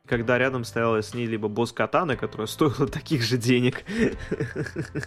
Когда 0.07 0.37
рядом 0.37 0.65
стояла 0.65 1.01
с 1.01 1.15
ней 1.15 1.27
либо 1.27 1.49
босс 1.49 1.73
Катана, 1.73 2.17
которая 2.17 2.47
стоила 2.47 2.87
таких 2.93 3.23
же 3.23 3.39
денег, 3.39 3.85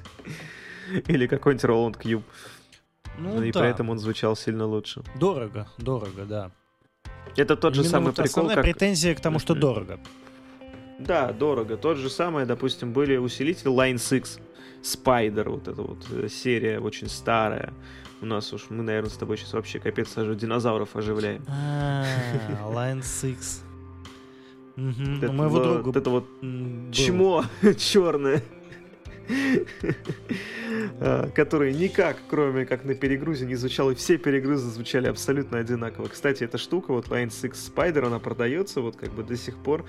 или 1.08 1.28
какой-нибудь 1.28 1.66
Roland 1.66 2.02
Cube. 2.02 2.24
Ну, 3.18 3.42
и 3.42 3.52
да. 3.52 3.62
при 3.62 3.70
этом 3.70 3.90
он 3.90 4.00
звучал 4.00 4.36
сильно 4.36 4.66
лучше. 4.66 5.04
Дорого, 5.20 5.68
дорого, 5.78 6.26
да. 6.26 6.52
Это 7.36 7.56
тот 7.56 7.76
же 7.76 7.82
Именно 7.82 7.92
самый 7.92 8.06
вот 8.08 8.16
прикол, 8.16 8.28
основная 8.28 8.56
как... 8.56 8.64
претензия 8.66 9.16
к 9.16 9.22
тому, 9.22 9.40
что 9.40 9.56
дорого. 9.56 10.00
Да, 11.00 11.32
дорого. 11.32 11.78
Тот 11.78 11.98
же 11.98 12.10
самый, 12.10 12.46
допустим, 12.46 12.94
были 12.94 13.18
усилители 13.18 13.72
Line 13.72 14.00
6, 14.00 14.40
Spider, 14.82 15.50
вот 15.50 15.68
эта 15.68 15.82
вот 15.82 16.08
э, 16.12 16.28
серия 16.30 16.80
очень 16.80 17.10
старая. 17.10 17.74
У 18.22 18.26
нас 18.26 18.52
уж 18.54 18.68
мы, 18.70 18.84
наверное, 18.84 19.10
с 19.10 19.18
тобой 19.18 19.38
сейчас 19.38 19.54
вообще 19.54 19.80
капец 19.80 20.18
аж 20.18 20.36
динозавров 20.36 20.96
оживляем. 20.96 21.44
А, 21.48 22.04
Line 22.74 23.04
6. 23.04 23.64
Это, 24.78 25.32
моего 25.32 25.60
друга 25.60 26.00
это 26.00 26.10
вот 26.10 26.26
чмо 26.92 27.44
черное. 27.78 28.44
А, 30.99 31.30
который 31.30 31.73
никак, 31.73 32.17
кроме 32.30 32.65
как 32.65 32.86
на 32.86 32.93
перегрузе, 32.93 33.45
не 33.45 33.55
звучал, 33.55 33.91
и 33.91 33.95
все 33.95 34.17
перегрузы 34.17 34.69
звучали 34.69 35.07
абсолютно 35.07 35.59
одинаково. 35.59 36.07
Кстати, 36.07 36.43
эта 36.43 36.57
штука, 36.57 36.93
вот 36.93 37.07
Line 37.07 37.32
6 37.32 37.73
Spider, 37.73 38.05
она 38.05 38.19
продается 38.19 38.82
вот 38.82 38.95
как 38.95 39.11
бы 39.11 39.23
до 39.23 39.36
сих 39.36 39.57
пор. 39.57 39.86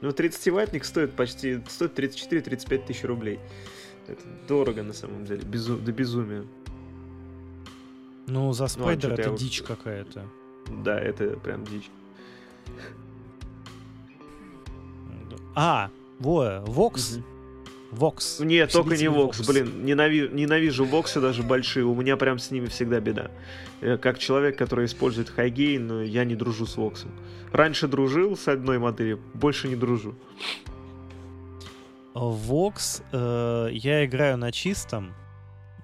Ну, 0.00 0.10
30-ваттник 0.10 0.84
стоит 0.84 1.14
почти, 1.14 1.60
стоит 1.68 1.98
34-35 1.98 2.86
тысяч 2.86 3.04
рублей. 3.04 3.40
Это 4.06 4.22
дорого 4.46 4.82
на 4.82 4.92
самом 4.92 5.24
деле, 5.24 5.42
безу, 5.42 5.76
до 5.76 5.92
безумия. 5.92 6.44
Ну, 8.26 8.52
за 8.52 8.64
ну, 8.64 8.68
Spider 8.68 9.10
ну, 9.10 9.16
это 9.16 9.30
дичь 9.30 9.60
вот... 9.60 9.68
какая-то. 9.68 10.24
Да, 10.84 10.98
это 10.98 11.30
прям 11.38 11.64
дичь. 11.64 11.90
А, 15.54 15.90
во, 16.20 16.60
Vox. 16.66 17.18
Vox. 17.90 18.40
Нет, 18.40 18.72
только 18.72 18.96
не 18.96 19.08
Vox. 19.08 19.46
Блин, 19.46 19.84
ненавижу, 19.84 20.34
ненавижу 20.34 20.84
Vox 20.84 21.11
ы 21.11 21.20
даже 21.20 21.42
большие. 21.42 21.84
У 21.84 21.94
меня 21.94 22.16
прям 22.16 22.38
с 22.38 22.50
ними 22.50 22.66
всегда 22.66 23.00
беда. 23.00 23.30
Как 23.80 24.18
человек, 24.18 24.58
который 24.58 24.86
использует 24.86 25.30
high 25.30 25.62
gain, 25.62 26.02
я 26.02 26.24
не 26.24 26.34
дружу 26.34 26.66
с 26.66 26.76
Vox 26.76 26.93
ом. 26.93 27.10
Раньше 27.52 27.88
дружил 27.88 28.36
с 28.36 28.48
одной 28.48 28.78
моделью, 28.78 29.20
больше 29.34 29.68
не 29.68 29.76
дружу. 29.76 30.14
Vox 32.14 33.02
э, 33.12 33.68
я 33.72 34.04
играю 34.04 34.36
на 34.36 34.50
чистом, 34.50 35.14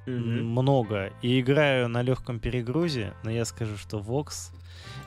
mm-hmm. 0.06 0.42
много 0.42 1.12
и 1.22 1.40
играю 1.40 1.88
на 1.88 2.02
легком 2.02 2.40
перегрузе, 2.40 3.14
но 3.22 3.30
я 3.30 3.44
скажу, 3.44 3.76
что 3.76 3.98
Vox 3.98 4.52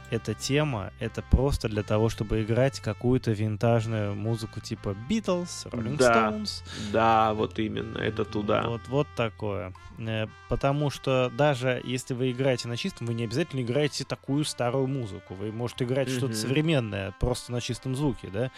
эта 0.09 0.33
тема, 0.33 0.91
это 0.99 1.21
просто 1.21 1.67
для 1.69 1.83
того, 1.83 2.09
чтобы 2.09 2.41
играть 2.41 2.79
какую-то 2.79 3.31
винтажную 3.31 4.15
музыку 4.15 4.59
типа 4.59 4.95
Beatles, 5.09 5.69
Rolling 5.69 5.97
да, 5.97 6.29
Stones. 6.29 6.63
Да, 6.91 7.33
вот 7.33 7.59
именно, 7.59 7.97
это 7.97 8.25
туда. 8.25 8.67
Вот, 8.67 8.81
вот 8.87 9.07
такое. 9.15 9.73
Э, 9.97 10.27
потому 10.49 10.89
что 10.89 11.31
даже 11.35 11.81
если 11.83 12.13
вы 12.13 12.31
играете 12.31 12.67
на 12.67 12.77
чистом, 12.77 13.07
вы 13.07 13.13
не 13.13 13.25
обязательно 13.25 13.61
играете 13.61 14.03
такую 14.03 14.45
старую 14.45 14.87
музыку. 14.87 15.33
Вы 15.33 15.51
можете 15.51 15.85
играть 15.85 16.07
mm-hmm. 16.07 16.17
что-то 16.17 16.35
современное, 16.35 17.13
просто 17.19 17.51
на 17.51 17.61
чистом 17.61 17.95
звуке, 17.95 18.29
да? 18.31 18.51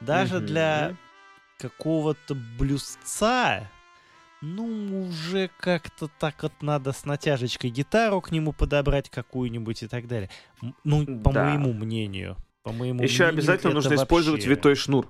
Даже 0.00 0.36
mm-hmm. 0.36 0.46
для 0.46 0.96
какого-то 1.58 2.34
блюзца 2.34 3.68
ну, 4.42 5.06
уже 5.08 5.48
как-то 5.58 6.10
так 6.18 6.42
вот 6.42 6.52
надо 6.62 6.92
с 6.92 7.04
натяжечкой 7.04 7.70
гитару 7.70 8.20
к 8.20 8.32
нему 8.32 8.52
подобрать 8.52 9.08
какую-нибудь 9.08 9.84
и 9.84 9.86
так 9.86 10.08
далее. 10.08 10.30
Ну, 10.82 11.06
по 11.20 11.32
да. 11.32 11.44
моему 11.44 11.72
мнению. 11.72 12.36
По 12.64 12.72
моему 12.72 13.02
Еще 13.02 13.22
мнению, 13.22 13.38
обязательно 13.38 13.74
нужно 13.74 13.90
вообще... 13.90 14.04
использовать 14.04 14.46
витой 14.46 14.74
шнур. 14.74 15.08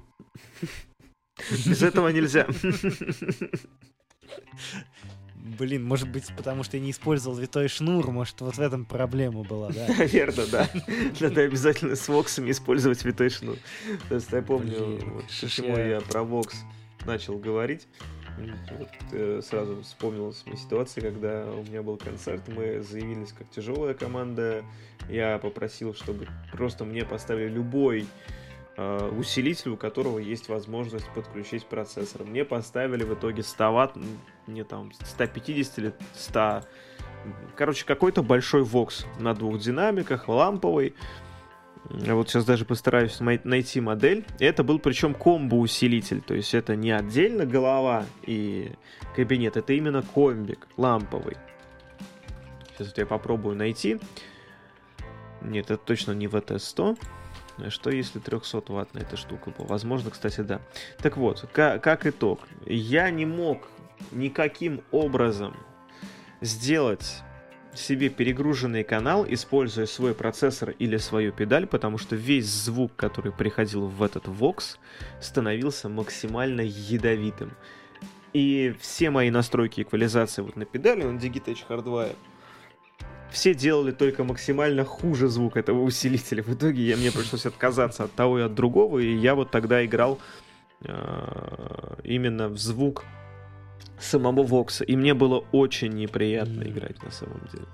Без 1.66 1.82
этого 1.82 2.08
нельзя. 2.08 2.46
Блин, 5.34 5.84
может 5.84 6.10
быть, 6.10 6.26
потому 6.36 6.62
что 6.62 6.76
я 6.76 6.82
не 6.82 6.92
использовал 6.92 7.36
витой 7.36 7.68
шнур, 7.68 8.10
может, 8.10 8.40
вот 8.42 8.56
в 8.56 8.60
этом 8.60 8.84
проблема 8.84 9.42
была, 9.42 9.70
да? 9.70 9.86
Наверное, 9.98 10.46
да. 10.46 10.68
Надо 11.20 11.40
обязательно 11.40 11.96
с 11.96 12.06
воксами 12.06 12.50
использовать 12.50 13.04
витой 13.04 13.30
шнур. 13.30 13.56
То 14.08 14.14
есть 14.14 14.30
я 14.30 14.42
помню, 14.42 15.24
почему 15.40 15.76
я 15.76 16.00
про 16.00 16.22
вокс 16.22 16.54
начал 17.06 17.38
говорить. 17.38 17.88
Вот, 18.38 18.88
э, 19.12 19.40
сразу 19.42 19.82
вспомнилась 19.82 20.42
мне 20.46 20.56
ситуация, 20.56 21.02
когда 21.02 21.44
у 21.50 21.62
меня 21.62 21.82
был 21.82 21.96
концерт, 21.96 22.42
мы 22.48 22.80
заявились 22.80 23.32
как 23.32 23.48
тяжелая 23.50 23.94
команда. 23.94 24.64
Я 25.08 25.38
попросил, 25.38 25.94
чтобы 25.94 26.26
просто 26.52 26.84
мне 26.84 27.04
поставили 27.04 27.48
любой 27.48 28.06
э, 28.76 29.10
усилитель, 29.18 29.72
у 29.72 29.76
которого 29.76 30.18
есть 30.18 30.48
возможность 30.48 31.08
подключить 31.10 31.66
процессор. 31.66 32.24
Мне 32.24 32.44
поставили 32.44 33.04
в 33.04 33.14
итоге 33.14 33.42
100 33.42 33.72
ватт, 33.72 33.96
не 34.46 34.64
там 34.64 34.92
150 34.92 35.78
или 35.78 35.92
100. 36.14 36.62
Короче, 37.56 37.84
какой-то 37.84 38.22
большой 38.22 38.62
вокс 38.62 39.06
на 39.20 39.34
двух 39.34 39.58
динамиках, 39.58 40.28
ламповый. 40.28 40.94
Вот 41.84 42.28
сейчас 42.30 42.44
даже 42.44 42.64
постараюсь 42.64 43.20
найти 43.20 43.80
модель. 43.80 44.24
Это 44.38 44.62
был 44.64 44.78
причем 44.78 45.14
комбо-усилитель, 45.14 46.20
то 46.20 46.34
есть 46.34 46.54
это 46.54 46.76
не 46.76 46.90
отдельно 46.90 47.44
голова 47.44 48.06
и 48.22 48.72
кабинет, 49.14 49.56
это 49.56 49.72
именно 49.72 50.02
комбик 50.02 50.68
ламповый. 50.76 51.36
Сейчас 52.70 52.88
вот 52.88 52.98
я 52.98 53.06
попробую 53.06 53.56
найти. 53.56 54.00
Нет, 55.42 55.70
это 55.70 55.82
точно 55.82 56.12
не 56.12 56.26
VT100. 56.28 56.98
Что 57.68 57.90
если 57.90 58.18
300 58.18 58.62
ваттная 58.68 59.02
эта 59.02 59.16
штука 59.16 59.50
была? 59.50 59.66
Возможно, 59.66 60.10
кстати, 60.10 60.40
да. 60.40 60.60
Так 60.98 61.16
вот, 61.16 61.46
как 61.52 62.06
итог. 62.06 62.40
Я 62.64 63.10
не 63.10 63.26
мог 63.26 63.68
никаким 64.10 64.82
образом 64.90 65.54
сделать 66.40 67.22
себе 67.74 68.08
перегруженный 68.08 68.84
канал, 68.84 69.26
используя 69.28 69.86
свой 69.86 70.14
процессор 70.14 70.70
или 70.78 70.96
свою 70.98 71.32
педаль, 71.32 71.66
потому 71.66 71.98
что 71.98 72.16
весь 72.16 72.46
звук, 72.46 72.92
который 72.96 73.32
приходил 73.32 73.86
в 73.86 74.02
этот 74.02 74.26
Vox, 74.26 74.76
становился 75.20 75.88
максимально 75.88 76.60
ядовитым. 76.62 77.52
И 78.32 78.74
все 78.80 79.10
мои 79.10 79.30
настройки 79.30 79.82
эквализации 79.82 80.42
вот 80.42 80.56
на 80.56 80.64
педали, 80.64 81.02
на 81.02 81.18
Digitech 81.18 81.58
Hardwire, 81.68 82.16
все 83.30 83.54
делали 83.54 83.92
только 83.92 84.24
максимально 84.24 84.84
хуже 84.84 85.28
звук 85.28 85.56
этого 85.56 85.82
усилителя. 85.82 86.42
В 86.42 86.54
итоге 86.54 86.82
я, 86.82 86.96
мне 86.96 87.10
пришлось 87.10 87.46
отказаться 87.46 88.04
от 88.04 88.12
того 88.12 88.38
и 88.38 88.42
от 88.42 88.54
другого, 88.54 88.98
и 88.98 89.14
я 89.14 89.34
вот 89.34 89.50
тогда 89.50 89.84
играл 89.84 90.18
э, 90.80 91.94
именно 92.04 92.48
в 92.48 92.58
звук 92.58 93.04
самого 93.98 94.42
Вокса. 94.42 94.84
И 94.84 94.96
мне 94.96 95.14
было 95.14 95.44
очень 95.52 95.92
неприятно 95.92 96.62
играть 96.62 97.02
на 97.02 97.10
самом 97.10 97.40
деле. 97.52 97.66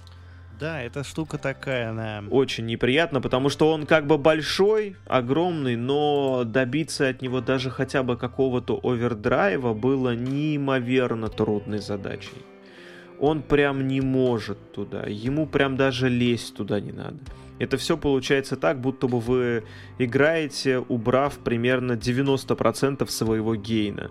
Да, 0.58 0.82
эта 0.82 1.04
штука 1.04 1.38
такая, 1.38 1.90
она... 1.90 2.24
Очень 2.30 2.66
неприятно, 2.66 3.20
потому 3.20 3.48
что 3.48 3.72
он 3.72 3.86
как 3.86 4.08
бы 4.08 4.18
большой, 4.18 4.96
огромный, 5.06 5.76
но 5.76 6.42
добиться 6.44 7.06
от 7.06 7.22
него 7.22 7.40
даже 7.40 7.70
хотя 7.70 8.02
бы 8.02 8.16
какого-то 8.16 8.80
овердрайва 8.82 9.72
было 9.72 10.16
неимоверно 10.16 11.28
трудной 11.28 11.78
задачей. 11.78 12.44
Он 13.20 13.42
прям 13.42 13.86
не 13.86 14.00
может 14.00 14.72
туда, 14.72 15.04
ему 15.06 15.46
прям 15.46 15.76
даже 15.76 16.08
лезть 16.08 16.56
туда 16.56 16.80
не 16.80 16.92
надо. 16.92 17.18
Это 17.60 17.76
все 17.76 17.96
получается 17.96 18.56
так, 18.56 18.80
будто 18.80 19.06
бы 19.06 19.20
вы 19.20 19.64
играете, 19.98 20.78
убрав 20.78 21.38
примерно 21.38 21.92
90% 21.92 23.08
своего 23.08 23.54
гейна 23.54 24.10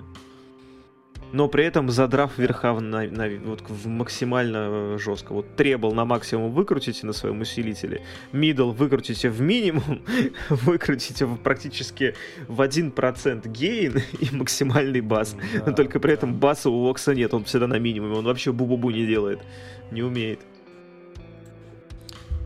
но 1.32 1.48
при 1.48 1.66
этом 1.66 1.90
задрав 1.90 2.38
верха 2.38 2.74
на, 2.80 3.04
на, 3.08 3.30
вот, 3.46 3.62
в 3.68 3.88
максимально 3.88 4.58
э, 4.70 4.98
жестко. 5.00 5.34
Вот 5.34 5.56
treble 5.56 5.94
на 5.94 6.06
максимум 6.06 6.52
выкрутите 6.52 7.06
на 7.06 7.14
своем 7.14 7.42
усилителе, 7.42 8.02
middle 8.32 8.72
выкрутите 8.72 9.30
в 9.30 9.42
минимум, 9.42 10.02
выкрутите 10.50 11.26
в, 11.26 11.38
практически 11.38 12.16
в 12.48 12.62
1% 12.62 13.48
gain 13.48 14.02
и 14.20 14.36
максимальный 14.36 15.02
бас. 15.02 15.36
Да, 15.54 15.64
но 15.68 15.74
только 15.74 16.00
при 16.00 16.14
этом 16.14 16.36
баса 16.36 16.70
у 16.70 16.84
Vox 16.84 17.06
а 17.06 17.14
нет, 17.14 17.34
он 17.34 17.44
всегда 17.44 17.68
на 17.68 17.80
минимуме, 17.80 18.16
он 18.16 18.26
вообще 18.26 18.52
бу-бу-бу 18.52 18.92
не 18.92 19.06
делает, 19.06 19.40
не 19.92 20.04
умеет. 20.04 20.40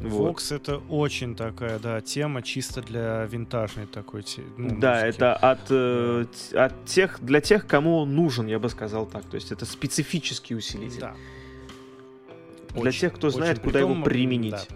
Vox 0.09 0.51
вот. 0.51 0.61
это 0.61 0.77
очень 0.89 1.35
такая, 1.35 1.79
да, 1.79 2.01
тема 2.01 2.41
чисто 2.41 2.81
для 2.81 3.25
винтажной 3.25 3.85
такой. 3.85 4.23
Ну, 4.57 4.79
да, 4.79 5.05
музыки. 5.05 5.15
это 5.15 5.35
от, 5.35 5.59
э, 5.69 6.25
от 6.53 6.85
тех, 6.85 7.19
для 7.21 7.41
тех, 7.41 7.67
кому 7.67 7.97
он 7.97 8.15
нужен, 8.15 8.47
я 8.47 8.59
бы 8.59 8.69
сказал 8.69 9.05
так. 9.05 9.25
То 9.25 9.35
есть 9.35 9.51
это 9.51 9.65
специфический 9.65 10.55
усилитель. 10.55 11.01
Да. 11.01 11.15
Для 12.73 12.89
очень, 12.89 13.01
тех, 13.01 13.13
кто 13.13 13.29
знает, 13.29 13.59
куда 13.59 13.79
Притом, 13.79 13.91
его 13.91 14.03
применить. 14.03 14.51
Да. 14.51 14.75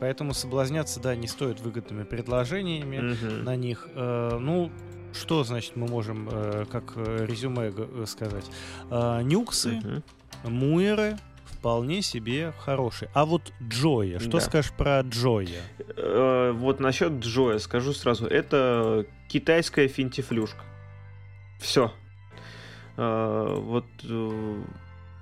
Поэтому 0.00 0.34
соблазняться, 0.34 0.98
да, 0.98 1.14
не 1.14 1.28
стоит 1.28 1.60
выгодными 1.60 2.02
предложениями 2.04 3.12
угу. 3.12 3.44
на 3.44 3.54
них. 3.54 3.88
Э, 3.94 4.38
ну, 4.40 4.70
что 5.12 5.44
значит 5.44 5.76
мы 5.76 5.86
можем 5.86 6.28
э, 6.30 6.64
как 6.70 6.94
э, 6.96 7.26
резюме 7.26 7.72
э, 7.76 8.04
сказать? 8.06 8.46
Э, 8.90 9.20
нюксы, 9.22 9.78
угу. 9.78 10.50
муэры, 10.50 11.18
вполне 11.52 12.02
себе 12.02 12.52
хороший. 12.58 13.08
А 13.14 13.24
вот 13.24 13.52
Джоя, 13.62 14.18
что 14.18 14.32
да. 14.32 14.40
скажешь 14.40 14.72
про 14.72 15.00
Джоя? 15.00 15.62
Э, 15.96 16.52
вот 16.54 16.80
насчет 16.80 17.12
Джоя 17.12 17.58
скажу 17.58 17.92
сразу, 17.92 18.26
это 18.26 19.06
китайская 19.28 19.88
финтифлюшка. 19.88 20.64
Все. 21.60 21.92
Э, 22.96 23.56
вот 23.58 23.86
э, 24.04 24.62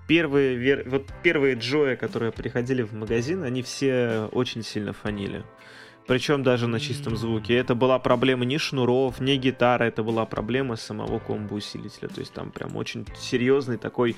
первые, 0.09 0.85
вот 0.89 1.07
первые 1.23 1.55
Джоя, 1.57 1.97
которые 1.97 2.33
приходили 2.33 2.83
в 2.83 2.93
магазин, 2.95 3.45
они 3.45 3.63
все 3.63 4.29
очень 4.33 4.63
сильно 4.63 4.93
фанили. 4.93 5.45
Причем 6.07 6.43
даже 6.43 6.67
на 6.67 6.81
чистом 6.81 7.17
звуке. 7.17 7.55
Это 7.55 7.77
была 7.77 8.01
проблема 8.01 8.45
не 8.45 8.59
шнуров, 8.59 9.21
не 9.21 9.37
гитары, 9.37 9.87
это 9.87 10.03
была 10.03 10.27
проблема 10.27 10.75
самого 10.75 11.21
комбо-усилителя. 11.21 12.09
То 12.09 12.21
есть 12.21 12.33
там 12.33 12.51
прям 12.51 12.75
очень 12.75 13.07
серьезный 13.17 13.77
такой 13.77 14.17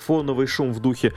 фоновый 0.00 0.46
шум 0.46 0.72
в 0.72 0.80
духе 0.80 1.12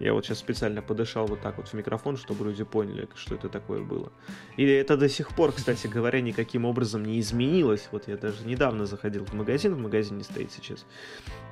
я 0.00 0.14
вот 0.14 0.24
сейчас 0.24 0.38
специально 0.38 0.80
подышал 0.80 1.26
вот 1.26 1.42
так 1.42 1.58
вот 1.58 1.68
в 1.68 1.74
микрофон, 1.74 2.16
чтобы 2.16 2.46
люди 2.46 2.64
поняли, 2.64 3.06
что 3.14 3.34
это 3.34 3.50
такое 3.50 3.82
было. 3.82 4.10
И 4.56 4.64
это 4.64 4.96
до 4.96 5.10
сих 5.10 5.28
пор, 5.34 5.52
кстати 5.52 5.86
говоря, 5.86 6.22
никаким 6.22 6.64
образом 6.64 7.04
не 7.04 7.20
изменилось. 7.20 7.86
Вот 7.92 8.08
я 8.08 8.16
даже 8.16 8.46
недавно 8.46 8.86
заходил 8.86 9.26
в 9.26 9.34
магазин, 9.34 9.74
в 9.74 9.78
магазине 9.78 10.24
стоит 10.24 10.52
сейчас. 10.52 10.86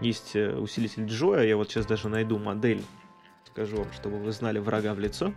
Есть 0.01 0.35
э, 0.35 0.57
усилитель 0.57 1.05
Джоя, 1.05 1.45
я 1.45 1.59
вот 1.59 1.69
сейчас 1.69 1.85
даже 1.85 2.09
найду 2.09 2.39
модель, 2.39 2.83
скажу 3.45 3.77
вам, 3.77 3.93
чтобы 3.93 4.17
вы 4.17 4.33
знали 4.33 4.59
врага 4.59 4.95
в 4.95 4.99
лицо. 4.99 5.35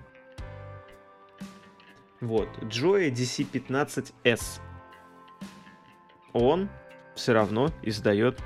Вот, 2.22 2.48
Joya 2.62 3.12
DC15S. 3.12 4.62
Он 6.32 6.70
все 7.14 7.34
равно 7.34 7.72
издает 7.82 8.40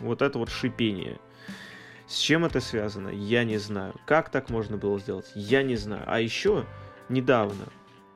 вот 0.00 0.22
это 0.22 0.38
вот 0.38 0.50
шипение. 0.50 1.18
С 2.06 2.18
чем 2.18 2.44
это 2.44 2.60
связано, 2.60 3.08
я 3.08 3.44
не 3.44 3.58
знаю. 3.58 3.94
Как 4.04 4.30
так 4.30 4.50
можно 4.50 4.76
было 4.76 4.98
сделать, 4.98 5.30
я 5.34 5.62
не 5.62 5.76
знаю. 5.76 6.02
А 6.06 6.20
еще 6.20 6.66
недавно 7.08 7.66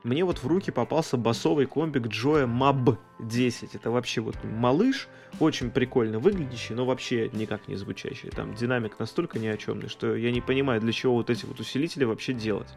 мне 0.05 0.23
вот 0.23 0.37
в 0.37 0.45
руки 0.45 0.69
попался 0.69 1.17
басовый 1.17 1.65
комбик 1.65 2.03
Joya 2.03 2.45
Mab 2.45 2.97
10. 3.19 3.73
Это 3.73 3.89
вообще 3.89 4.21
вот 4.21 4.35
малыш, 4.43 5.07
очень 5.39 5.71
прикольно 5.71 6.19
выглядящий, 6.19 6.75
но 6.75 6.85
вообще 6.85 7.29
никак 7.33 7.67
не 7.67 7.75
звучащий. 7.75 8.29
Там 8.29 8.53
динамик 8.53 8.99
настолько 8.99 9.39
ни 9.39 9.47
о 9.47 9.57
чемный, 9.57 9.89
что 9.89 10.15
я 10.15 10.31
не 10.31 10.41
понимаю, 10.41 10.79
для 10.79 10.91
чего 10.91 11.15
вот 11.15 11.31
эти 11.31 11.45
вот 11.45 11.59
усилители 11.59 12.03
вообще 12.03 12.33
делать. 12.33 12.69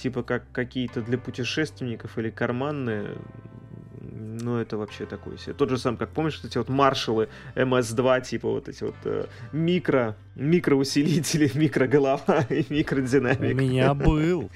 Типа 0.00 0.22
как 0.22 0.44
какие-то 0.52 1.02
для 1.02 1.18
путешественников 1.18 2.16
или 2.18 2.30
карманные, 2.30 3.18
ну, 4.00 4.56
это 4.56 4.78
вообще 4.78 5.04
такой 5.04 5.38
себе. 5.38 5.52
Тот 5.52 5.68
же 5.68 5.78
сам, 5.78 5.96
как 5.96 6.10
помнишь, 6.10 6.40
эти 6.42 6.56
вот 6.56 6.68
маршалы 6.68 7.28
МС-2, 7.54 8.22
типа 8.24 8.48
вот 8.48 8.68
эти 8.68 8.82
вот 8.84 8.94
э, 9.04 9.26
микро, 9.52 10.16
микроусилители, 10.36 11.50
микроголова 11.58 12.46
и 12.48 12.64
микродинамик. 12.70 13.40
У 13.40 13.54
меня 13.54 13.94
был. 13.94 14.50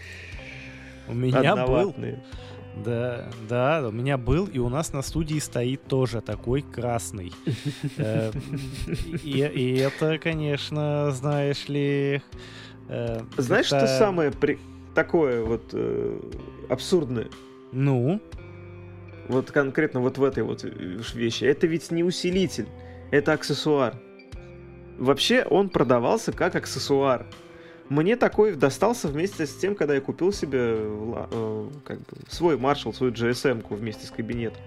У 1.09 1.15
меня 1.15 1.55
был. 1.67 1.95
Да, 2.83 3.29
да, 3.49 3.87
у 3.87 3.93
меня 3.93 4.17
был, 4.17 4.47
и 4.47 4.59
у 4.59 4.69
нас 4.69 4.93
на 4.93 5.03
студии 5.03 5.39
стоит 5.39 5.87
тоже 5.87 6.21
такой 6.21 6.63
красный. 6.63 7.33
Э, 7.99 8.33
и 9.23 9.77
это, 9.77 10.19
конечно, 10.19 11.11
знаешь 11.13 11.69
ли... 11.69 12.23
Э, 12.89 13.21
знаешь, 13.37 13.67
что 13.67 13.87
самое 13.87 14.31
такое 14.95 15.43
вот 15.43 15.71
э, 15.73 16.21
абсурдное? 16.69 17.29
Ну? 17.73 18.21
Вот 19.29 19.51
конкретно 19.51 20.01
вот 20.01 20.19
в 20.19 20.25
этой 20.25 20.43
вот 20.43 20.65
э, 20.65 20.69
вещи. 21.15 21.45
Это 21.45 21.67
ведь 21.67 21.91
не 21.91 22.05
усилитель, 22.05 22.67
это 23.11 23.33
аксессуар. 23.33 23.95
Вообще 24.99 25.45
он 25.45 25.69
продавался 25.69 26.33
как 26.33 26.55
аксессуар. 26.55 27.27
Мне 27.89 28.17
такой 28.17 28.55
достался 28.55 29.09
вместе 29.09 29.47
с 29.47 29.55
тем, 29.55 29.75
когда 29.75 29.95
я 29.95 30.01
купил 30.01 30.33
себе 30.33 30.77
э, 30.77 31.69
как 31.85 31.99
бы, 31.99 32.07
свой 32.29 32.57
маршал, 32.57 32.95
свою 32.95 33.13
GSM-ку 33.13 33.75
вместе 33.75 34.07
с 34.07 34.11
кабинетом. 34.11 34.63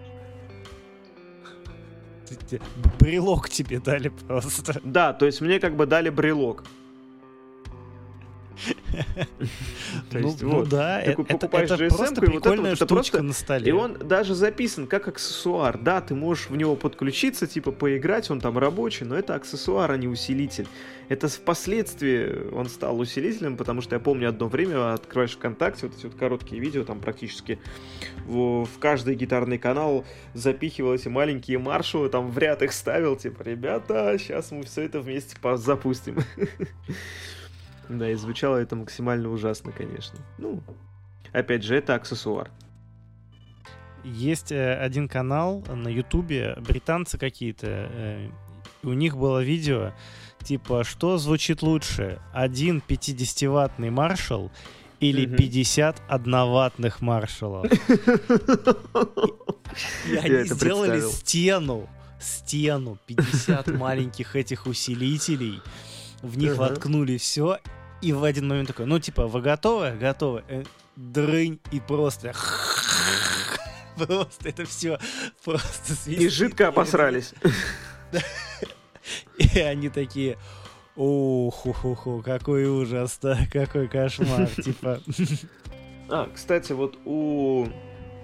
Брелок 2.99 3.49
тебе 3.49 3.79
дали 3.79 4.09
просто. 4.09 4.79
Да, 4.83 5.13
то 5.13 5.25
есть 5.25 5.41
мне 5.41 5.59
как 5.59 5.75
бы 5.75 5.85
дали 5.85 6.09
брелок. 6.09 6.63
То 10.09 10.19
ну, 10.19 10.27
есть, 10.27 10.41
ну, 10.41 10.49
вот. 10.49 10.69
да, 10.69 11.01
ты 11.01 11.11
это, 11.11 11.23
покупаешь 11.23 11.69
это, 11.69 11.85
GSM, 11.85 11.97
просто 11.97 12.21
прикольная 12.21 12.71
вот 12.71 12.81
это, 12.81 12.85
штучка 12.85 13.21
на 13.21 13.33
столе. 13.33 13.69
И 13.69 13.71
он 13.71 13.93
даже 13.93 14.33
записан 14.35 14.87
как 14.87 15.07
аксессуар. 15.07 15.77
Да, 15.77 16.01
ты 16.01 16.15
можешь 16.15 16.49
в 16.49 16.55
него 16.55 16.75
подключиться, 16.75 17.47
типа 17.47 17.71
поиграть, 17.71 18.29
он 18.31 18.41
там 18.41 18.57
рабочий, 18.57 19.05
но 19.05 19.15
это 19.15 19.35
аксессуар, 19.35 19.91
а 19.91 19.97
не 19.97 20.07
усилитель. 20.07 20.67
Это 21.09 21.29
впоследствии 21.29 22.51
он 22.51 22.67
стал 22.67 22.99
усилителем, 22.99 23.55
потому 23.55 23.81
что 23.81 23.95
я 23.95 23.99
помню 23.99 24.29
одно 24.29 24.47
время, 24.47 24.93
открываешь 24.93 25.35
ВКонтакте, 25.35 25.87
вот 25.87 25.97
эти 25.97 26.05
вот 26.05 26.15
короткие 26.15 26.61
видео, 26.61 26.83
там 26.83 26.99
практически 26.99 27.59
в, 28.25 28.65
в 28.65 28.79
каждый 28.79 29.15
гитарный 29.15 29.57
канал 29.57 30.05
запихивал 30.33 30.93
эти 30.93 31.07
маленькие 31.07 31.59
маршалы, 31.59 32.09
там 32.09 32.29
в 32.29 32.37
ряд 32.37 32.61
их 32.61 32.73
ставил, 32.73 33.15
типа, 33.15 33.43
ребята, 33.43 34.15
сейчас 34.19 34.51
мы 34.51 34.63
все 34.63 34.81
это 34.81 34.99
вместе 34.99 35.37
запустим. 35.55 36.17
Да, 37.89 38.09
и 38.09 38.15
звучало 38.15 38.57
это 38.57 38.75
максимально 38.75 39.29
ужасно, 39.29 39.71
конечно. 39.71 40.19
Ну, 40.37 40.61
опять 41.31 41.63
же, 41.63 41.75
это 41.75 41.95
аксессуар. 41.95 42.51
Есть 44.03 44.51
э, 44.51 44.75
один 44.75 45.07
канал 45.07 45.63
на 45.67 45.87
Ютубе, 45.87 46.55
британцы 46.59 47.17
какие-то, 47.17 47.67
э, 47.67 48.29
у 48.83 48.93
них 48.93 49.17
было 49.17 49.43
видео, 49.43 49.93
типа, 50.43 50.83
что 50.83 51.17
звучит 51.17 51.61
лучше, 51.61 52.19
один 52.33 52.81
50-ваттный 52.87 53.89
маршал 53.89 54.51
или 54.99 55.25
угу. 55.27 55.35
50 55.35 56.01
одноватных 56.07 57.01
маршалов. 57.01 57.71
И 60.09 60.15
они 60.15 60.43
сделали 60.47 61.01
стену, 61.01 61.89
стену, 62.19 62.97
50 63.05 63.67
маленьких 63.77 64.35
этих 64.35 64.65
усилителей, 64.67 65.61
в 66.21 66.37
них 66.37 66.57
воткнули 66.57 67.17
все, 67.17 67.59
и 68.01 68.13
в 68.13 68.23
один 68.23 68.47
момент 68.47 68.67
такой, 68.69 68.85
ну, 68.85 68.99
типа, 68.99 69.27
вы 69.27 69.41
готовы? 69.41 69.91
Готовы. 69.91 70.43
Э, 70.47 70.63
Дрынь, 70.95 71.59
и 71.71 71.79
просто... 71.79 72.33
Просто 73.97 74.49
это 74.49 74.63
все 74.65 74.99
просто 75.43 75.93
свистит. 75.95 76.21
И 76.21 76.29
жидко 76.29 76.67
обосрались. 76.67 77.33
И 79.37 79.59
они 79.59 79.89
такие, 79.89 80.37
уху-ху-ху, 80.95 82.21
какой 82.23 82.65
ужас, 82.65 83.17
да, 83.21 83.39
какой 83.51 83.87
кошмар, 83.87 84.47
типа. 84.63 84.99
А, 86.09 86.29
кстати, 86.33 86.73
вот 86.73 86.97
у, 87.05 87.67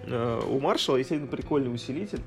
э, 0.05 0.41
у 0.47 0.59
Маршала 0.59 0.97
есть 0.97 1.11
один 1.11 1.27
прикольный 1.27 1.73
усилитель. 1.73 2.21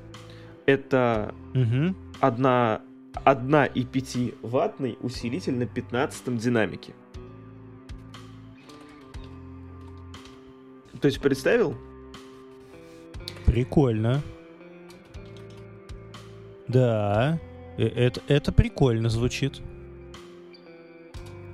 Это 0.67 1.33
Мгм. 1.55 1.97
одна, 2.21 2.81
одна 3.25 3.67
и 3.67 3.85
5 3.85 4.35
ваттный 4.43 4.99
усилитель 5.01 5.55
на 5.55 5.67
15 5.67 6.37
динамике. 6.37 6.95
То 11.01 11.07
есть 11.07 11.21
представил? 11.21 11.77
Прикольно. 13.45 14.23
Да, 16.69 17.39
э- 17.79 17.87
это, 17.87 18.21
это 18.29 18.53
прикольно 18.53 19.09
звучит. 19.09 19.61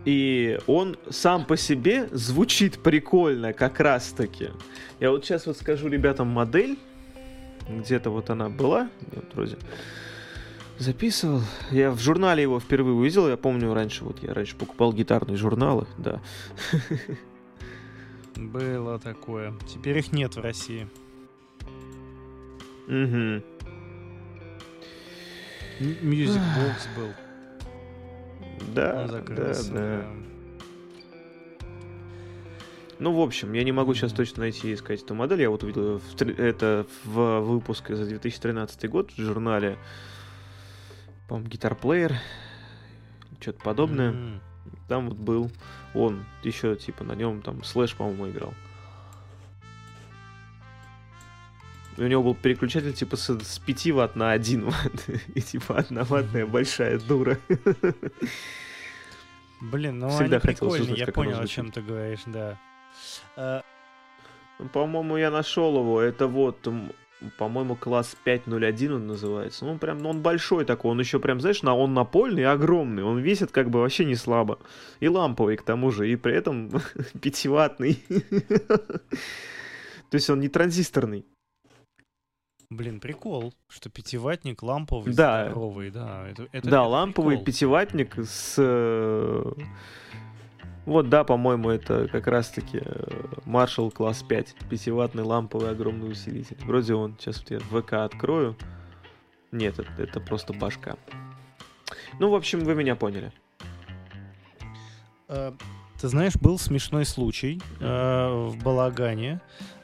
И 0.04 0.58
он 0.66 0.96
сам 1.10 1.44
по 1.44 1.56
себе 1.56 2.08
звучит 2.10 2.82
прикольно, 2.82 3.52
как 3.52 3.78
раз 3.78 4.08
таки. 4.08 4.48
Я 4.98 5.10
вот 5.10 5.24
сейчас 5.24 5.46
вот 5.46 5.56
скажу 5.56 5.88
ребятам 5.88 6.28
модель. 6.28 6.78
Где-то 7.68 8.10
вот 8.10 8.30
она 8.30 8.48
была. 8.48 8.88
Вот 9.12 9.34
вроде 9.34 9.56
записывал. 10.78 11.42
Я 11.70 11.92
в 11.92 12.00
журнале 12.00 12.42
его 12.42 12.58
впервые 12.58 12.94
увидел. 12.94 13.28
Я 13.28 13.36
помню 13.36 13.72
раньше, 13.72 14.04
вот 14.04 14.22
я 14.22 14.34
раньше 14.34 14.56
покупал 14.56 14.92
гитарные 14.92 15.36
журналы, 15.36 15.86
да. 15.98 16.20
Было 18.36 18.98
такое. 18.98 19.54
Теперь 19.66 19.98
их 19.98 20.12
нет 20.12 20.36
в 20.36 20.40
России. 20.40 20.88
Угу. 22.86 23.42
Music 25.80 26.40
Box 26.56 26.88
был. 26.96 27.12
Да, 28.74 29.08
да, 29.08 29.54
да. 29.70 30.06
Ну, 32.98 33.12
в 33.12 33.20
общем, 33.20 33.52
я 33.52 33.64
не 33.64 33.72
могу 33.72 33.94
сейчас 33.94 34.12
точно 34.12 34.42
найти 34.42 34.70
и 34.70 34.74
искать 34.74 35.02
эту 35.02 35.14
модель. 35.14 35.40
Я 35.40 35.50
вот 35.50 35.64
увидел 35.64 35.98
в 35.98 36.22
это 36.22 36.86
в 37.04 37.40
выпуске 37.40 37.96
за 37.96 38.06
2013 38.06 38.88
год 38.88 39.10
в 39.10 39.18
журнале, 39.18 39.76
по-моему, 41.28 41.50
Guitar 41.50 41.76
Player, 41.80 42.12
что-то 43.40 43.60
подобное. 43.64 44.10
М. 44.10 44.40
Там 44.92 45.08
вот 45.08 45.16
был 45.16 45.50
он, 45.94 46.22
еще 46.42 46.76
типа 46.76 47.02
на 47.02 47.14
нем 47.14 47.40
там 47.40 47.64
слэш, 47.64 47.94
по-моему, 47.94 48.28
играл. 48.28 48.52
И 51.96 52.02
у 52.02 52.06
него 52.08 52.22
был 52.22 52.34
переключатель 52.34 52.92
типа 52.92 53.16
с, 53.16 53.30
с 53.40 53.58
5 53.58 53.86
ватт 53.92 54.16
на 54.16 54.32
1 54.32 54.64
ватт. 54.66 55.08
И 55.34 55.40
типа 55.40 55.78
одноваттная 55.78 56.44
большая 56.44 56.98
дура. 56.98 57.38
Блин, 59.62 59.98
ну 59.98 60.10
Всегда 60.10 60.36
они 60.36 60.40
прикольные, 60.42 60.82
узнать, 60.82 60.98
я 60.98 61.06
понял, 61.06 61.40
о 61.40 61.46
чем 61.46 61.70
ты 61.70 61.80
говоришь, 61.80 62.24
да. 62.26 62.58
А, 63.36 63.62
Ну, 64.58 64.68
По-моему, 64.68 65.16
я 65.16 65.30
нашел 65.30 65.74
его. 65.78 66.02
Это 66.02 66.26
вот, 66.26 66.68
по-моему, 67.38 67.76
класс 67.76 68.16
501 68.24 68.92
он 68.92 69.06
называется. 69.06 69.64
Ну, 69.64 69.78
прям, 69.78 69.98
ну, 69.98 70.10
он 70.10 70.22
большой 70.22 70.64
такой. 70.64 70.90
Он 70.90 71.00
еще 71.00 71.18
прям, 71.18 71.40
знаешь, 71.40 71.62
на, 71.62 71.74
он 71.76 71.94
напольный 71.94 72.44
огромный. 72.46 73.02
Он 73.04 73.18
весит 73.18 73.50
как 73.52 73.70
бы 73.70 73.80
вообще 73.80 74.04
не 74.04 74.14
слабо. 74.14 74.58
И 75.00 75.08
ламповый 75.08 75.56
к 75.56 75.62
тому 75.62 75.90
же. 75.90 76.10
И 76.10 76.16
при 76.16 76.34
этом 76.34 76.70
пятиватный. 77.20 78.02
То 80.10 80.14
есть 80.16 80.28
он 80.30 80.40
не 80.40 80.48
транзисторный. 80.48 81.24
Блин, 82.70 83.00
прикол, 83.00 83.52
что 83.68 83.90
пятиватник 83.90 84.62
ламповый, 84.62 85.12
Да. 85.12 85.44
здоровый, 85.46 85.90
да. 85.90 86.26
Это, 86.28 86.42
это- 86.52 86.68
да, 86.70 86.78
это 86.78 86.82
ламповый 86.82 87.36
прикол. 87.36 87.44
пятиватник 87.44 88.14
с... 88.18 88.58
э, 90.86 90.90
Вот, 90.90 91.08
да, 91.08 91.24
по-моему, 91.24 91.70
это 91.70 92.08
как 92.08 92.26
раз-таки 92.26 92.78
э, 92.84 93.04
Marshall 93.46 93.90
класс 93.90 94.22
5. 94.22 94.54
Пятиваттный 94.70 95.22
ламповый 95.22 95.70
огромный 95.70 96.10
усилитель. 96.10 96.56
Вроде 96.64 96.94
он, 96.94 97.16
сейчас 97.18 97.44
я 97.48 97.58
ВК 97.60 97.94
открою. 97.94 98.56
Нет, 99.50 99.78
это, 99.78 100.02
это 100.02 100.20
просто 100.20 100.52
башка. 100.52 100.96
Ну, 102.18 102.30
в 102.30 102.34
общем, 102.34 102.60
вы 102.60 102.74
меня 102.74 102.96
поняли. 102.96 103.32
Э, 105.28 105.52
Ты 106.00 106.08
знаешь, 106.08 106.36
был 106.36 106.58
смешной 106.58 107.04
случай 107.04 107.60
э, 107.80 108.46
в 108.48 108.56
Балагане. 108.62 109.40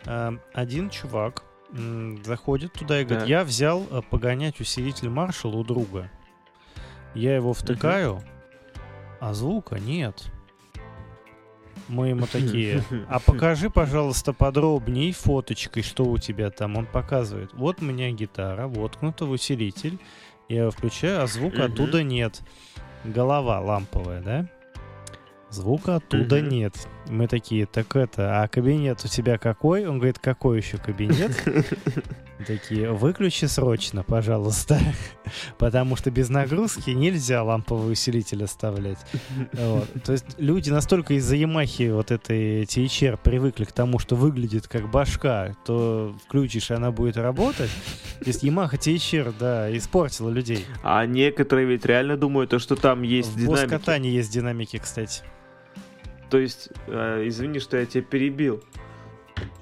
Э, 0.07 0.32
Один 0.55 0.90
чувак 0.90 1.44
м, 1.72 2.22
заходит 2.24 2.72
туда 2.72 3.01
и 3.01 3.05
говорит, 3.05 3.20
Так. 3.20 3.28
я 3.28 3.44
взял 3.44 3.86
э, 3.90 4.01
погонять 4.11 4.61
усилитель 4.61 5.11
Маршалла 5.11 5.57
у 5.57 5.64
друга. 5.64 6.11
Я 7.14 7.34
его 7.36 7.53
втыкаю, 7.53 8.22
а 9.20 9.32
звука 9.34 9.78
нет. 9.78 10.26
Мы 11.89 12.09
ему 12.09 12.26
такие, 12.32 12.82
а 13.09 13.18
покажи, 13.18 13.70
пожалуйста, 13.70 14.32
подробней 14.32 15.12
фоточкой, 15.12 15.82
что 15.82 16.05
у 16.05 16.18
тебя 16.18 16.51
там. 16.51 16.76
Он 16.76 16.86
показывает, 16.86 17.51
вот 17.55 17.82
у 17.82 17.84
меня 17.84 18.11
гитара, 18.11 18.68
воткнута 18.68 19.24
в 19.24 19.30
усилитель. 19.30 19.99
Я 20.49 20.62
его 20.62 20.70
включаю, 20.70 21.22
а 21.22 21.26
звука 21.26 21.64
оттуда 21.66 22.03
нет. 22.03 22.41
Голова 23.05 23.61
ламповая, 23.61 24.22
да? 24.22 24.49
Звука 25.51 25.97
оттуда 25.97 26.41
нет. 26.41 26.74
Мы 27.09 27.27
такие, 27.27 27.67
так 27.67 27.97
это, 27.97 28.43
а 28.43 28.49
кабинет 28.49 29.05
у 29.05 29.09
тебя 29.09 29.39
какой? 29.39 29.87
Он 29.87 29.99
говорит, 29.99 30.19
какой 30.19 30.59
еще 30.59 30.79
кабинет? 30.79 31.33
Такие, 32.47 32.93
выключи 32.93 33.47
срочно, 33.47 34.05
пожалуйста. 34.05 34.79
Потому 35.59 35.97
что 35.97 36.11
без 36.11 36.29
нагрузки 36.29 36.91
нельзя 36.91 37.43
ламповый 37.43 37.93
усилитель 37.93 38.45
оставлять. 38.45 38.99
Вот. 39.53 39.89
То 40.05 40.13
есть 40.13 40.25
люди 40.39 40.71
настолько 40.71 41.15
из-за 41.15 41.35
Ямахи 41.35 41.91
вот 41.91 42.13
этой 42.13 42.63
THR 42.63 43.19
привыкли 43.23 43.65
к 43.65 43.73
тому, 43.73 43.99
что 43.99 44.15
выглядит 44.15 44.69
как 44.69 44.89
башка, 44.89 45.57
то 45.65 46.15
включишь, 46.27 46.71
и 46.71 46.75
она 46.75 46.93
будет 46.93 47.17
работать. 47.17 47.71
То 48.21 48.27
есть 48.27 48.45
Yamaha 48.45 48.79
THR, 48.79 49.35
да, 49.39 49.77
испортила 49.77 50.31
людей. 50.31 50.65
А 50.83 51.05
некоторые 51.07 51.67
ведь 51.67 51.85
реально 51.85 52.17
думают, 52.17 52.51
то, 52.51 52.61
что 52.61 52.77
там 52.77 53.03
есть 53.03 53.31
В 53.31 53.37
динамики. 53.37 53.63
Боскатане 53.63 54.11
есть 54.11 54.33
динамики, 54.33 54.79
кстати. 54.79 55.23
То 56.31 56.39
есть, 56.39 56.70
э, 56.87 57.24
извини, 57.26 57.59
что 57.59 57.76
я 57.76 57.87
тебя 57.87 58.03
перебил. 58.03 58.62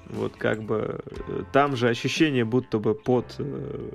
Вот 0.08 0.36
как 0.36 0.62
бы 0.62 1.00
э, 1.04 1.42
там 1.52 1.76
же 1.76 1.88
ощущение, 1.88 2.44
будто 2.44 2.78
бы 2.78 2.94
под 2.94 3.34
э, 3.38 3.90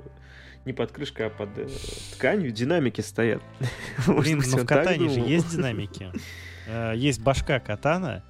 не 0.64 0.72
под 0.72 0.92
крышкой, 0.92 1.26
а 1.26 1.30
под 1.30 1.48
э, 1.56 1.68
тканью 2.12 2.50
динамики 2.52 3.00
стоят. 3.00 3.42
Блин, 4.06 4.42
но 4.50 4.58
в 4.58 4.66
катане 4.66 5.08
же 5.08 5.20
есть 5.20 5.50
динамики. 5.50 6.10
Есть 6.94 7.20
башка 7.22 7.58
катана, 7.60 8.22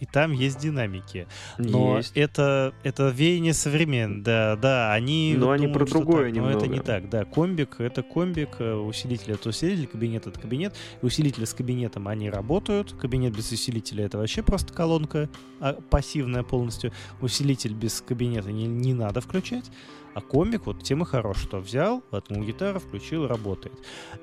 и 0.00 0.06
там 0.06 0.32
есть 0.32 0.58
динамики. 0.58 1.26
Но 1.58 1.98
Есть. 1.98 2.12
это, 2.16 2.74
это 2.82 3.08
веяние 3.08 3.54
современ, 3.54 4.22
да, 4.22 4.56
да, 4.56 4.92
они... 4.92 5.34
Но 5.36 5.46
вот 5.46 5.52
они 5.52 5.66
думают, 5.66 5.90
про 5.90 5.98
другое 5.98 6.32
так, 6.32 6.42
но 6.42 6.50
это 6.50 6.60
не 6.60 6.64
немного. 6.64 6.84
так, 6.84 7.08
да, 7.08 7.24
комбик 7.24 7.80
это 7.80 8.02
комбик, 8.02 8.56
э, 8.58 8.74
усилитель 8.74 9.32
это 9.32 9.48
усилитель, 9.48 9.86
кабинет 9.86 10.26
это 10.26 10.38
кабинет, 10.38 10.74
и 11.00 11.06
усилители 11.06 11.44
с 11.44 11.54
кабинетом 11.54 12.08
они 12.08 12.30
работают, 12.30 12.92
кабинет 12.92 13.34
без 13.36 13.50
усилителя 13.50 14.04
это 14.04 14.18
вообще 14.18 14.42
просто 14.42 14.72
колонка 14.72 15.28
а, 15.60 15.74
пассивная 15.74 16.42
полностью, 16.42 16.92
усилитель 17.20 17.74
без 17.74 18.00
кабинета 18.00 18.52
не, 18.52 18.66
не 18.66 18.94
надо 18.94 19.20
включать, 19.20 19.70
а 20.14 20.20
комбик 20.20 20.66
вот 20.66 20.82
тем 20.82 21.02
и 21.02 21.04
хорош, 21.06 21.38
что 21.38 21.58
взял, 21.58 22.02
воткнул 22.10 22.42
гитару, 22.42 22.80
включил, 22.80 23.26
работает. 23.26 23.74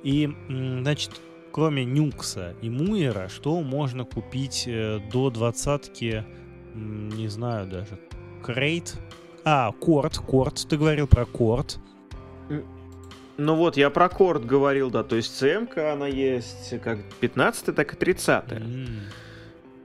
И, 0.03 0.27
значит, 0.49 1.21
кроме 1.53 1.85
Нюкса 1.85 2.55
и 2.61 2.69
Муера, 2.69 3.29
что 3.29 3.61
можно 3.61 4.03
купить 4.03 4.65
э, 4.67 4.99
до 5.11 5.29
двадцатки, 5.29 6.25
не 6.73 7.27
знаю 7.27 7.67
даже, 7.67 7.99
Крейт. 8.43 8.95
А, 9.45 9.71
Корт, 9.71 10.17
Корт, 10.17 10.65
ты 10.67 10.77
говорил 10.77 11.07
про 11.07 11.25
Корт. 11.25 11.79
Ну 13.37 13.55
вот, 13.55 13.77
я 13.77 13.89
про 13.89 14.09
корд 14.09 14.45
говорил, 14.45 14.91
да, 14.91 15.03
то 15.03 15.15
есть 15.15 15.35
ЦМК 15.35 15.79
она 15.79 16.05
есть 16.05 16.79
как 16.81 16.99
15 17.19 17.75
так 17.75 17.93
и 17.93 17.97
30 17.97 18.51
М. 18.51 18.87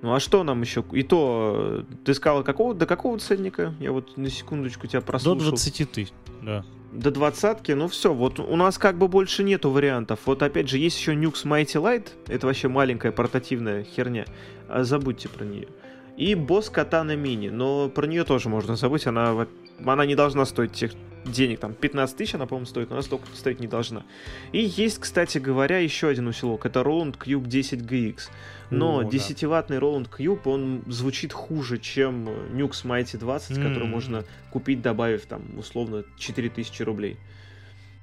Ну 0.00 0.14
а 0.14 0.20
что 0.20 0.44
нам 0.44 0.60
еще? 0.62 0.84
И 0.92 1.02
то, 1.02 1.84
э, 1.90 1.94
ты 2.04 2.14
сказал, 2.14 2.44
какого, 2.44 2.74
до 2.74 2.86
какого 2.86 3.18
ценника? 3.18 3.74
Я 3.80 3.92
вот 3.92 4.16
на 4.16 4.30
секундочку 4.30 4.86
тебя 4.86 5.00
До 5.00 5.06
прослушал. 5.06 5.50
20 5.50 5.90
тысяч, 5.90 6.12
да. 6.42 6.64
До 6.92 7.10
двадцатки, 7.10 7.72
ну 7.72 7.86
все, 7.86 8.14
вот 8.14 8.40
у 8.40 8.56
нас 8.56 8.78
как 8.78 8.96
бы 8.96 9.08
больше 9.08 9.44
нету 9.44 9.70
вариантов. 9.70 10.20
Вот 10.24 10.42
опять 10.42 10.70
же, 10.70 10.78
есть 10.78 10.98
еще 10.98 11.12
Nux 11.12 11.44
Mighty 11.44 11.82
Light, 11.82 12.08
это 12.28 12.46
вообще 12.46 12.68
маленькая 12.68 13.12
портативная 13.12 13.84
херня, 13.84 14.24
а 14.68 14.84
забудьте 14.84 15.28
про 15.28 15.44
нее. 15.44 15.68
И 16.16 16.32
Boss 16.32 16.72
Katana 16.72 17.14
Mini, 17.14 17.50
но 17.50 17.90
про 17.90 18.06
нее 18.06 18.24
тоже 18.24 18.48
можно 18.48 18.74
забыть, 18.74 19.06
она, 19.06 19.46
она 19.84 20.06
не 20.06 20.14
должна 20.14 20.46
стоить 20.46 20.72
тех 20.72 20.92
денег, 21.32 21.60
там 21.60 21.74
15 21.74 22.16
тысяч 22.16 22.34
она, 22.34 22.46
по-моему, 22.46 22.66
стоит, 22.66 22.88
но 22.90 22.96
она 22.96 23.02
столько 23.02 23.26
стоить 23.34 23.60
не 23.60 23.66
должна. 23.66 24.04
И 24.52 24.60
есть, 24.60 24.98
кстати 24.98 25.38
говоря, 25.38 25.78
еще 25.78 26.08
один 26.08 26.26
усилок, 26.28 26.66
это 26.66 26.80
Roland 26.80 27.16
Cube 27.18 27.44
10GX. 27.46 28.28
Но 28.70 28.98
О, 28.98 29.02
да. 29.02 29.08
10-ваттный 29.08 29.78
Roland 29.78 30.08
Cube, 30.10 30.40
он 30.44 30.82
звучит 30.86 31.32
хуже, 31.32 31.78
чем 31.78 32.28
Nux 32.28 32.84
Mighty 32.84 33.16
20, 33.16 33.56
М. 33.56 33.62
который 33.68 33.88
можно 33.88 34.24
купить, 34.50 34.82
добавив 34.82 35.24
там, 35.26 35.42
условно, 35.58 36.04
4000 36.18 36.82
рублей. 36.82 37.16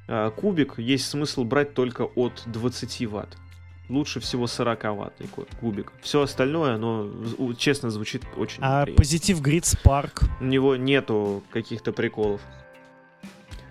А, 0.07 0.29
Кубик 0.31 0.77
есть 0.79 1.07
смысл 1.07 1.43
брать 1.43 1.73
только 1.73 2.03
от 2.03 2.43
20 2.45 3.05
ватт. 3.07 3.37
Лучше 3.87 4.19
всего 4.19 4.47
40 4.47 4.95
ваттный 4.95 5.27
ку- 5.27 5.45
кубик. 5.59 5.91
Все 6.01 6.21
остальное, 6.23 6.73
оно, 6.73 7.07
честно, 7.55 7.91
звучит 7.91 8.23
очень 8.35 8.57
А 8.61 8.81
неприятно. 8.81 8.95
позитив 8.95 9.41
Grid 9.41 9.61
Spark. 9.61 10.23
У 10.41 10.45
него 10.45 10.75
нету 10.75 11.43
каких-то 11.51 11.91
приколов. 11.93 12.41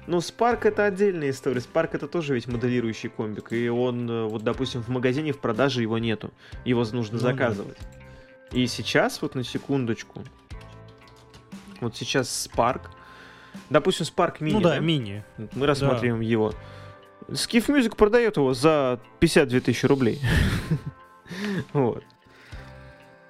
Ну, 0.06 0.18
Spark 0.18 0.66
это 0.68 0.84
отдельная 0.84 1.30
история. 1.30 1.60
Spark 1.60 1.90
это 1.92 2.06
тоже 2.08 2.34
ведь 2.34 2.46
моделирующий 2.46 3.08
комбик. 3.08 3.52
И 3.52 3.68
он, 3.68 4.10
э, 4.10 4.24
вот, 4.24 4.42
допустим, 4.42 4.82
в 4.82 4.88
магазине 4.88 5.32
в 5.32 5.38
продаже 5.38 5.80
его 5.82 5.98
нету. 5.98 6.30
Его 6.64 6.84
нужно 6.92 7.16
Ну 7.16 7.22
да. 7.22 7.30
заказывать. 7.32 7.78
И 8.52 8.66
сейчас, 8.66 9.22
вот 9.22 9.34
на 9.34 9.42
секундочку, 9.44 10.22
вот 11.80 11.96
сейчас 11.96 12.48
Spark, 12.48 12.82
допустим, 13.70 14.04
Spark 14.06 14.38
Mini, 14.40 14.52
ну 14.52 14.60
да, 14.60 14.78
мини. 14.78 15.24
Вот 15.38 15.56
Мы 15.56 15.66
рассматриваем 15.66 16.20
его. 16.20 16.52
Skifmusic 17.28 17.96
продает 17.96 18.36
его 18.36 18.52
за 18.52 19.00
52 19.20 19.60
тысячи 19.60 19.86
рублей. 19.86 20.20
Вот. 21.72 22.04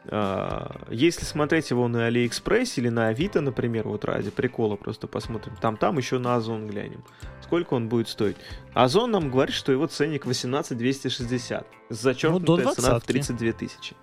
А, 0.06 0.80
Если 0.90 1.24
смотреть 1.24 1.70
его 1.70 1.88
на 1.88 2.06
Алиэкспресс 2.06 2.78
или 2.78 2.88
на 2.88 3.08
Авито, 3.08 3.40
например, 3.40 3.88
вот 3.88 4.04
ради 4.04 4.30
прикола 4.30 4.76
просто 4.76 5.06
посмотрим, 5.06 5.56
там 5.60 5.76
там 5.76 5.96
еще 5.98 6.18
на 6.18 6.36
Озон 6.36 6.66
глянем. 6.66 7.04
Сколько 7.42 7.74
он 7.74 7.88
будет 7.88 8.08
стоить? 8.08 8.36
Озон 8.74 9.10
нам 9.10 9.30
говорит, 9.30 9.54
что 9.54 9.72
его 9.72 9.86
ценник 9.86 10.26
18 10.26 10.76
260. 10.76 11.66
Зачеркнутая 11.90 12.64
до 12.66 12.74
цена 12.74 12.88
в 12.88 12.90
двадцатки. 12.90 13.12
32 13.12 13.52
тысячи. 13.52 13.96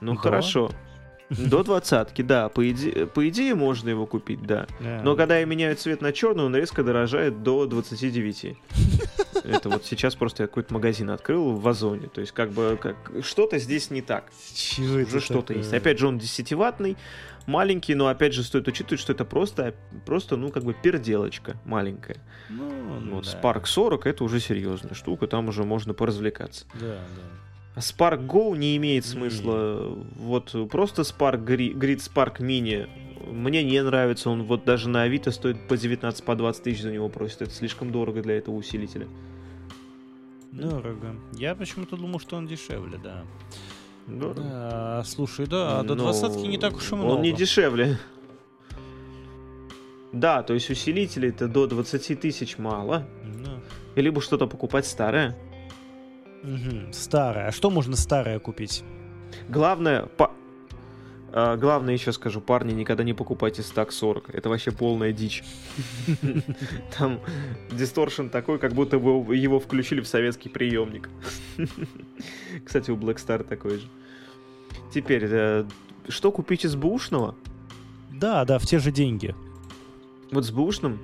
Ну 0.00 0.14
Да. 0.14 0.20
хорошо. 0.20 0.70
До 1.38 1.62
двадцатки, 1.62 2.22
да. 2.22 2.48
По 2.48 2.64
иде- 2.68 3.06
по 3.06 3.28
идее 3.28 3.54
можно 3.54 3.88
его 3.88 4.06
купить, 4.06 4.42
да. 4.42 4.66
Но 5.02 5.16
когда 5.16 5.38
я 5.38 5.44
меняю 5.44 5.76
цвет 5.76 6.00
на 6.00 6.12
черный, 6.12 6.44
он 6.44 6.54
резко 6.56 6.82
дорожает 6.82 7.42
до 7.42 7.66
29. 7.66 8.56
Это 9.44 9.68
вот 9.68 9.84
сейчас 9.84 10.14
просто 10.14 10.44
я 10.44 10.46
какой-то 10.46 10.72
магазин 10.72 11.10
открыл 11.10 11.52
в 11.52 11.66
Озоне. 11.66 12.08
То 12.08 12.20
есть, 12.20 12.32
как 12.32 12.50
бы, 12.50 12.78
как, 12.80 12.96
что-то 13.22 13.58
здесь 13.58 13.90
не 13.90 14.00
так. 14.02 14.30
Чего 14.54 14.98
это 14.98 15.16
Уже 15.16 15.20
что-то 15.20 15.52
есть. 15.54 15.72
Опять 15.72 15.98
же, 15.98 16.06
он 16.06 16.18
10-ваттный, 16.18 16.96
маленький, 17.46 17.94
но 17.94 18.06
опять 18.06 18.34
же 18.34 18.44
стоит 18.44 18.68
учитывать, 18.68 19.00
что 19.00 19.12
это 19.12 19.24
просто, 19.24 19.74
просто, 20.06 20.36
ну, 20.36 20.50
как 20.50 20.62
бы 20.62 20.74
переделочка 20.74 21.56
маленькая. 21.64 22.18
Ну, 22.50 22.70
Вот 23.10 23.24
да. 23.24 23.30
Spark 23.40 23.66
40 23.66 24.06
это 24.06 24.22
уже 24.22 24.38
серьезная 24.38 24.94
штука, 24.94 25.26
там 25.26 25.48
уже 25.48 25.64
можно 25.64 25.92
поразвлекаться. 25.92 26.66
Да, 26.74 26.98
да. 27.16 27.22
А 27.74 27.78
Spark 27.80 28.26
Go 28.26 28.56
не 28.56 28.76
имеет 28.76 29.06
смысла. 29.06 29.96
Вот 30.16 30.54
просто 30.70 31.02
Spark 31.02 31.44
Gri- 31.44 31.72
Grid 31.72 31.98
Spark 31.98 32.38
Mini 32.40 32.88
мне 33.30 33.62
не 33.62 33.82
нравится. 33.82 34.28
Он 34.28 34.42
вот 34.42 34.64
даже 34.64 34.88
на 34.88 35.02
Авито 35.02 35.30
стоит 35.30 35.68
по 35.68 35.76
19 35.76 36.24
по 36.24 36.34
20 36.34 36.62
тысяч 36.62 36.82
за 36.82 36.92
него 36.92 37.08
просит. 37.08 37.42
Это 37.42 37.52
слишком 37.52 37.90
дорого 37.90 38.20
для 38.22 38.36
этого 38.36 38.56
усилителя. 38.56 39.08
Дорого. 40.50 41.16
Я 41.32 41.54
почему-то 41.54 41.96
думал, 41.96 42.20
что 42.20 42.36
он 42.36 42.46
дешевле, 42.46 42.98
да. 43.02 43.24
Дорого. 44.06 44.42
Да, 44.42 45.02
слушай, 45.06 45.46
да, 45.46 45.82
до 45.82 45.94
Ну, 45.94 46.02
двадцатки 46.02 46.46
не 46.46 46.58
так 46.58 46.76
уж 46.76 46.92
и 46.92 46.94
много. 46.94 47.12
Он 47.12 47.22
не 47.22 47.32
дешевле. 47.32 47.98
Да, 50.12 50.42
то 50.42 50.52
есть 50.52 50.68
усилителей-то 50.68 51.48
до 51.48 51.66
20 51.66 52.20
тысяч 52.20 52.58
мало. 52.58 53.06
Да. 53.42 53.60
Либо 53.96 54.20
что-то 54.20 54.46
покупать 54.46 54.84
старое. 54.84 55.38
Мгм. 56.42 56.92
Старое. 56.92 57.48
А 57.48 57.52
что 57.52 57.70
можно 57.70 57.96
старое 57.96 58.38
купить? 58.38 58.82
Главное, 59.48 60.06
па- 60.06 60.32
а, 61.32 61.56
главное 61.56 61.94
еще 61.94 62.12
скажу, 62.12 62.40
парни, 62.40 62.72
никогда 62.72 63.04
не 63.04 63.14
покупайте 63.14 63.62
стак 63.62 63.92
40. 63.92 64.30
Это 64.34 64.48
вообще 64.48 64.70
полная 64.70 65.12
дичь. 65.12 65.42
Там 66.98 67.20
дисторшн 67.70 68.26
такой, 68.28 68.58
как 68.58 68.72
будто 68.74 68.98
бы 68.98 69.34
его 69.36 69.58
включили 69.60 70.00
в 70.00 70.06
советский 70.08 70.48
приемник. 70.48 71.08
Кстати, 72.64 72.90
у 72.90 72.96
Black 72.96 73.16
Star 73.16 73.42
такой 73.44 73.78
же. 73.78 73.86
Теперь, 74.92 75.24
э, 75.26 75.64
что 76.08 76.32
купить 76.32 76.64
из 76.66 76.76
бушного? 76.76 77.34
Да, 78.10 78.44
да, 78.44 78.58
в 78.58 78.66
те 78.66 78.78
же 78.78 78.92
деньги. 78.92 79.34
Вот 80.30 80.44
с 80.44 80.50
бушным 80.50 80.98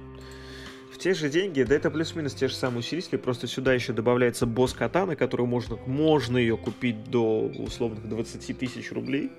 в 0.98 1.00
те 1.00 1.14
же 1.14 1.30
деньги, 1.30 1.62
да 1.62 1.76
это 1.76 1.92
плюс-минус 1.92 2.34
те 2.34 2.48
же 2.48 2.54
самые 2.54 2.80
усилители, 2.80 3.16
просто 3.18 3.46
сюда 3.46 3.72
еще 3.72 3.92
добавляется 3.92 4.46
босс 4.46 4.72
катана, 4.72 5.14
которую 5.14 5.46
можно, 5.46 5.76
можно 5.86 6.36
ее 6.36 6.56
купить 6.56 7.04
до 7.04 7.42
условных 7.42 8.08
20 8.08 8.58
тысяч 8.58 8.90
рублей. 8.90 9.30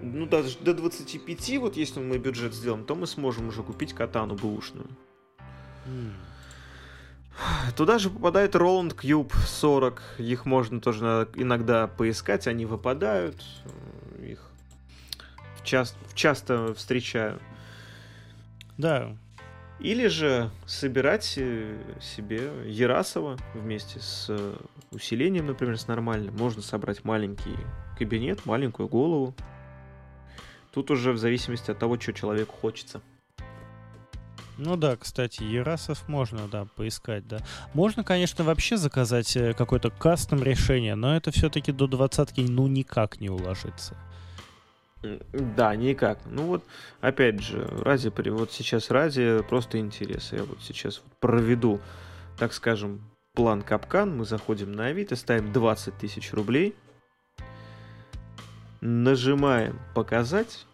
Ну, 0.00 0.26
даже 0.26 0.56
до 0.60 0.72
25, 0.72 1.58
вот 1.58 1.76
если 1.76 1.98
мы 1.98 2.18
бюджет 2.18 2.54
сделаем, 2.54 2.84
то 2.84 2.94
мы 2.94 3.08
сможем 3.08 3.48
уже 3.48 3.64
купить 3.64 3.92
катану 3.94 4.36
бэушную. 4.36 4.86
Туда 7.76 7.98
же 7.98 8.08
попадает 8.08 8.54
Roland 8.54 8.94
Cube 8.94 9.32
40. 9.46 10.00
Их 10.18 10.46
можно 10.46 10.80
тоже 10.80 11.28
иногда 11.34 11.88
поискать, 11.88 12.46
они 12.46 12.64
выпадают. 12.64 13.42
Их 14.22 14.38
в 15.56 15.64
част- 15.64 15.96
в 16.06 16.14
часто 16.14 16.74
встречаю. 16.74 17.40
Да. 18.78 19.16
Или 19.80 20.08
же 20.08 20.50
собирать 20.66 21.34
э, 21.38 21.78
себе 22.02 22.50
Ярасова 22.66 23.38
вместе 23.54 23.98
с 23.98 24.26
э, 24.28 24.56
усилением, 24.90 25.46
например, 25.46 25.78
с 25.78 25.88
нормальным. 25.88 26.36
Можно 26.36 26.60
собрать 26.60 27.02
маленький 27.04 27.56
кабинет, 27.98 28.44
маленькую 28.44 28.88
голову. 28.88 29.34
Тут 30.70 30.90
уже 30.90 31.12
в 31.12 31.18
зависимости 31.18 31.70
от 31.70 31.78
того, 31.78 31.98
что 31.98 32.12
человеку 32.12 32.54
хочется. 32.60 33.00
Ну 34.58 34.76
да, 34.76 34.96
кстати, 34.96 35.42
Ерасов 35.42 36.06
можно, 36.06 36.46
да, 36.46 36.66
поискать, 36.76 37.26
да. 37.26 37.38
Можно, 37.72 38.04
конечно, 38.04 38.44
вообще 38.44 38.76
заказать 38.76 39.34
э, 39.34 39.54
какое-то 39.54 39.88
кастом 39.88 40.42
решение, 40.42 40.94
но 40.94 41.16
это 41.16 41.30
все-таки 41.30 41.72
до 41.72 41.86
двадцатки, 41.86 42.42
ну, 42.42 42.66
никак 42.66 43.18
не 43.18 43.30
уложится. 43.30 43.96
Да, 45.02 45.74
никак. 45.76 46.18
Ну 46.26 46.46
вот, 46.46 46.64
опять 47.00 47.40
же, 47.40 47.66
ради, 47.82 48.10
вот 48.28 48.52
сейчас 48.52 48.90
ради 48.90 49.42
просто 49.48 49.78
интереса. 49.78 50.36
Я 50.36 50.44
вот 50.44 50.58
сейчас 50.60 51.02
проведу, 51.20 51.80
так 52.38 52.52
скажем, 52.52 53.00
план 53.32 53.62
капкан. 53.62 54.16
Мы 54.16 54.24
заходим 54.26 54.72
на 54.72 54.86
Авито, 54.86 55.16
ставим 55.16 55.52
20 55.52 55.94
тысяч 55.96 56.32
рублей. 56.32 56.74
Нажимаем 58.82 59.78
показать. 59.94 60.66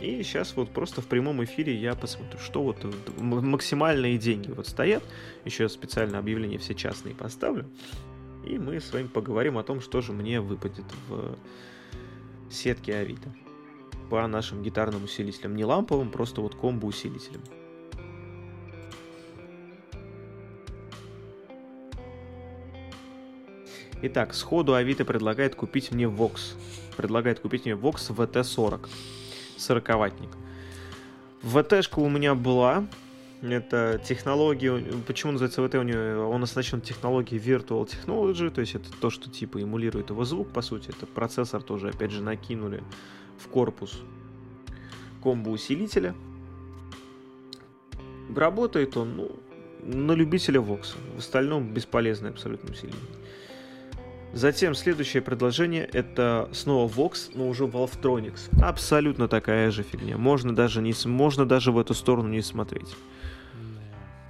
И 0.00 0.24
сейчас 0.24 0.56
вот 0.56 0.70
просто 0.70 1.00
в 1.00 1.06
прямом 1.06 1.44
эфире 1.44 1.76
я 1.76 1.94
посмотрю, 1.94 2.40
что 2.40 2.64
вот 2.64 2.84
максимальные 3.16 4.18
деньги 4.18 4.50
вот 4.50 4.66
стоят. 4.66 5.04
Еще 5.44 5.68
специально 5.68 6.18
объявления 6.18 6.58
все 6.58 6.74
частные 6.74 7.14
поставлю. 7.14 7.70
И 8.44 8.58
мы 8.58 8.80
с 8.80 8.92
вами 8.92 9.06
поговорим 9.06 9.58
о 9.58 9.62
том, 9.62 9.80
что 9.80 10.00
же 10.00 10.12
мне 10.12 10.40
выпадет 10.40 10.84
в 11.08 11.36
сетке 12.50 12.96
Авито 12.96 13.32
по 14.14 14.28
нашим 14.28 14.62
гитарным 14.62 15.02
усилителям. 15.02 15.56
Не 15.56 15.64
ламповым, 15.64 16.08
просто 16.08 16.40
вот 16.40 16.54
комбо-усилителям. 16.54 17.42
Итак, 24.02 24.34
сходу 24.34 24.74
Авито 24.74 25.04
предлагает 25.04 25.56
купить 25.56 25.90
мне 25.90 26.04
Vox. 26.04 26.54
Предлагает 26.96 27.40
купить 27.40 27.64
мне 27.64 27.74
Vox 27.74 28.14
VT40. 28.14 28.88
40-ваттник. 29.58 30.30
ВТшка 31.42 31.98
у 31.98 32.08
меня 32.08 32.36
была. 32.36 32.86
Это 33.42 34.00
технология... 34.06 34.80
Почему 35.08 35.32
называется 35.32 35.66
ВТ? 35.66 35.74
У 35.74 35.82
него, 35.82 36.30
он 36.30 36.40
оснащен 36.44 36.80
технологией 36.80 37.42
Virtual 37.42 37.84
Technology, 37.84 38.48
то 38.50 38.60
есть 38.60 38.76
это 38.76 38.92
то, 39.00 39.10
что 39.10 39.28
типа 39.28 39.60
эмулирует 39.60 40.10
его 40.10 40.24
звук, 40.24 40.52
по 40.52 40.62
сути. 40.62 40.90
Это 40.90 41.04
процессор 41.04 41.64
тоже, 41.64 41.88
опять 41.88 42.12
же, 42.12 42.22
накинули 42.22 42.80
в 43.38 43.48
корпус 43.48 44.00
комбо-усилителя. 45.22 46.14
Работает 48.34 48.96
он, 48.96 49.16
ну, 49.16 49.30
на 49.82 50.12
любителя 50.12 50.60
Vox. 50.60 50.96
В 51.14 51.18
остальном 51.18 51.72
бесполезное 51.72 52.30
абсолютно 52.30 52.70
усиление. 52.70 53.00
Затем 54.34 54.74
следующее 54.74 55.22
предложение 55.22 55.84
это 55.84 56.48
снова 56.52 56.90
Vox, 56.90 57.30
но 57.34 57.48
уже 57.48 57.64
Valvetronics. 57.64 58.50
Абсолютно 58.62 59.28
такая 59.28 59.70
же 59.70 59.84
фигня. 59.84 60.18
Можно 60.18 60.54
даже, 60.54 60.82
не, 60.82 60.92
можно 61.06 61.46
даже 61.46 61.70
в 61.70 61.78
эту 61.78 61.94
сторону 61.94 62.28
не 62.28 62.42
смотреть. 62.42 62.96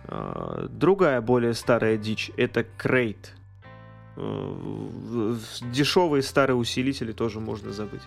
А, 0.06 0.68
Другая, 0.68 1.20
более 1.22 1.54
старая 1.54 1.96
дичь, 1.96 2.30
это 2.36 2.66
Crate. 2.78 3.28
Э, 4.16 5.36
Дешевые 5.72 6.22
старые 6.22 6.56
усилители 6.56 7.12
тоже 7.12 7.40
можно 7.40 7.72
забыть. 7.72 8.02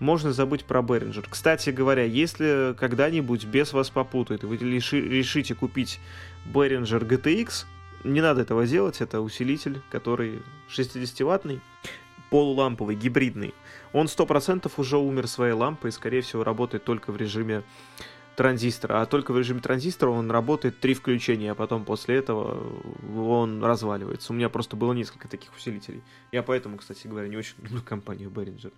Можно 0.00 0.32
забыть 0.32 0.64
про 0.64 0.80
Behringer. 0.80 1.24
Кстати 1.28 1.70
говоря, 1.70 2.04
если 2.04 2.74
когда-нибудь 2.78 3.44
без 3.44 3.72
вас 3.72 3.90
попутает, 3.90 4.42
и 4.42 4.46
вы 4.46 4.56
решите 4.56 5.54
купить 5.54 6.00
Behringer 6.46 7.06
GTX, 7.06 7.66
не 8.02 8.20
надо 8.20 8.40
этого 8.40 8.66
делать, 8.66 9.00
это 9.00 9.20
усилитель, 9.20 9.82
который 9.90 10.42
60-ваттный, 10.70 11.60
полуламповый, 12.30 12.96
гибридный. 12.96 13.54
Он 13.92 14.06
100% 14.06 14.70
уже 14.78 14.96
умер 14.96 15.26
своей 15.28 15.52
лампой 15.52 15.90
и, 15.90 15.92
скорее 15.92 16.22
всего, 16.22 16.42
работает 16.42 16.84
только 16.84 17.12
в 17.12 17.16
режиме 17.18 17.62
транзистора. 18.36 19.02
А 19.02 19.06
только 19.06 19.32
в 19.32 19.38
режиме 19.38 19.60
транзистора 19.60 20.10
он 20.10 20.30
работает 20.30 20.80
три 20.80 20.94
включения, 20.94 21.52
а 21.52 21.54
потом 21.54 21.84
после 21.84 22.16
этого 22.16 22.72
он 23.14 23.62
разваливается. 23.62 24.32
У 24.32 24.36
меня 24.36 24.48
просто 24.48 24.76
было 24.76 24.94
несколько 24.94 25.28
таких 25.28 25.54
усилителей. 25.54 26.02
Я 26.32 26.42
поэтому, 26.42 26.78
кстати 26.78 27.06
говоря, 27.06 27.28
не 27.28 27.36
очень 27.36 27.56
люблю 27.58 27.82
компанию 27.82 28.30
Behringer 28.30 28.72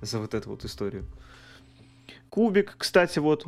за 0.00 0.20
вот 0.20 0.34
эту 0.34 0.50
вот 0.50 0.64
историю. 0.64 1.06
Кубик, 2.30 2.76
кстати, 2.78 3.18
вот 3.18 3.46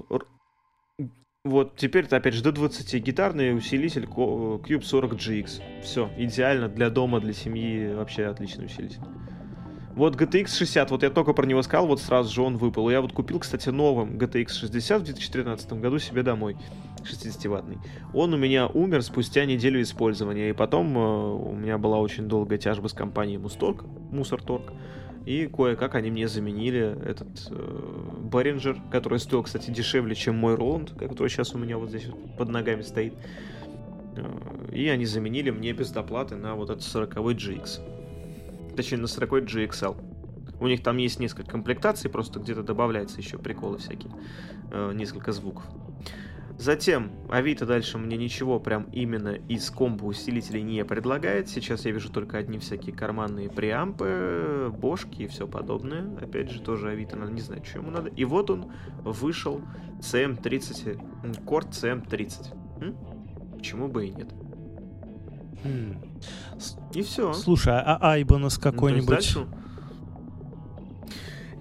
вот 1.45 1.77
теперь, 1.77 2.05
опять 2.07 2.35
же, 2.35 2.43
до 2.43 2.53
20 2.53 2.95
гитарный 3.03 3.57
усилитель 3.57 4.05
Cube 4.05 4.83
40 4.83 5.13
GX. 5.15 5.83
Все, 5.83 6.11
идеально 6.17 6.69
для 6.69 6.91
дома, 6.91 7.21
для 7.21 7.33
семьи, 7.33 7.93
вообще 7.95 8.27
отличный 8.27 8.67
усилитель. 8.67 9.01
Вот 9.95 10.15
GTX 10.15 10.57
60, 10.57 10.93
вот 10.93 11.03
я 11.03 11.11
только 11.11 11.33
про 11.33 11.45
него 11.45 11.61
сказал, 11.63 11.89
вот 11.89 12.01
сразу 12.01 12.33
же 12.33 12.43
он 12.43 12.57
выпал. 12.57 12.89
Я 12.89 13.01
вот 13.01 13.13
купил, 13.13 13.41
кстати, 13.41 13.69
новым 13.71 14.17
GTX 14.17 14.51
60 14.51 15.01
в 15.01 15.05
2013 15.07 15.73
году 15.73 15.99
себе 15.99 16.23
домой, 16.23 16.57
60-ваттный. 17.03 17.79
Он 18.15 18.33
у 18.33 18.37
меня 18.37 18.69
умер 18.69 19.03
спустя 19.03 19.45
неделю 19.45 19.83
использования, 19.83 20.51
и 20.51 20.53
потом 20.53 20.97
э, 20.97 21.01
у 21.01 21.53
меня 21.53 21.79
была 21.79 21.99
очень 21.99 22.29
долгая 22.29 22.59
тяжба 22.59 22.87
с 22.87 22.93
компанией 22.93 23.39
Мусторг, 23.39 23.85
Мусорторг, 24.13 24.73
и 25.27 25.47
кое-как 25.47 25.95
они 25.95 26.11
мне 26.11 26.29
заменили 26.29 26.97
этот 27.05 27.29
э, 27.51 27.55
Behringer, 28.31 28.79
который 28.91 29.19
стоил, 29.19 29.43
кстати, 29.43 29.71
дешевле, 29.71 30.15
чем 30.15 30.37
мой 30.37 30.55
Роланд, 30.55 30.93
который 30.93 31.29
сейчас 31.29 31.55
у 31.55 31.59
меня 31.59 31.79
вот 31.79 31.91
здесь 31.91 32.07
вот 32.07 32.37
под 32.37 32.49
ногами 32.49 32.83
стоит. 32.83 33.15
Э, 34.17 34.71
и 34.73 34.89
они 34.89 35.05
заменили 35.07 35.51
мне 35.51 35.73
без 35.73 35.91
доплаты 35.91 36.37
на 36.37 36.55
вот 36.55 36.71
этот 36.71 36.83
40 36.83 37.15
GX 37.15 37.81
точнее 38.79 38.99
на 38.99 39.09
40 39.09 39.33
GXL. 39.43 39.97
У 40.61 40.69
них 40.69 40.85
там 40.85 40.99
есть 40.99 41.19
несколько 41.19 41.51
комплектаций, 41.51 42.09
просто 42.09 42.39
где-то 42.39 42.63
добавляется 42.63 43.19
еще 43.19 43.37
приколы 43.37 43.79
всякие, 43.79 44.13
э, 44.71 44.93
несколько 44.95 45.33
звуков. 45.33 45.65
Затем 46.59 47.13
Авито 47.31 47.67
дальше 47.67 47.99
мне 47.99 48.17
ничего 48.17 48.59
прям 48.59 48.85
именно 48.91 49.29
из 49.49 49.71
комбо 49.71 50.07
усилителей 50.07 50.63
не 50.63 50.85
предлагает. 50.85 51.49
Сейчас 51.49 51.85
я 51.85 51.93
вижу 51.93 52.11
только 52.11 52.37
одни 52.37 52.59
всякие 52.59 52.95
карманные 52.95 53.49
преампы, 53.49 54.73
бошки 54.77 55.23
и 55.23 55.27
все 55.29 55.47
подобное. 55.47 56.19
Опять 56.21 56.51
же, 56.51 56.61
тоже 56.61 56.91
Авито, 56.91 57.17
надо, 57.17 57.31
не 57.31 57.43
знаю, 57.43 57.65
что 57.65 57.79
ему 57.79 57.93
надо. 57.93 58.09
И 58.11 58.25
вот 58.25 58.51
он 58.51 58.73
вышел 59.05 59.63
CM30, 60.01 61.45
Корт 61.45 61.69
CM30. 61.69 62.83
М? 62.83 62.97
Почему 63.57 63.87
бы 63.87 64.07
и 64.07 64.11
нет? 64.11 64.29
Хм. 65.63 65.97
И 66.93 67.03
все. 67.03 67.33
Слушай, 67.35 67.75
а 67.75 67.99
Айбанес 68.01 68.59
какой-нибудь? 68.59 69.37
Ну, 69.37 69.47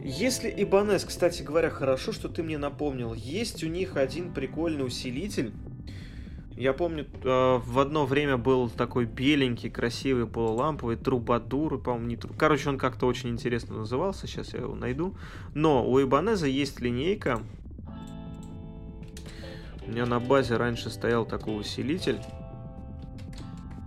если 0.03 0.53
Ибанес, 0.55 1.03
кстати 1.03 1.43
говоря, 1.43 1.69
хорошо, 1.69 2.11
что 2.11 2.29
ты 2.29 2.43
мне 2.43 2.57
напомнил, 2.57 3.13
есть 3.13 3.63
у 3.63 3.67
них 3.67 3.97
один 3.97 4.33
прикольный 4.33 4.85
усилитель. 4.85 5.53
Я 6.57 6.73
помню, 6.73 7.05
э, 7.23 7.59
в 7.63 7.79
одно 7.79 8.07
время 8.07 8.37
был 8.37 8.67
такой 8.67 9.05
беленький, 9.05 9.69
красивый, 9.69 10.25
полуламповый, 10.25 10.95
трубадур, 10.95 11.79
по-моему, 11.79 12.07
не 12.07 12.17
труб... 12.17 12.35
Короче, 12.35 12.69
он 12.69 12.79
как-то 12.79 13.05
очень 13.05 13.29
интересно 13.29 13.77
назывался, 13.77 14.25
сейчас 14.25 14.53
я 14.53 14.61
его 14.61 14.73
найду. 14.73 15.15
Но 15.53 15.87
у 15.87 16.01
Ибанеза 16.01 16.47
есть 16.47 16.79
линейка. 16.79 17.41
У 19.85 19.91
меня 19.91 20.07
на 20.07 20.19
базе 20.19 20.57
раньше 20.57 20.89
стоял 20.89 21.25
такой 21.25 21.59
усилитель. 21.59 22.19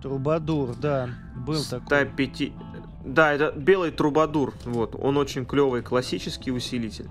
Трубадур, 0.01 0.73
да, 0.75 1.09
был 1.45 1.55
105... 1.55 1.89
такой. 1.89 2.53
Да, 3.03 3.33
это 3.33 3.51
белый 3.51 3.91
трубадур. 3.91 4.53
Вот, 4.65 4.95
он 4.95 5.17
очень 5.17 5.45
клевый, 5.45 5.81
классический 5.81 6.51
усилитель. 6.51 7.09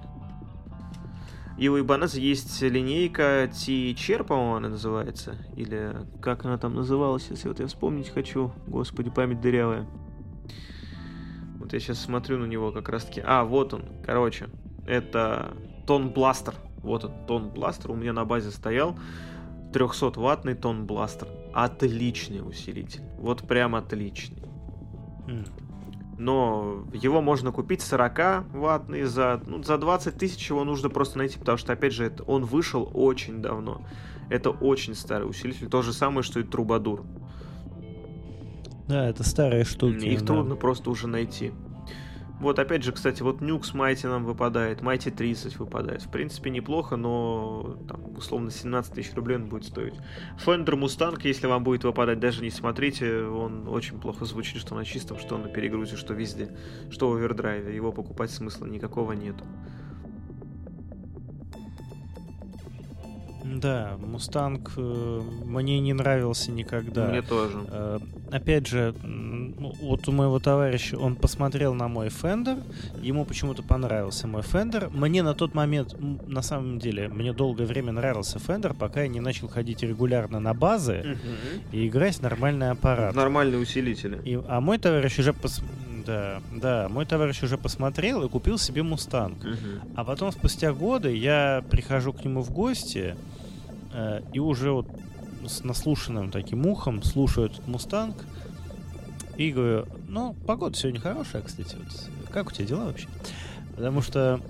И 1.59 1.68
у 1.68 1.78
Ибанеза 1.78 2.18
есть 2.18 2.62
линейка 2.62 3.51
T-Chair, 3.53 4.24
по-моему, 4.24 4.55
она 4.55 4.68
называется. 4.70 5.36
Или 5.57 5.95
как 6.22 6.47
она 6.47 6.57
там 6.57 6.74
называлась, 6.74 7.26
если 7.28 7.49
вот 7.49 7.61
я 7.61 7.66
вспомнить 7.66 8.09
хочу. 8.09 8.53
Господи, 8.66 9.11
память 9.11 9.43
дырявая. 9.43 9.86
Вот 11.59 11.74
я 11.74 11.80
сейчас 11.80 12.01
смотрю 12.01 12.38
на 12.38 12.47
него 12.47 12.72
как 12.72 12.88
раз 12.88 13.05
таки. 13.05 13.22
А, 13.22 13.45
вот 13.45 13.74
он, 13.74 13.84
короче. 14.07 14.49
Это 14.86 15.55
Тон 15.86 16.09
Бластер. 16.11 16.55
Вот 16.78 17.05
он, 17.05 17.12
Тон 17.26 17.51
Бластер 17.51 17.91
у 17.91 17.95
меня 17.95 18.14
на 18.14 18.24
базе 18.24 18.51
стоял. 18.51 18.99
300-ваттный 19.74 20.55
Тон 20.55 20.86
Бластер. 20.86 21.28
Отличный 21.53 22.41
усилитель. 22.41 23.03
Вот 23.18 23.47
прям 23.47 23.74
отличный. 23.74 24.43
Но 26.21 26.85
его 26.93 27.23
можно 27.23 27.51
купить 27.51 27.81
40-ваттный 27.81 29.05
за, 29.05 29.41
ну, 29.47 29.62
за 29.62 29.79
20 29.79 30.18
тысяч 30.18 30.51
его 30.51 30.64
нужно 30.64 30.91
просто 30.91 31.16
найти, 31.16 31.39
потому 31.39 31.57
что, 31.57 31.73
опять 31.73 31.95
же, 31.95 32.05
это, 32.05 32.23
он 32.25 32.45
вышел 32.45 32.91
очень 32.93 33.41
давно. 33.41 33.81
Это 34.29 34.51
очень 34.51 34.95
старый 34.95 35.27
усилитель. 35.27 35.71
То 35.71 35.81
же 35.81 35.95
самое, 35.95 36.23
что 36.23 36.39
и 36.39 36.43
Трубадур. 36.43 37.07
Да, 38.87 39.09
это 39.09 39.25
старые 39.25 39.64
штуки. 39.64 40.05
Их 40.05 40.21
да. 40.21 40.27
трудно 40.27 40.57
просто 40.57 40.91
уже 40.91 41.09
найти. 41.09 41.53
Вот 42.41 42.59
опять 42.59 42.82
же, 42.82 42.93
кстати, 42.93 43.22
вот 43.22 43.43
Нюкс 43.43 43.74
Майти 43.74 44.07
нам 44.07 44.24
выпадает, 44.24 44.80
Майти 44.80 45.11
30 45.11 45.59
выпадает. 45.59 46.03
В 46.03 46.11
принципе, 46.11 46.49
неплохо, 46.49 46.97
но 46.97 47.76
там, 47.86 48.16
условно 48.16 48.51
17 48.51 48.95
тысяч 48.95 49.14
рублей 49.14 49.36
он 49.36 49.51
будет 49.51 49.64
стоить. 49.64 49.95
Fender 50.45 50.74
Mustang, 50.74 51.20
если 51.22 51.47
вам 51.47 51.62
будет 51.64 51.84
выпадать, 51.84 52.18
даже 52.18 52.43
не 52.43 52.51
смотрите, 52.51 53.24
он 53.24 53.68
очень 53.68 54.01
плохо 54.01 54.24
звучит, 54.24 54.57
что 54.57 54.74
на 54.74 54.86
чистом, 54.86 55.18
что 55.18 55.36
на 55.36 55.49
перегрузе, 55.49 55.97
что 55.97 56.14
везде, 56.14 56.57
что 56.91 57.11
в 57.11 57.14
овердрайве. 57.14 57.76
Его 57.76 57.93
покупать 57.93 58.30
смысла 58.30 58.64
никакого 58.64 59.12
нету. 59.12 59.45
Да, 63.57 63.96
Мустанг 63.98 64.72
э, 64.76 65.20
мне 65.44 65.80
не 65.80 65.92
нравился 65.92 66.51
никогда. 66.51 67.09
Мне 67.09 67.22
тоже. 67.22 67.59
Э, 67.68 67.98
опять 68.30 68.66
же, 68.66 68.94
ну, 69.03 69.74
вот 69.80 70.07
у 70.09 70.12
моего 70.12 70.38
товарища, 70.38 70.96
он 70.96 71.16
посмотрел 71.16 71.74
на 71.74 71.88
мой 71.88 72.09
Fender, 72.09 72.62
ему 73.03 73.24
почему-то 73.24 73.62
понравился 73.62 74.26
мой 74.26 74.42
Fender. 74.42 74.90
Мне 74.90 75.22
на 75.22 75.34
тот 75.34 75.55
момент, 75.55 75.96
на 76.26 76.42
самом 76.42 76.78
деле, 76.78 77.09
мне 77.09 77.32
долгое 77.32 77.66
время 77.66 77.92
нравился 77.92 78.38
Fender, 78.38 78.74
пока 78.76 79.03
я 79.03 79.09
не 79.09 79.20
начал 79.20 79.48
ходить 79.48 79.82
регулярно 79.82 80.40
на 80.40 80.55
базы 80.55 81.01
угу. 81.01 81.76
и 81.76 81.88
играть 81.88 82.16
в 82.16 82.22
нормальный 82.22 82.70
аппарат. 82.70 83.14
Нормальные 83.14 83.61
усилители. 83.61 84.20
И, 84.24 84.40
а 84.48 84.61
мой 84.61 84.78
товарищ 84.78 85.18
уже 85.18 85.32
пос... 85.32 85.61
Да, 86.07 86.40
да, 86.51 86.88
мой 86.88 87.05
товарищ 87.05 87.42
уже 87.42 87.59
посмотрел 87.59 88.24
и 88.24 88.28
купил 88.28 88.59
себе 88.59 88.82
Мустанг. 88.82 89.38
Угу. 89.38 89.92
А 89.96 90.05
потом, 90.05 90.32
спустя 90.32 90.72
годы, 90.72 91.14
я 91.14 91.62
прихожу 91.70 92.12
к 92.12 92.24
нему 92.24 92.42
в 92.42 92.51
гости, 92.51 93.16
Э, 93.93 94.20
и 94.32 94.38
уже 94.38 94.72
вот 94.72 94.86
с 95.47 95.64
наслушанным 95.64 96.30
таким 96.30 96.66
ухом 96.66 97.03
слушаю 97.03 97.47
этот 97.47 97.66
Мустанг 97.66 98.16
и 99.36 99.53
говорю, 99.53 99.86
ну, 100.09 100.34
погода 100.47 100.76
сегодня 100.76 101.01
хорошая, 101.01 101.43
кстати, 101.43 101.76
вот, 101.76 102.30
как 102.30 102.49
у 102.49 102.51
тебя 102.53 102.66
дела 102.66 102.84
вообще? 102.86 103.09
Потому 103.74 104.03
что, 104.03 104.41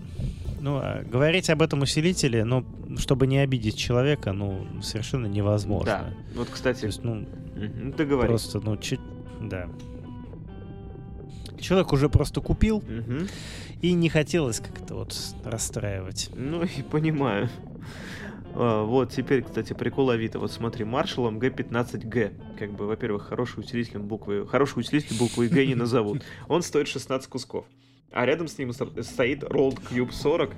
ну, 0.61 0.77
а 0.77 1.03
говорить 1.05 1.49
об 1.51 1.63
этом 1.63 1.83
усилителе, 1.83 2.45
ну, 2.45 2.65
чтобы 2.99 3.27
не 3.27 3.39
обидеть 3.39 3.77
человека, 3.77 4.33
ну, 4.33 4.67
совершенно 4.83 5.27
невозможно. 5.27 5.87
Да, 5.87 6.15
вот, 6.35 6.49
кстати, 6.51 6.81
То 6.81 6.87
есть, 6.87 7.05
ну, 7.05 7.25
угу, 7.55 8.21
Просто, 8.27 8.61
ну, 8.61 8.77
чуть, 8.77 9.01
да. 9.41 9.69
Человек 11.61 11.93
уже 11.93 12.09
просто 12.09 12.41
купил, 12.41 12.79
угу. 12.79 13.27
и 13.83 13.93
не 13.93 14.09
хотелось 14.09 14.61
как-то 14.61 14.95
вот 14.97 15.17
расстраивать. 15.45 16.31
Ну, 16.35 16.65
и 16.65 16.83
понимаю. 16.83 17.49
А, 18.55 18.85
вот, 18.85 19.13
теперь, 19.13 19.43
кстати, 19.43 19.73
прикол 19.73 20.11
Авито. 20.11 20.39
Вот 20.39 20.53
смотри, 20.53 20.85
маршалом 20.85 21.39
G15G. 21.39 22.59
Как 22.59 22.73
бы, 22.73 22.87
во-первых, 22.87 23.29
хороший 23.29 23.61
усилитель 23.61 23.99
буквы... 23.99 24.47
Хороший 24.47 24.81
усилитель 24.81 25.19
буквы 25.19 25.49
G 25.49 25.67
не 25.67 25.75
назовут. 25.75 26.23
Он 26.49 26.63
стоит 26.63 26.89
16 26.89 27.29
кусков. 27.29 27.67
А 28.13 28.27
рядом 28.27 28.49
с 28.49 28.59
ним 28.59 28.73
стоит 28.73 29.45
Roland 29.45 29.81
Cube 29.91 30.13
40 30.13 30.51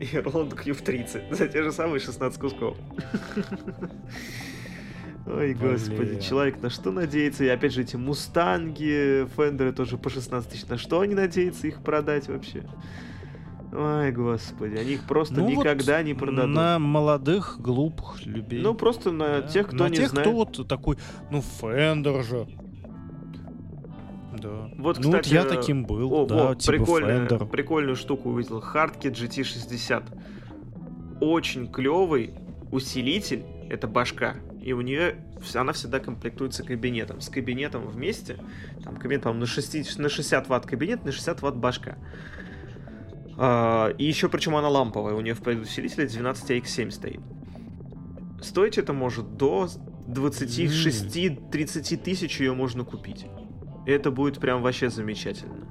и 0.00 0.04
Roland 0.04 0.56
Cube 0.56 0.82
30. 0.82 1.36
За 1.36 1.46
те 1.46 1.62
же 1.62 1.72
самые 1.72 2.00
16 2.00 2.40
кусков. 2.40 2.76
Ой, 5.26 5.54
господи, 5.54 6.20
человек 6.20 6.62
на 6.62 6.70
что 6.70 6.92
надеется? 6.92 7.44
И 7.44 7.48
опять 7.48 7.72
же 7.72 7.82
эти 7.82 7.96
мустанги, 7.96 9.26
фендеры 9.36 9.72
тоже 9.72 9.98
по 9.98 10.08
16 10.08 10.50
тысяч. 10.50 10.66
На 10.66 10.78
что 10.78 11.00
они 11.00 11.14
надеются 11.14 11.66
их 11.66 11.82
продать 11.82 12.28
вообще? 12.28 12.62
Ой, 13.76 14.10
господи, 14.10 14.76
они 14.76 14.92
их 14.92 15.04
просто 15.04 15.34
ну 15.34 15.50
никогда 15.50 15.98
вот 15.98 16.06
не 16.06 16.14
продадут. 16.14 16.54
На 16.54 16.78
молодых, 16.78 17.60
глупых 17.60 18.24
людей. 18.24 18.62
Ну, 18.62 18.74
просто 18.74 19.12
на 19.12 19.42
да. 19.42 19.42
тех, 19.42 19.66
кто 19.66 19.76
на 19.76 19.88
не 19.90 19.96
тех, 19.96 20.10
знает. 20.10 20.26
кто 20.26 20.34
вот 20.34 20.66
такой, 20.66 20.96
ну, 21.30 21.42
Фендер 21.42 22.24
же. 22.24 22.48
Да. 24.38 24.70
Вот, 24.78 24.98
ну, 24.98 25.10
вот 25.10 25.20
кстати, 25.20 25.34
я 25.34 25.44
таким 25.44 25.84
был, 25.84 26.12
О, 26.12 26.26
да, 26.26 26.48
вот, 26.48 26.60
типа 26.60 26.72
прикольную, 26.72 27.26
Fender. 27.26 27.48
прикольную 27.48 27.96
штуку 27.96 28.30
увидел. 28.30 28.60
Hardkit 28.60 29.12
GT60. 29.12 30.04
Очень 31.20 31.70
клевый 31.70 32.34
усилитель. 32.72 33.44
Это 33.68 33.88
башка. 33.88 34.36
И 34.62 34.72
у 34.72 34.80
нее 34.80 35.16
она 35.54 35.72
всегда 35.72 36.00
комплектуется 36.00 36.62
кабинетом. 36.62 37.20
С 37.20 37.28
кабинетом 37.28 37.86
вместе. 37.86 38.38
Там 38.84 38.96
кабинет, 38.96 39.22
по-моему, 39.22 39.40
на 39.40 39.46
60, 39.46 39.98
на 39.98 40.08
60 40.08 40.48
ватт 40.48 40.66
кабинет, 40.66 41.04
на 41.04 41.12
60 41.12 41.42
ватт 41.42 41.56
башка. 41.56 41.96
А, 43.38 43.88
и 43.98 44.04
еще, 44.04 44.28
причем 44.28 44.56
она 44.56 44.68
ламповая. 44.68 45.14
У 45.14 45.20
нее 45.20 45.34
в 45.34 45.46
усилителе 45.46 46.06
12AX7 46.06 46.90
стоит. 46.90 47.20
Стоить 48.42 48.78
это 48.78 48.92
может 48.92 49.36
до 49.36 49.68
26-30 50.08 51.96
тысяч 51.98 52.40
ее 52.40 52.54
можно 52.54 52.84
купить. 52.84 53.26
И 53.86 53.90
это 53.90 54.10
будет 54.10 54.38
прям 54.40 54.62
вообще 54.62 54.88
замечательно. 54.90 55.66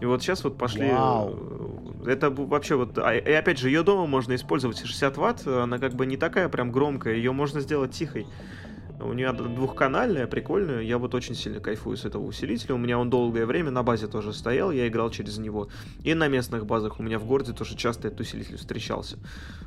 И 0.00 0.06
вот 0.06 0.22
сейчас 0.22 0.44
вот 0.44 0.56
пошли... 0.56 0.90
Вау. 0.90 1.36
э, 2.06 2.10
Это 2.12 2.28
бу- 2.28 2.46
вообще 2.46 2.74
вот... 2.76 2.96
а, 2.98 3.14
И 3.14 3.32
опять 3.32 3.58
же, 3.58 3.68
ее 3.68 3.82
дома 3.82 4.06
можно 4.06 4.34
использовать 4.34 4.78
60 4.78 5.16
ватт. 5.18 5.46
Она 5.46 5.78
как 5.78 5.94
бы 5.94 6.06
не 6.06 6.16
такая 6.16 6.48
прям 6.48 6.72
громкая. 6.72 7.14
Ее 7.16 7.32
можно 7.32 7.60
сделать 7.60 7.90
тихой. 7.92 8.26
У 9.02 9.12
нее 9.14 9.32
двухканальная, 9.32 10.26
прикольная. 10.26 10.82
Я 10.82 10.98
вот 10.98 11.14
очень 11.14 11.34
сильно 11.34 11.60
кайфую 11.60 11.96
с 11.96 12.04
этого 12.04 12.22
усилителя. 12.22 12.74
У 12.74 12.78
меня 12.78 12.98
он 12.98 13.08
долгое 13.08 13.46
время 13.46 13.70
на 13.70 13.82
базе 13.82 14.06
тоже 14.06 14.32
стоял. 14.32 14.70
Я 14.70 14.86
играл 14.88 15.10
через 15.10 15.38
него. 15.38 15.68
И 16.02 16.12
на 16.14 16.28
местных 16.28 16.66
базах 16.66 17.00
у 17.00 17.02
меня 17.02 17.18
в 17.18 17.24
городе 17.24 17.52
тоже 17.52 17.76
часто 17.76 18.08
этот 18.08 18.20
усилитель 18.20 18.56
встречался. 18.56 19.18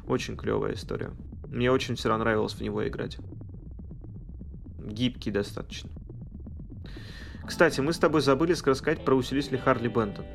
Очень 0.08 0.38
клевая 0.38 0.74
история. 0.74 1.12
Мне 1.48 1.72
очень 1.72 1.96
всегда 1.96 2.18
нравилось 2.18 2.54
в 2.54 2.62
него 2.62 2.88
играть. 2.88 3.18
Гибкий 4.78 5.32
достаточно. 5.32 5.90
Кстати, 7.46 7.82
мы 7.82 7.94
с 7.94 7.98
тобой 7.98 8.22
забыли 8.22 8.52
рассказать 8.52 9.04
про 9.04 9.16
усилители 9.16 9.58
Харли 9.58 9.88
Бентон. 9.88 10.26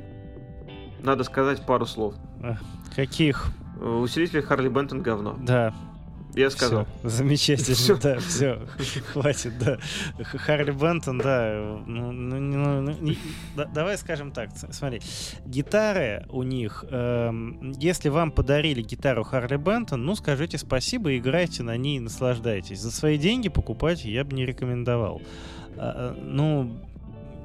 Надо 1.02 1.24
сказать 1.24 1.64
пару 1.64 1.86
слов. 1.86 2.14
Каких? 2.94 3.46
Э, 3.80 3.88
Усилители 3.88 4.40
Харли 4.40 4.68
Бентон 4.68 5.02
говно. 5.02 5.38
Да. 5.40 5.72
Я 6.34 6.50
сказал. 6.50 6.86
Всё, 7.00 7.08
замечательно, 7.08 7.74
Всё. 7.74 7.96
да, 7.98 8.18
все, 8.20 8.60
хватит, 9.12 9.58
да. 9.58 9.78
Харли 10.22 10.70
Бентон, 10.70 11.18
да, 11.18 11.82
ну, 11.86 12.12
ну, 12.12 12.38
ну, 12.38 12.80
ну, 12.82 12.90
не- 13.00 13.18
да- 13.56 13.64
давай 13.64 13.96
скажем 13.98 14.30
так, 14.30 14.50
смотри, 14.70 15.00
гитары 15.46 16.26
у 16.30 16.42
них, 16.42 16.84
эм, 16.90 17.72
если 17.78 18.08
вам 18.08 18.30
подарили 18.30 18.82
гитару 18.82 19.24
Харли 19.24 19.56
Бентон, 19.56 20.04
ну, 20.04 20.14
скажите 20.14 20.58
спасибо, 20.58 21.16
играйте 21.16 21.62
на 21.62 21.76
ней, 21.76 21.98
наслаждайтесь. 21.98 22.80
За 22.80 22.90
свои 22.90 23.18
деньги 23.18 23.48
покупать 23.48 24.04
я 24.04 24.22
бы 24.24 24.34
не 24.36 24.44
рекомендовал. 24.46 25.22
А, 25.76 26.14
а, 26.14 26.18
ну, 26.20 26.78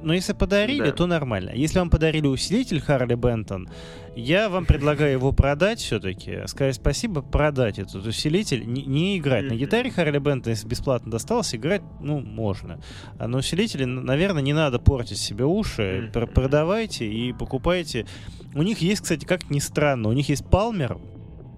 но 0.04 0.14
если 0.14 0.32
подарили, 0.32 0.86
Да. 0.86 0.92
то 0.92 1.06
нормально. 1.06 1.50
Если 1.54 1.78
вам 1.78 1.90
подарили 1.90 2.26
усилитель 2.26 2.80
Харли 2.80 3.14
Бентон, 3.14 3.68
я 4.14 4.48
вам 4.48 4.66
предлагаю 4.66 5.12
его 5.12 5.32
продать 5.32 5.80
все-таки. 5.80 6.46
Сказать 6.46 6.76
спасибо, 6.76 7.22
продать 7.22 7.78
этот 7.78 8.06
усилитель, 8.06 8.64
не, 8.66 8.84
не 8.84 9.18
играть. 9.18 9.44
На 9.44 9.54
гитаре 9.54 9.90
Харли 9.90 10.18
Бентон, 10.18 10.52
если 10.52 10.68
бесплатно 10.68 11.10
досталось, 11.10 11.54
играть, 11.54 11.82
ну, 12.00 12.20
можно. 12.20 12.80
А 13.18 13.26
на 13.26 13.38
усилителе, 13.38 13.86
наверное, 13.86 14.42
не 14.42 14.52
надо 14.52 14.78
портить 14.78 15.18
себе 15.18 15.44
уши. 15.44 16.10
Пр- 16.12 16.26
продавайте 16.28 17.06
и 17.06 17.32
покупайте. 17.32 18.06
У 18.54 18.62
них 18.62 18.78
есть, 18.78 19.02
кстати, 19.02 19.24
как 19.24 19.50
ни 19.50 19.58
странно, 19.58 20.08
у 20.08 20.12
них 20.12 20.28
есть 20.28 20.44
Palmer, 20.44 21.00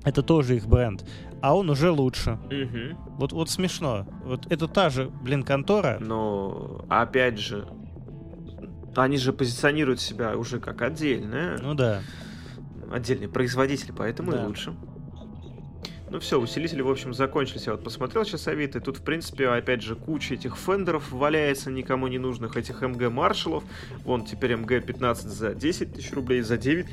это 0.05 0.23
тоже 0.23 0.57
их 0.57 0.67
бренд, 0.67 1.05
а 1.43 1.55
он 1.57 1.69
уже 1.69 1.91
лучше. 1.91 2.39
Мгм. 2.51 2.97
Вот, 3.19 3.33
вот 3.33 3.51
смешно. 3.51 4.07
Вот 4.25 4.47
это 4.51 4.67
та 4.69 4.89
же, 4.89 5.11
блин, 5.23 5.43
контора. 5.43 5.99
Но 6.01 6.85
опять 6.89 7.39
же, 7.39 7.67
они 9.03 9.19
же 9.19 9.33
позиционируют 9.33 10.01
себя 10.01 10.37
уже 10.37 10.61
как 10.61 10.83
отдельная, 10.83 11.59
Ну 11.63 11.75
да. 11.75 12.03
отдельный 12.93 13.29
производитель, 13.29 13.93
поэтому 13.97 14.33
Да. 14.33 14.43
и 14.43 14.47
лучше. 14.47 14.75
Ну 16.09 16.21
все, 16.21 16.41
усилители, 16.41 16.83
в 16.83 16.89
общем, 16.91 17.13
закончились. 17.15 17.67
Я 17.67 17.73
вот 17.73 17.83
посмотрел 17.83 18.25
сейчас 18.25 18.47
Авито, 18.47 18.79
и 18.79 18.81
тут, 18.81 18.99
в 18.99 19.03
принципе, 19.03 19.49
опять 19.49 19.83
же, 19.83 19.97
куча 19.97 20.35
этих 20.35 20.57
фендеров 20.57 21.11
валяется, 21.11 21.71
никому 21.73 22.07
не 22.07 22.19
нужных, 22.19 22.57
этих 22.57 22.81
МГ 22.81 23.11
Маршалов. 23.11 23.65
Вон 24.05 24.25
теперь 24.25 24.55
МГ 24.55 24.85
15 24.87 25.27
за 25.27 25.53
10 25.55 25.95
тысяч 25.95 26.13
рублей, 26.13 26.43
за 26.43 26.59
9 26.59 26.87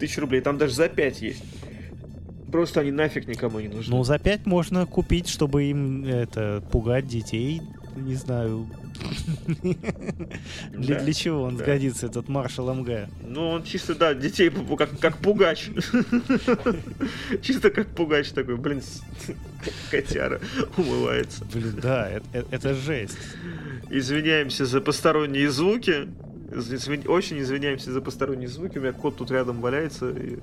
тысяч 0.00 0.18
рублей, 0.18 0.40
там 0.40 0.58
даже 0.58 0.74
за 0.74 0.88
5 0.88 1.22
есть. 1.22 1.44
Просто 2.50 2.80
они 2.80 2.90
нафиг 2.90 3.28
никому 3.28 3.60
не 3.60 3.68
нужны. 3.68 3.94
Ну, 3.94 4.02
за 4.02 4.18
5 4.18 4.46
можно 4.46 4.84
купить, 4.84 5.28
чтобы 5.28 5.64
им 5.64 6.04
это 6.04 6.62
пугать 6.72 7.06
детей. 7.06 7.62
Не 7.96 8.14
знаю. 8.14 8.66
Для, 10.72 11.00
для 11.00 11.12
чего 11.12 11.42
он 11.42 11.56
да. 11.56 11.64
сгодится, 11.64 12.06
этот 12.06 12.28
маршал 12.28 12.72
МГ? 12.74 13.08
Ну, 13.26 13.48
он 13.48 13.62
чисто, 13.64 13.94
да, 13.94 14.14
детей 14.14 14.50
как, 14.78 14.98
как 14.98 15.18
пугач. 15.18 15.70
Чисто 17.42 17.70
как 17.70 17.88
пугач 17.88 18.30
такой, 18.30 18.56
блин, 18.56 18.82
котяра 19.90 20.40
умывается. 20.76 21.44
Блин, 21.52 21.78
да, 21.80 22.08
это, 22.10 22.26
это- 22.32 22.48
это 22.50 22.74
жесть. 22.74 23.18
Извиняемся 23.90 24.66
за 24.66 24.80
посторонние 24.80 25.50
звуки. 25.50 26.08
Извин- 26.50 27.08
Очень 27.08 27.40
извиняемся 27.40 27.92
за 27.92 28.00
посторонние 28.00 28.48
звуки. 28.48 28.78
У 28.78 28.80
меня 28.80 28.92
кот 28.92 29.16
тут 29.16 29.30
рядом 29.30 29.60
валяется 29.60 30.10
и 30.10 30.38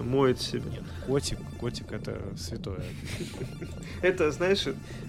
моет 0.00 0.40
себя. 0.40 0.70
Нет, 0.70 0.82
котик, 1.06 1.38
котик 1.60 1.92
это 1.92 2.18
святое. 2.36 2.82
Это, 4.02 4.32
знаешь, 4.32 4.64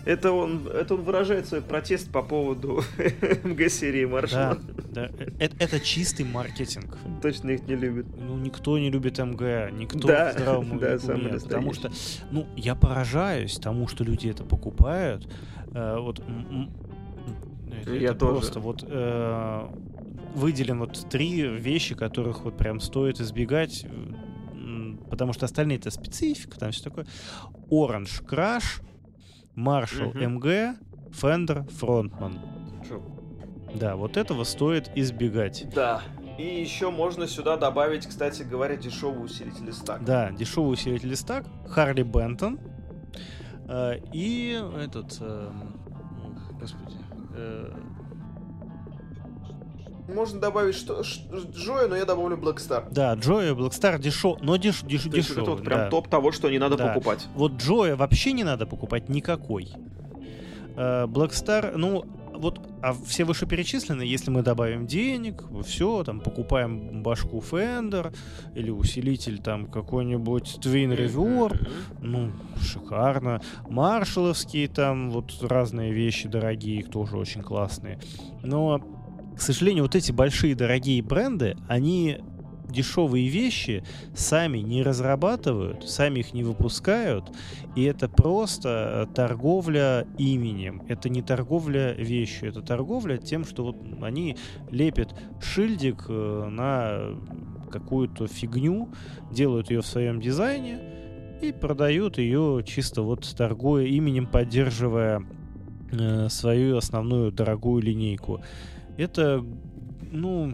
это 0.06 0.32
он, 0.32 0.68
это 0.68 0.94
он 0.94 1.02
выражает 1.02 1.48
свой 1.48 1.62
протест 1.62 2.12
по 2.12 2.22
поводу 2.22 2.84
МГ-серии 3.44 4.06
Маршала. 4.06 4.60
да, 4.92 5.08
э- 5.18 5.32
это, 5.40 5.56
это 5.58 5.80
чистый 5.80 6.26
маркетинг. 6.26 6.96
Точно 7.22 7.50
их 7.52 7.66
не 7.68 7.76
любит. 7.76 8.06
Ну, 8.20 8.38
никто 8.38 8.78
не 8.78 8.92
любит 8.92 9.18
МГ, 9.18 9.72
никто 9.74 10.08
Да, 10.08 10.30
в 10.30 10.34
здравом 10.34 10.70
да, 10.80 10.88
уме, 10.90 11.00
самый 11.00 11.40
потому 11.40 11.74
что, 11.74 11.92
ну, 12.30 12.46
я 12.56 12.76
поражаюсь 12.76 13.56
тому, 13.56 13.88
что 13.88 14.04
люди 14.04 14.28
это 14.28 14.44
покупают. 14.44 15.28
Э, 15.74 15.98
вот, 15.98 16.20
это, 17.82 17.92
Я 17.96 18.10
это 18.12 18.20
тоже. 18.20 18.32
просто 18.34 18.60
вот 18.60 18.86
э, 18.88 19.68
выделим 20.36 20.80
вот 20.80 21.08
три 21.10 21.42
вещи, 21.48 21.96
которых 21.96 22.44
вот 22.44 22.58
прям 22.58 22.80
стоит 22.80 23.20
избегать, 23.20 23.86
потому 25.14 25.32
что 25.32 25.46
остальные 25.46 25.78
это 25.78 25.92
специфика, 25.92 26.60
там 26.60 26.72
все 26.72 26.84
такое. 26.86 27.06
Orange 27.70 28.26
Crush, 28.28 28.82
Marshall 29.56 30.10
Мгм. 30.16 30.40
MG, 30.40 30.76
Fender 31.12 31.70
Frontman. 31.70 32.40
Чё? 32.88 33.00
Да, 33.76 33.96
вот 33.96 34.18
этого 34.18 34.44
стоит 34.44 34.90
избегать. 34.96 35.68
Да. 35.76 36.02
И 36.40 36.44
еще 36.62 36.90
можно 36.90 37.28
сюда 37.28 37.58
добавить, 37.58 38.08
кстати 38.08 38.42
говоря, 38.42 38.76
дешевый 38.76 39.24
усилитель 39.24 39.72
стак. 39.72 40.04
Да, 40.04 40.32
дешевый 40.32 40.74
усилитель 40.74 41.16
стак, 41.16 41.46
Харли 41.70 42.02
Бентон 42.02 42.60
э, 43.68 44.00
и 44.12 44.60
этот, 44.80 45.16
э, 45.22 45.52
господи, 46.60 46.98
э, 47.36 47.72
Можно 50.08 50.40
добавить 50.40 50.76
что, 50.76 51.02
Джоя, 51.56 51.88
но 51.88 51.96
я 51.96 52.06
добавлю 52.06 52.36
Black 52.38 52.58
Star. 52.58 52.88
да, 52.92 53.14
Джоя, 53.14 53.54
Blackstar 53.54 54.00
дешев, 54.00 54.38
но 54.42 54.58
деш, 54.58 54.82
деш, 54.82 55.04
То 55.04 55.16
есть 55.16 55.30
вот 55.30 55.38
это 55.38 55.42
дешевый, 55.42 55.56
вот 55.56 55.64
прям 55.64 55.80
да. 55.80 55.90
топ 55.90 56.08
того, 56.10 56.32
что 56.32 56.50
не 56.50 56.60
надо 56.60 56.76
Да. 56.78 56.88
покупать. 56.90 57.28
Вот 57.36 57.54
Джоя 57.54 57.96
вообще 57.96 58.34
не 58.34 58.44
надо 58.44 58.66
покупать 58.66 59.08
никакой. 59.10 59.70
Э, 60.76 61.06
Blackstar, 61.06 61.78
ну, 61.78 62.04
вот, 62.36 62.60
а 62.82 62.94
все 62.94 63.24
вышеперечисленные, 63.26 64.10
если 64.10 64.32
мы 64.32 64.42
добавим 64.42 64.88
денег, 64.88 65.44
все, 65.66 66.04
там, 66.04 66.20
покупаем 66.20 67.04
башку 67.04 67.40
Fender 67.40 68.14
или 68.56 68.72
усилитель 68.72 69.38
там 69.40 69.68
какой-нибудь 69.68 70.58
Twin 70.62 70.98
Reverb, 70.98 71.70
Ну, 72.02 72.32
шикарно. 72.60 73.40
Маршаловские 73.70 74.68
там 74.68 75.12
вот 75.12 75.32
разные 75.44 75.94
вещи 75.94 76.28
дорогие, 76.28 76.80
их 76.80 76.90
тоже 76.90 77.18
очень 77.18 77.42
классные. 77.44 78.00
Но, 78.42 78.82
к 79.36 79.42
сожалению, 79.42 79.84
вот 79.84 79.96
эти 79.96 80.12
большие 80.12 80.56
дорогие 80.56 81.02
бренды, 81.02 81.56
они 81.68 82.20
дешевые 82.74 83.28
вещи 83.28 83.84
сами 84.16 84.58
не 84.60 84.84
разрабатывают, 84.84 85.88
сами 85.90 86.20
их 86.20 86.34
не 86.34 86.44
выпускают, 86.44 87.32
и 87.76 87.84
это 87.84 88.10
просто 88.10 89.08
э, 89.10 89.14
торговля 89.14 90.08
именем. 90.18 90.82
Это 90.88 91.10
не 91.10 91.22
торговля 91.22 91.94
вещью, 91.94 92.50
это 92.50 92.62
торговля 92.62 93.18
тем, 93.18 93.46
что 93.46 93.64
вот 93.64 93.78
они 94.02 94.38
лепят 94.72 95.16
шильдик 95.42 96.06
э, 96.10 96.48
на 96.50 97.20
какую-то 97.72 98.28
фигню, 98.28 98.90
делают 99.32 99.70
ее 99.70 99.82
в 99.82 99.88
своем 99.88 100.20
дизайне, 100.20 100.80
и 101.42 101.52
продают 101.52 102.18
ее 102.18 102.64
чисто 102.66 103.02
вот 103.02 103.28
торгуя 103.36 103.86
именем, 103.86 104.28
поддерживая 104.28 105.24
э, 105.92 106.30
свою 106.30 106.78
основную 106.78 107.32
дорогую 107.32 107.84
линейку. 107.84 108.42
Это, 108.98 109.44
ну, 110.12 110.54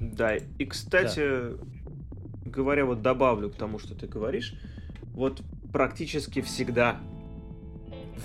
Да, 0.00 0.36
и, 0.36 0.64
кстати, 0.64 1.56
говоря, 2.44 2.84
вот 2.84 3.02
добавлю 3.02 3.50
к 3.50 3.54
тому, 3.54 3.78
что 3.78 3.94
ты 3.94 4.06
говоришь, 4.06 4.54
вот 5.14 5.42
практически 5.72 6.42
всегда 6.42 7.00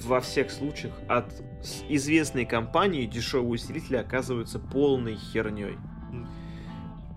во 0.03 0.21
всех 0.21 0.51
случаях 0.51 0.93
от 1.07 1.41
известной 1.89 2.45
компании 2.45 3.05
дешевые 3.05 3.51
усилители 3.51 3.97
оказываются 3.97 4.59
полной 4.59 5.15
херней. 5.15 5.77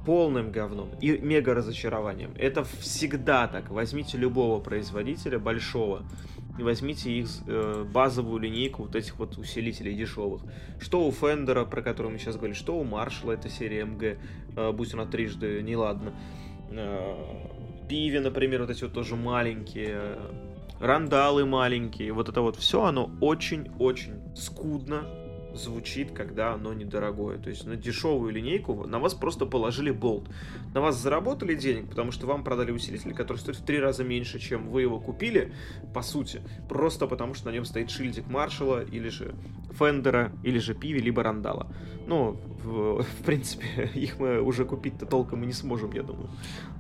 Полным 0.05 0.53
говном 0.53 0.91
и 1.01 1.17
мега 1.17 1.55
разочарованием. 1.55 2.35
Это 2.37 2.63
всегда 2.63 3.49
так. 3.49 3.71
Возьмите 3.71 4.19
любого 4.19 4.61
производителя 4.61 5.39
большого 5.39 6.03
и 6.59 6.63
возьмите 6.63 7.11
их 7.11 7.29
э, 7.47 7.85
базовую 7.93 8.41
линейку 8.41 8.85
вот 8.85 8.95
этих 8.95 9.19
вот 9.19 9.37
усилителей 9.39 9.95
дешевых. 9.95 10.43
Что 10.81 11.07
у 11.07 11.13
Фендера, 11.13 11.65
про 11.65 11.83
который 11.83 12.13
мы 12.13 12.19
сейчас 12.19 12.37
говорим, 12.37 12.55
что 12.55 12.79
у 12.79 12.85
Маршала, 12.85 13.33
это 13.33 13.49
серия 13.49 13.85
МГ, 13.85 14.03
э, 14.57 14.73
будь 14.73 14.95
она 14.95 15.07
трижды 15.07 15.63
неладно. 15.63 16.15
Э, 16.71 17.17
Пиви, 17.89 18.19
например, 18.19 18.63
вот 18.63 18.71
эти 18.71 18.85
вот 18.85 18.93
тоже 18.93 19.17
маленькие 19.17 20.19
рандалы 20.81 21.47
маленькие, 21.47 22.13
вот 22.13 22.29
это 22.29 22.41
вот 22.41 22.57
все, 22.57 22.83
оно 22.83 23.11
очень-очень 23.21 24.35
скудно 24.35 25.24
звучит, 25.55 26.13
когда 26.13 26.55
оно 26.55 26.73
недорогое. 26.73 27.39
То 27.39 27.51
есть 27.51 27.67
на 27.67 27.77
дешевую 27.77 28.33
линейку 28.33 28.87
на 28.87 28.99
вас 28.99 29.15
просто 29.15 29.47
положили 29.47 29.91
болт. 29.91 30.29
На 30.75 30.81
вас 30.81 30.97
заработали 30.97 31.55
денег, 31.55 31.89
потому 31.89 32.13
что 32.13 32.27
вам 32.27 32.45
продали 32.45 32.71
усилитель, 32.73 33.15
который 33.15 33.39
стоит 33.39 33.57
в 33.57 33.65
три 33.65 33.79
раза 33.79 34.05
меньше, 34.05 34.39
чем 34.39 34.69
вы 34.69 34.83
его 34.83 35.01
купили, 35.01 35.53
по 35.93 36.03
сути. 36.03 36.43
Просто 36.69 37.07
потому 37.07 37.35
что 37.35 37.49
на 37.49 37.55
нем 37.55 37.65
стоит 37.65 37.91
шильдик 37.91 38.27
Маршала 38.29 38.83
или 38.83 39.09
же 39.09 39.35
Фендера, 39.79 40.33
или 40.43 40.59
же 40.59 40.75
Пиви, 40.75 41.01
либо 41.01 41.23
Рандала. 41.23 41.69
Ну, 42.07 42.37
в, 42.63 43.03
в 43.21 43.25
принципе, 43.25 43.91
их 43.95 44.19
мы 44.19 44.41
уже 44.41 44.65
купить-то 44.65 45.07
толком 45.07 45.43
и 45.43 45.47
не 45.47 45.53
сможем, 45.53 45.93
я 45.93 46.03
думаю, 46.03 46.31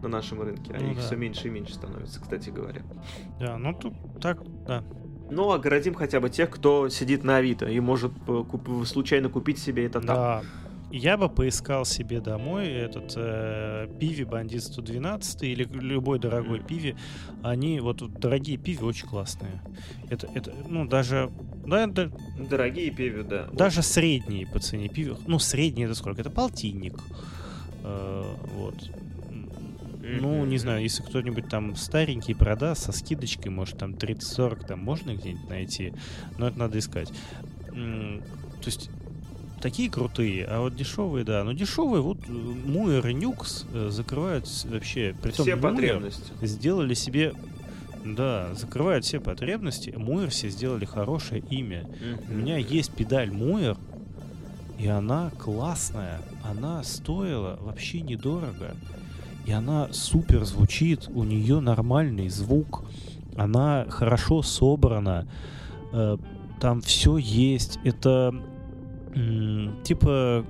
на 0.02 0.08
нашем 0.08 0.42
рынке. 0.42 0.72
А 0.74 0.80
ну, 0.80 0.90
их 0.90 0.96
да. 0.96 1.02
все 1.02 1.16
меньше 1.16 1.48
и 1.48 1.50
меньше 1.50 1.74
становится, 1.74 2.20
кстати 2.20 2.50
говоря. 2.50 2.82
Да, 3.38 3.58
ну 3.58 3.74
тут 3.74 3.94
так, 4.20 4.42
да. 4.66 4.84
Ну, 5.30 5.50
оградим 5.52 5.94
хотя 5.94 6.20
бы 6.20 6.30
тех, 6.30 6.50
кто 6.50 6.88
сидит 6.88 7.24
на 7.24 7.38
Авито 7.38 7.66
и 7.66 7.80
может 7.80 8.12
куп- 8.26 8.84
случайно 8.86 9.28
купить 9.28 9.58
себе 9.58 9.86
это 9.86 10.00
там. 10.00 10.16
Да. 10.16 10.42
Я 10.90 11.16
бы 11.16 11.28
поискал 11.28 11.84
себе 11.84 12.20
домой 12.20 12.68
этот 12.68 13.14
э, 13.16 13.88
пиви 13.98 14.22
бандит 14.22 14.62
112 14.62 15.42
или 15.42 15.64
любой 15.64 16.20
дорогой 16.20 16.60
mm. 16.60 16.66
пиви. 16.66 16.96
Они 17.42 17.80
вот 17.80 18.08
дорогие 18.20 18.58
пиви 18.58 18.84
очень 18.84 19.08
классные. 19.08 19.60
Это, 20.08 20.28
это 20.34 20.54
ну 20.68 20.86
даже 20.86 21.32
да, 21.66 21.88
да, 21.88 22.10
дорогие 22.38 22.92
пиви, 22.92 23.22
да. 23.22 23.48
Даже 23.52 23.82
средние 23.82 24.46
по 24.46 24.60
цене 24.60 24.88
пиви. 24.88 25.16
Ну 25.26 25.40
средние 25.40 25.86
это 25.86 25.96
сколько? 25.96 26.20
Это 26.20 26.30
полтинник. 26.30 26.94
Э, 27.82 28.22
вот. 28.54 28.76
Ну, 30.04 30.44
не 30.44 30.58
знаю, 30.58 30.82
если 30.82 31.02
кто-нибудь 31.02 31.48
там 31.48 31.76
старенький 31.76 32.34
продаст 32.34 32.84
со 32.84 32.92
скидочкой, 32.92 33.50
может, 33.50 33.78
там 33.78 33.92
30-40, 33.92 34.66
там 34.66 34.80
можно 34.80 35.14
где-нибудь 35.14 35.48
найти, 35.48 35.92
но 36.38 36.48
это 36.48 36.58
надо 36.58 36.78
искать. 36.78 37.10
То 37.70 38.66
есть 38.66 38.90
такие 39.60 39.90
крутые, 39.90 40.44
а 40.44 40.60
вот 40.60 40.76
дешевые, 40.76 41.24
да. 41.24 41.42
Но 41.42 41.52
дешевые, 41.52 42.02
вот 42.02 42.18
Муэр 42.28 43.06
и 43.08 43.14
Нюкс 43.14 43.64
э, 43.72 43.88
закрывают 43.90 44.46
вообще... 44.66 45.14
Притом 45.22 45.46
все 45.46 45.56
потребности. 45.56 46.32
Сделали 46.42 46.92
себе 46.92 47.32
да, 48.04 48.54
закрывают 48.54 49.06
все 49.06 49.20
потребности. 49.20 49.94
Муэр 49.96 50.28
все 50.28 50.50
сделали 50.50 50.84
хорошее 50.84 51.42
имя. 51.48 51.84
Mm-hmm. 51.84 52.24
У 52.28 52.34
меня 52.34 52.58
есть 52.58 52.92
педаль 52.92 53.30
Муэр, 53.30 53.78
и 54.78 54.86
она 54.86 55.30
классная. 55.38 56.20
Она 56.42 56.82
стоила 56.82 57.58
вообще 57.62 58.02
недорого 58.02 58.76
и 59.44 59.52
она 59.52 59.88
супер 59.92 60.44
звучит, 60.44 61.08
у 61.12 61.24
нее 61.24 61.60
нормальный 61.60 62.28
звук, 62.28 62.84
она 63.36 63.86
хорошо 63.88 64.42
собрана, 64.42 65.26
э, 65.92 66.16
там 66.60 66.80
все 66.80 67.16
есть, 67.16 67.78
это 67.84 68.34
типа 69.84 70.44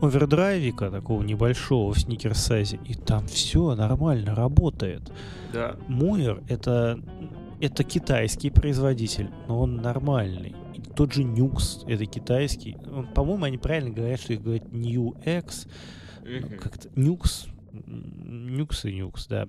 овердрайвика 0.00 0.90
такого 0.90 1.22
небольшого 1.22 1.92
в 1.92 1.98
сникерсайзе, 2.00 2.80
и 2.84 2.94
там 2.94 3.26
все 3.28 3.74
нормально 3.76 4.34
работает. 4.34 5.12
Да. 5.52 5.76
Муэр 5.86 6.42
это 6.48 7.00
это 7.60 7.84
китайский 7.84 8.50
производитель, 8.50 9.30
но 9.46 9.60
он 9.60 9.76
нормальный. 9.76 10.56
И 10.74 10.80
тот 10.80 11.12
же 11.12 11.22
Nux, 11.22 11.84
это 11.86 12.06
китайский. 12.06 12.76
По-моему, 13.14 13.44
они 13.44 13.56
правильно 13.56 13.90
говорят, 13.90 14.20
что 14.20 14.32
их 14.32 14.42
говорят 14.42 14.72
New 14.72 15.14
X. 15.24 15.68
Mm-hmm. 16.22 16.56
Как-то 16.56 16.88
Нюкс 17.86 18.84
и 18.84 18.92
Нюкс, 18.94 19.26
да. 19.26 19.48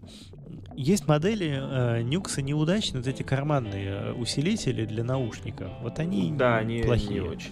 Есть 0.76 1.08
модели 1.08 1.60
э, 1.60 2.02
Нюкса 2.02 2.42
неудачные, 2.42 3.02
вот 3.02 3.08
эти 3.08 3.24
карманные 3.24 3.90
э, 3.90 4.14
усилители 4.14 4.86
для 4.86 5.04
наушников. 5.04 5.72
Вот 5.82 6.00
они 6.00 6.34
да, 6.34 6.58
они 6.58 6.82
плохие. 6.82 7.22
Не 7.22 7.22
очень. 7.22 7.52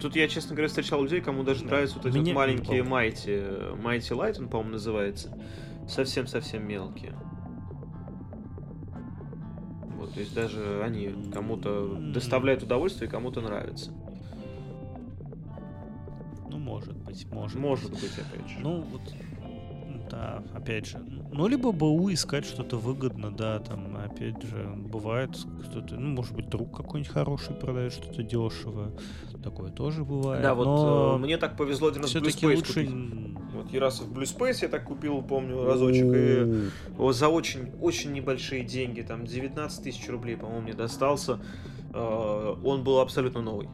Тут 0.00 0.16
я, 0.16 0.28
честно 0.28 0.54
говоря, 0.54 0.68
встречал 0.68 1.02
людей, 1.02 1.20
кому 1.20 1.44
даже 1.44 1.60
да. 1.60 1.66
нравятся 1.66 1.96
вот 1.96 2.06
эти 2.06 2.16
Мне 2.16 2.32
вот 2.32 2.40
маленькие 2.40 2.82
Майти. 2.82 3.30
Mighty 3.30 4.10
Light, 4.10 4.38
он, 4.38 4.48
по-моему, 4.48 4.72
называется. 4.72 5.36
Совсем-совсем 5.88 6.66
мелкие. 6.66 7.14
Вот, 9.96 10.14
то 10.14 10.20
есть 10.20 10.34
даже 10.34 10.82
они 10.82 11.14
кому-то 11.32 11.96
доставляют 12.12 12.62
удовольствие, 12.62 13.08
кому-то 13.08 13.40
нравится. 13.40 13.92
Ну, 16.50 16.58
может 16.58 16.96
быть, 16.96 17.26
может. 17.30 17.58
Может 17.58 17.90
быть, 17.90 18.12
опять 18.18 18.48
же. 18.48 18.58
Ну, 18.60 18.82
вот 18.82 19.02
да, 20.14 20.42
опять 20.54 20.86
же. 20.86 20.98
Ну, 21.32 21.48
либо 21.48 21.72
БУ 21.72 22.12
искать 22.12 22.44
что-то 22.44 22.76
выгодно, 22.76 23.34
да, 23.34 23.58
там, 23.58 23.96
опять 23.96 24.40
же, 24.42 24.72
бывает 24.76 25.30
кто-то, 25.66 25.96
ну, 25.96 26.14
может 26.14 26.34
быть, 26.34 26.48
друг 26.48 26.76
какой-нибудь 26.76 27.12
хороший 27.12 27.54
продает 27.54 27.92
что-то 27.92 28.22
дешево. 28.22 28.92
Такое 29.42 29.70
тоже 29.70 30.04
бывает. 30.04 30.42
Да, 30.42 30.54
вот 30.54 30.66
но... 30.66 31.16
э, 31.16 31.18
мне 31.18 31.36
так 31.36 31.56
повезло 31.56 31.88
один 31.88 32.02
раз 32.02 32.14
Blue 32.14 32.28
Space 32.28 32.54
лучше... 32.54 32.86
купить. 32.86 33.34
Вот 33.54 33.72
я 33.72 33.80
раз 33.80 34.00
в 34.00 34.12
Blue 34.12 34.22
Space 34.22 34.58
я 34.62 34.68
так 34.68 34.84
купил, 34.84 35.20
помню, 35.20 35.64
разочек, 35.64 36.06
и 36.14 36.70
вот 36.96 37.14
за 37.14 37.28
очень, 37.28 37.72
очень 37.80 38.12
небольшие 38.12 38.64
деньги, 38.64 39.00
там, 39.02 39.24
19 39.24 39.82
тысяч 39.82 40.08
рублей, 40.08 40.36
по-моему, 40.36 40.62
мне 40.62 40.74
достался. 40.74 41.40
Э, 41.92 42.54
он 42.62 42.84
был 42.84 43.00
абсолютно 43.00 43.42
новый. 43.42 43.68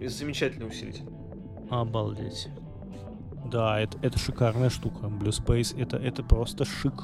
Замечательный 0.00 0.66
усилитель. 0.66 1.04
Обалдеть. 1.68 2.48
Да, 3.50 3.80
это, 3.80 3.98
это 4.02 4.18
шикарная 4.18 4.70
штука. 4.70 5.06
Blue 5.06 5.30
Space 5.30 5.78
это, 5.80 5.96
это 5.96 6.22
просто 6.22 6.64
шик. 6.64 6.94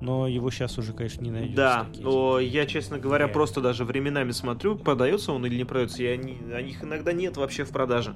Но 0.00 0.26
его 0.26 0.50
сейчас 0.50 0.76
уже, 0.78 0.92
конечно, 0.92 1.22
не 1.22 1.30
найдешь. 1.30 1.56
Да, 1.56 1.86
но 1.98 2.38
я, 2.38 2.66
честно 2.66 2.98
говоря, 2.98 3.24
Нет. 3.24 3.32
просто 3.32 3.62
даже 3.62 3.84
временами 3.84 4.30
смотрю, 4.30 4.76
продается 4.76 5.32
он 5.32 5.46
или 5.46 5.56
не 5.56 5.64
продается. 5.64 6.02
Я 6.02 6.16
не, 6.16 6.38
а 6.52 6.60
них 6.60 6.84
иногда 6.84 7.12
нет 7.12 7.36
вообще 7.36 7.64
в 7.64 7.70
продаже. 7.70 8.14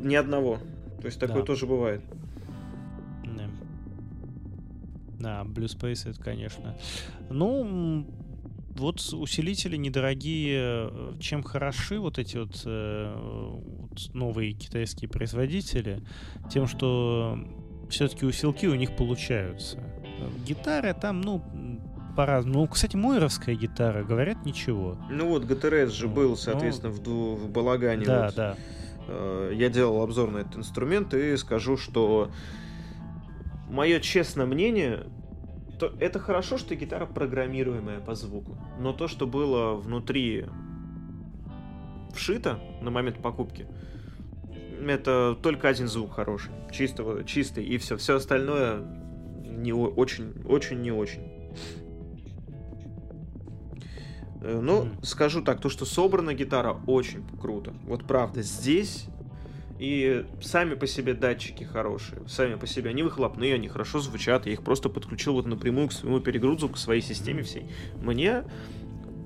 Ни 0.00 0.14
одного. 0.14 0.58
То 1.00 1.06
есть 1.06 1.18
такое 1.18 1.40
да. 1.40 1.46
тоже 1.46 1.66
бывает. 1.66 2.02
Да. 3.24 3.48
да, 5.18 5.42
Blue 5.44 5.66
Space 5.66 6.10
это, 6.10 6.22
конечно. 6.22 6.76
Ну, 7.30 8.06
вот 8.74 9.00
усилители 9.12 9.76
недорогие, 9.76 10.88
э, 10.90 11.12
чем 11.20 11.42
хороши 11.42 11.98
вот 11.98 12.18
эти 12.18 12.36
вот, 12.36 12.62
э, 12.64 13.14
вот 13.16 14.14
новые 14.14 14.52
китайские 14.52 15.08
производители, 15.08 16.02
тем, 16.50 16.66
что 16.66 17.38
все-таки 17.88 18.26
усилки 18.26 18.66
у 18.66 18.74
них 18.74 18.96
получаются. 18.96 19.82
Гитары 20.46 20.94
там, 20.94 21.20
ну, 21.20 21.42
по-разному. 22.16 22.60
Ну, 22.60 22.68
кстати, 22.68 22.96
мойровская 22.96 23.54
гитара, 23.54 24.04
говорят, 24.04 24.44
ничего. 24.44 24.96
Ну 25.10 25.28
вот, 25.28 25.44
ГТРС 25.44 25.92
же 25.92 26.08
был, 26.08 26.30
ну, 26.30 26.36
соответственно, 26.36 26.94
ну, 27.04 27.34
в, 27.34 27.44
в 27.44 27.50
Балагане. 27.50 28.04
Да, 28.04 28.26
вот. 28.26 28.34
да. 28.34 28.56
Э, 29.08 29.52
я 29.54 29.68
делал 29.68 30.02
обзор 30.02 30.30
на 30.30 30.38
этот 30.38 30.56
инструмент 30.56 31.12
и 31.14 31.36
скажу, 31.36 31.76
что 31.76 32.30
мое 33.68 34.00
честное 34.00 34.46
мнение, 34.46 35.04
то 35.78 35.92
это 35.98 36.18
хорошо, 36.18 36.58
что 36.58 36.74
гитара 36.74 37.06
программируемая 37.06 38.00
по 38.00 38.14
звуку. 38.14 38.56
Но 38.78 38.92
то, 38.92 39.08
что 39.08 39.26
было 39.26 39.74
внутри 39.74 40.46
вшито 42.14 42.60
на 42.80 42.90
момент 42.90 43.20
покупки, 43.20 43.66
это 44.86 45.36
только 45.42 45.68
один 45.68 45.88
звук 45.88 46.12
хороший. 46.14 46.52
Чистого, 46.70 47.24
чистый, 47.24 47.64
и 47.64 47.78
все. 47.78 47.96
Все 47.96 48.16
остальное 48.16 48.82
не 49.44 49.72
очень, 49.72 50.34
очень 50.44 50.80
не 50.80 50.92
очень. 50.92 51.22
Э, 54.42 54.60
ну, 54.60 54.88
скажу 55.02 55.42
так, 55.42 55.60
то, 55.60 55.68
что 55.68 55.84
собрана 55.84 56.34
гитара, 56.34 56.76
очень 56.86 57.24
круто. 57.40 57.72
Вот 57.84 58.04
правда, 58.04 58.42
здесь 58.42 59.06
и 59.78 60.24
сами 60.40 60.74
по 60.74 60.86
себе 60.86 61.14
датчики 61.14 61.64
хорошие, 61.64 62.22
сами 62.28 62.54
по 62.54 62.66
себе 62.66 62.90
они 62.90 63.02
выхлопные, 63.02 63.54
они 63.54 63.68
хорошо 63.68 63.98
звучат, 63.98 64.46
я 64.46 64.52
их 64.52 64.62
просто 64.62 64.88
подключил 64.88 65.34
вот 65.34 65.46
напрямую 65.46 65.88
к 65.88 65.92
своему 65.92 66.20
перегрузу, 66.20 66.68
к 66.68 66.78
своей 66.78 67.02
системе 67.02 67.42
всей. 67.42 67.70
Мне 68.00 68.44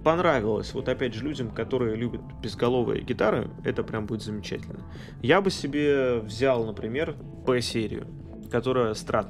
понравилось, 0.04 0.72
вот 0.72 0.88
опять 0.88 1.14
же, 1.14 1.24
людям, 1.24 1.50
которые 1.50 1.96
любят 1.96 2.22
безголовые 2.42 3.02
гитары, 3.02 3.50
это 3.64 3.82
прям 3.82 4.06
будет 4.06 4.22
замечательно. 4.22 4.80
Я 5.22 5.40
бы 5.40 5.50
себе 5.50 6.20
взял, 6.20 6.64
например, 6.64 7.14
P-серию, 7.46 8.06
которая 8.50 8.94
страт. 8.94 9.28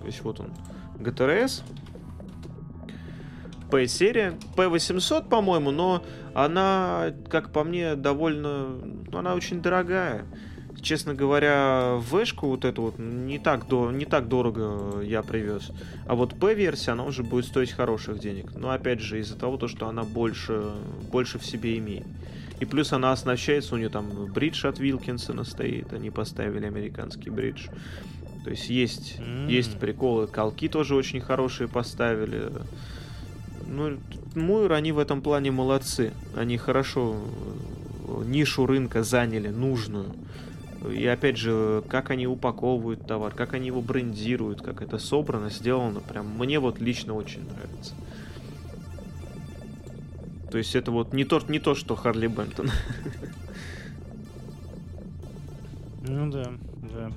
То 0.00 0.06
есть 0.06 0.22
вот 0.22 0.40
он, 0.40 0.54
GTRS, 0.98 1.62
P-серия. 3.70 4.34
P800, 4.56 5.28
по-моему, 5.28 5.70
но 5.70 6.02
она, 6.44 7.12
как 7.28 7.52
по 7.52 7.64
мне, 7.64 7.94
довольно... 7.94 8.68
Ну, 9.10 9.18
она 9.18 9.34
очень 9.34 9.60
дорогая. 9.60 10.24
Честно 10.80 11.12
говоря, 11.12 11.96
вэшку 11.96 12.46
вот 12.46 12.64
эту 12.64 12.82
вот 12.82 12.98
не 12.98 13.38
так, 13.38 13.66
до, 13.66 13.90
не 13.90 14.04
так 14.04 14.28
дорого 14.28 15.00
я 15.02 15.22
привез. 15.22 15.72
А 16.06 16.14
вот 16.14 16.38
P-версия, 16.38 16.92
она 16.92 17.04
уже 17.04 17.24
будет 17.24 17.46
стоить 17.46 17.72
хороших 17.72 18.20
денег. 18.20 18.54
Но 18.54 18.70
опять 18.70 19.00
же, 19.00 19.18
из-за 19.18 19.36
того, 19.36 19.56
то, 19.56 19.66
что 19.66 19.88
она 19.88 20.04
больше, 20.04 20.62
больше 21.10 21.38
в 21.40 21.44
себе 21.44 21.76
имеет. 21.78 22.06
И 22.60 22.64
плюс 22.64 22.92
она 22.92 23.12
оснащается, 23.12 23.74
у 23.74 23.78
нее 23.78 23.88
там 23.88 24.32
бридж 24.32 24.66
от 24.66 24.78
Вилкинсона 24.78 25.44
стоит, 25.44 25.92
они 25.92 26.10
поставили 26.10 26.66
американский 26.66 27.30
бридж. 27.30 27.68
То 28.44 28.50
есть 28.50 28.68
есть, 28.68 29.18
mm. 29.18 29.50
есть 29.50 29.78
приколы. 29.78 30.26
Колки 30.26 30.68
тоже 30.68 30.94
очень 30.94 31.20
хорошие 31.20 31.68
поставили. 31.68 32.50
Ну, 33.68 33.98
Муэр, 34.34 34.72
они 34.72 34.92
в 34.92 34.98
этом 34.98 35.20
плане 35.20 35.50
молодцы. 35.50 36.12
Они 36.34 36.56
хорошо 36.56 37.16
э, 38.08 38.24
нишу 38.24 38.66
рынка 38.66 39.02
заняли, 39.02 39.48
нужную. 39.48 40.14
И 40.90 41.06
опять 41.06 41.36
же, 41.36 41.82
как 41.88 42.10
они 42.10 42.26
упаковывают 42.26 43.06
товар, 43.06 43.34
как 43.34 43.54
они 43.54 43.66
его 43.66 43.82
брендируют, 43.82 44.62
как 44.62 44.80
это 44.80 44.98
собрано, 44.98 45.50
сделано, 45.50 46.00
прям 46.00 46.38
мне 46.38 46.60
вот 46.60 46.80
лично 46.80 47.14
очень 47.14 47.42
нравится. 47.44 47.94
То 50.50 50.56
есть 50.56 50.74
это 50.74 50.90
вот 50.90 51.12
не 51.12 51.24
то, 51.24 51.42
не 51.48 51.58
то 51.58 51.74
что 51.74 51.94
Харли 51.94 52.26
Бентон. 52.26 52.70
Ну 56.10 56.30
да, 56.30 56.52
да. 56.94 57.12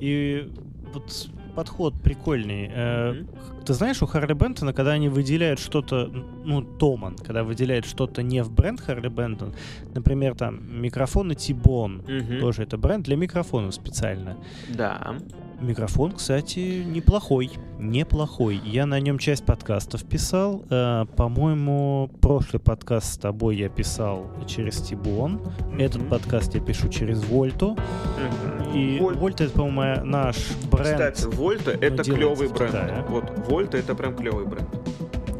И 0.00 0.50
вот 0.92 1.28
подход 1.54 1.94
прикольный. 2.02 2.66
Mm-hmm. 2.66 3.57
Ты 3.68 3.74
знаешь, 3.74 4.00
у 4.02 4.06
Харли 4.06 4.32
Бентона, 4.32 4.72
когда 4.72 4.92
они 4.92 5.10
выделяют 5.10 5.60
что-то, 5.60 6.10
ну, 6.42 6.62
Томан, 6.62 7.16
когда 7.16 7.44
выделяет 7.44 7.84
что-то 7.84 8.22
не 8.22 8.42
в 8.42 8.50
бренд 8.50 8.80
Харли 8.80 9.08
Бентон, 9.08 9.52
например, 9.94 10.34
там, 10.36 10.80
микрофоны 10.80 11.34
Тибон, 11.34 12.00
mm-hmm. 12.00 12.40
тоже 12.40 12.62
это 12.62 12.78
бренд 12.78 13.04
для 13.04 13.16
микрофонов 13.16 13.74
специально. 13.74 14.38
Да. 14.70 15.18
Микрофон, 15.60 16.12
кстати, 16.12 16.84
неплохой. 16.86 17.50
Неплохой. 17.80 18.60
Я 18.64 18.86
на 18.86 19.00
нем 19.00 19.18
часть 19.18 19.44
подкастов 19.44 20.04
писал. 20.04 20.62
Э, 20.70 21.04
по-моему, 21.16 22.08
прошлый 22.20 22.60
подкаст 22.60 23.14
с 23.14 23.18
тобой 23.18 23.56
я 23.56 23.68
писал 23.68 24.30
через 24.46 24.76
Тибон. 24.76 25.40
Mm-hmm. 25.40 25.82
Этот 25.82 26.08
подкаст 26.08 26.54
я 26.54 26.60
пишу 26.60 26.88
через 26.88 27.24
Вольту. 27.24 27.76
Mm-hmm. 27.76 28.76
И 28.76 29.00
Вольт... 29.00 29.18
Вольта 29.18 29.44
это, 29.44 29.52
по-моему, 29.54 30.04
наш 30.04 30.36
бренд. 30.70 30.90
Кстати, 30.90 31.24
Вольта 31.34 31.72
это 31.72 32.04
клевый 32.04 32.48
бренд. 32.48 33.08
Вот 33.08 33.48
Вольта 33.48 33.78
это 33.78 33.96
прям 33.96 34.14
клевый 34.14 34.46
бренд. 34.46 34.68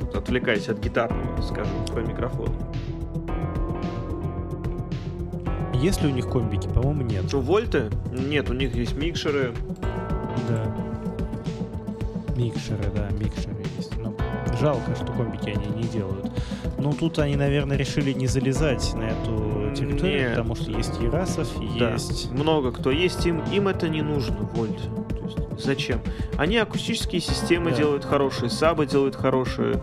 Вот, 0.00 0.16
отвлекаясь 0.16 0.68
от 0.68 0.80
гитарного, 0.80 1.40
скажу, 1.42 1.70
про 1.92 2.02
микрофон. 2.02 2.48
Есть 5.74 6.02
ли 6.02 6.08
у 6.08 6.12
них 6.12 6.28
комбики? 6.28 6.66
По-моему, 6.66 7.02
нет. 7.02 7.32
У 7.32 7.40
Вольта? 7.40 7.88
Нет, 8.12 8.50
у 8.50 8.52
них 8.52 8.74
есть 8.74 8.96
микшеры, 8.96 9.54
да. 10.48 10.74
Микшеры, 12.36 12.90
да, 12.94 13.08
микшеры 13.10 13.64
есть. 13.76 13.96
Но 13.98 14.14
жалко, 14.60 14.94
что 14.94 15.06
комбики 15.06 15.50
они 15.50 15.66
не 15.82 15.88
делают. 15.88 16.30
Но 16.78 16.92
тут 16.92 17.18
они, 17.18 17.36
наверное, 17.36 17.76
решили 17.76 18.12
не 18.12 18.26
залезать 18.26 18.94
на 18.94 19.04
эту 19.04 19.74
территорию, 19.74 20.20
Нет. 20.20 20.30
потому 20.30 20.54
что 20.54 20.70
есть 20.70 21.00
Ерасов, 21.00 21.48
да. 21.78 21.92
есть... 21.92 22.30
много 22.30 22.72
кто 22.72 22.90
есть, 22.90 23.26
им, 23.26 23.42
им 23.52 23.68
это 23.68 23.88
не 23.88 24.02
нужно, 24.02 24.36
Вольт. 24.54 24.78
зачем? 25.58 26.00
Они 26.36 26.56
акустические 26.56 27.20
системы 27.20 27.70
да. 27.70 27.76
делают 27.78 28.04
хорошие, 28.04 28.50
сабы 28.50 28.86
делают 28.86 29.16
хорошие. 29.16 29.82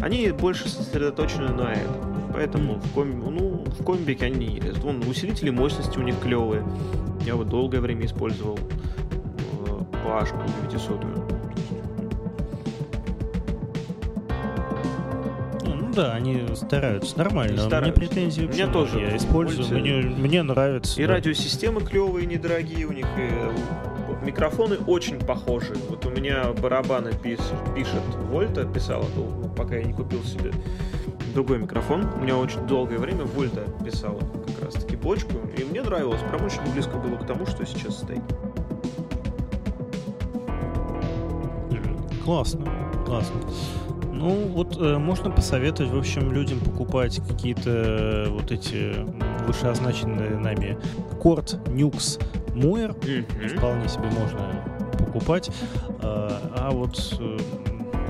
Они 0.00 0.28
больше 0.32 0.68
сосредоточены 0.68 1.48
на 1.48 1.72
этом. 1.72 2.14
Поэтому 2.32 2.74
mm. 2.74 2.80
в, 2.80 2.94
комби, 2.94 3.14
ну, 3.14 3.64
в 3.78 3.84
комбике 3.84 4.26
они 4.26 4.46
не 4.46 4.60
лезут. 4.60 4.82
Вон, 4.82 5.02
усилители 5.08 5.50
мощности 5.50 5.98
у 5.98 6.02
них 6.02 6.18
клевые. 6.18 6.64
Я 7.24 7.36
вот 7.36 7.48
долгое 7.48 7.80
время 7.80 8.06
использовал 8.06 8.58
PH 10.04 10.34
900. 10.70 11.00
Ну 15.64 15.92
да, 15.92 16.12
они 16.12 16.44
стараются 16.54 17.16
нормально. 17.18 17.62
Стараются. 17.62 17.78
У 17.78 18.02
меня 18.02 18.08
претензий 18.08 18.46
вообще 18.46 18.64
Мне 18.64 18.72
тоже. 18.72 19.00
Я 19.00 19.16
использую, 19.16 19.80
мне, 19.80 19.94
мне 19.94 20.42
нравится. 20.42 21.00
И 21.00 21.06
да. 21.06 21.14
радиосистемы 21.14 21.80
клевые, 21.80 22.26
недорогие 22.26 22.86
у 22.86 22.92
них. 22.92 23.06
И 23.16 24.24
микрофоны 24.24 24.76
очень 24.76 25.18
похожи. 25.18 25.74
Вот 25.88 26.04
у 26.04 26.10
меня 26.10 26.52
барабаны 26.52 27.12
пиш, 27.12 27.38
пишет 27.74 28.02
Вольта, 28.30 28.64
писала, 28.64 29.06
ну, 29.16 29.48
пока 29.56 29.76
я 29.76 29.84
не 29.84 29.92
купил 29.92 30.22
себе 30.22 30.50
другой 31.34 31.58
микрофон. 31.58 32.06
У 32.14 32.20
меня 32.20 32.36
очень 32.36 32.66
долгое 32.66 32.98
время 32.98 33.24
Вольта 33.24 33.64
писала 33.84 34.20
как 34.46 34.64
раз 34.64 34.74
таки 34.74 34.96
бочку. 34.96 35.34
И 35.58 35.64
мне 35.64 35.82
нравилось. 35.82 36.20
Прям 36.30 36.44
очень 36.44 36.60
близко 36.72 36.96
было 36.96 37.16
к 37.16 37.26
тому, 37.26 37.46
что 37.46 37.64
сейчас 37.66 37.98
стоит. 37.98 38.22
Классно, 42.24 42.66
классно. 43.06 43.40
Ну, 44.12 44.46
вот 44.48 44.76
э, 44.78 44.96
можно 44.96 45.30
посоветовать, 45.30 45.92
в 45.92 45.98
общем, 45.98 46.32
людям 46.32 46.58
покупать 46.60 47.20
какие-то 47.28 47.70
э, 47.70 48.28
вот 48.28 48.50
эти 48.52 48.94
вышеозначенные 49.46 50.30
нами 50.38 50.78
Корт, 51.20 51.58
Нюкс, 51.68 52.18
Муэр. 52.54 52.92
Mm-hmm. 52.92 53.58
Вполне 53.58 53.88
себе 53.88 54.04
можно 54.04 54.64
покупать. 54.98 55.50
А, 56.00 56.40
а 56.56 56.70
вот 56.70 57.18
э, 57.20 57.38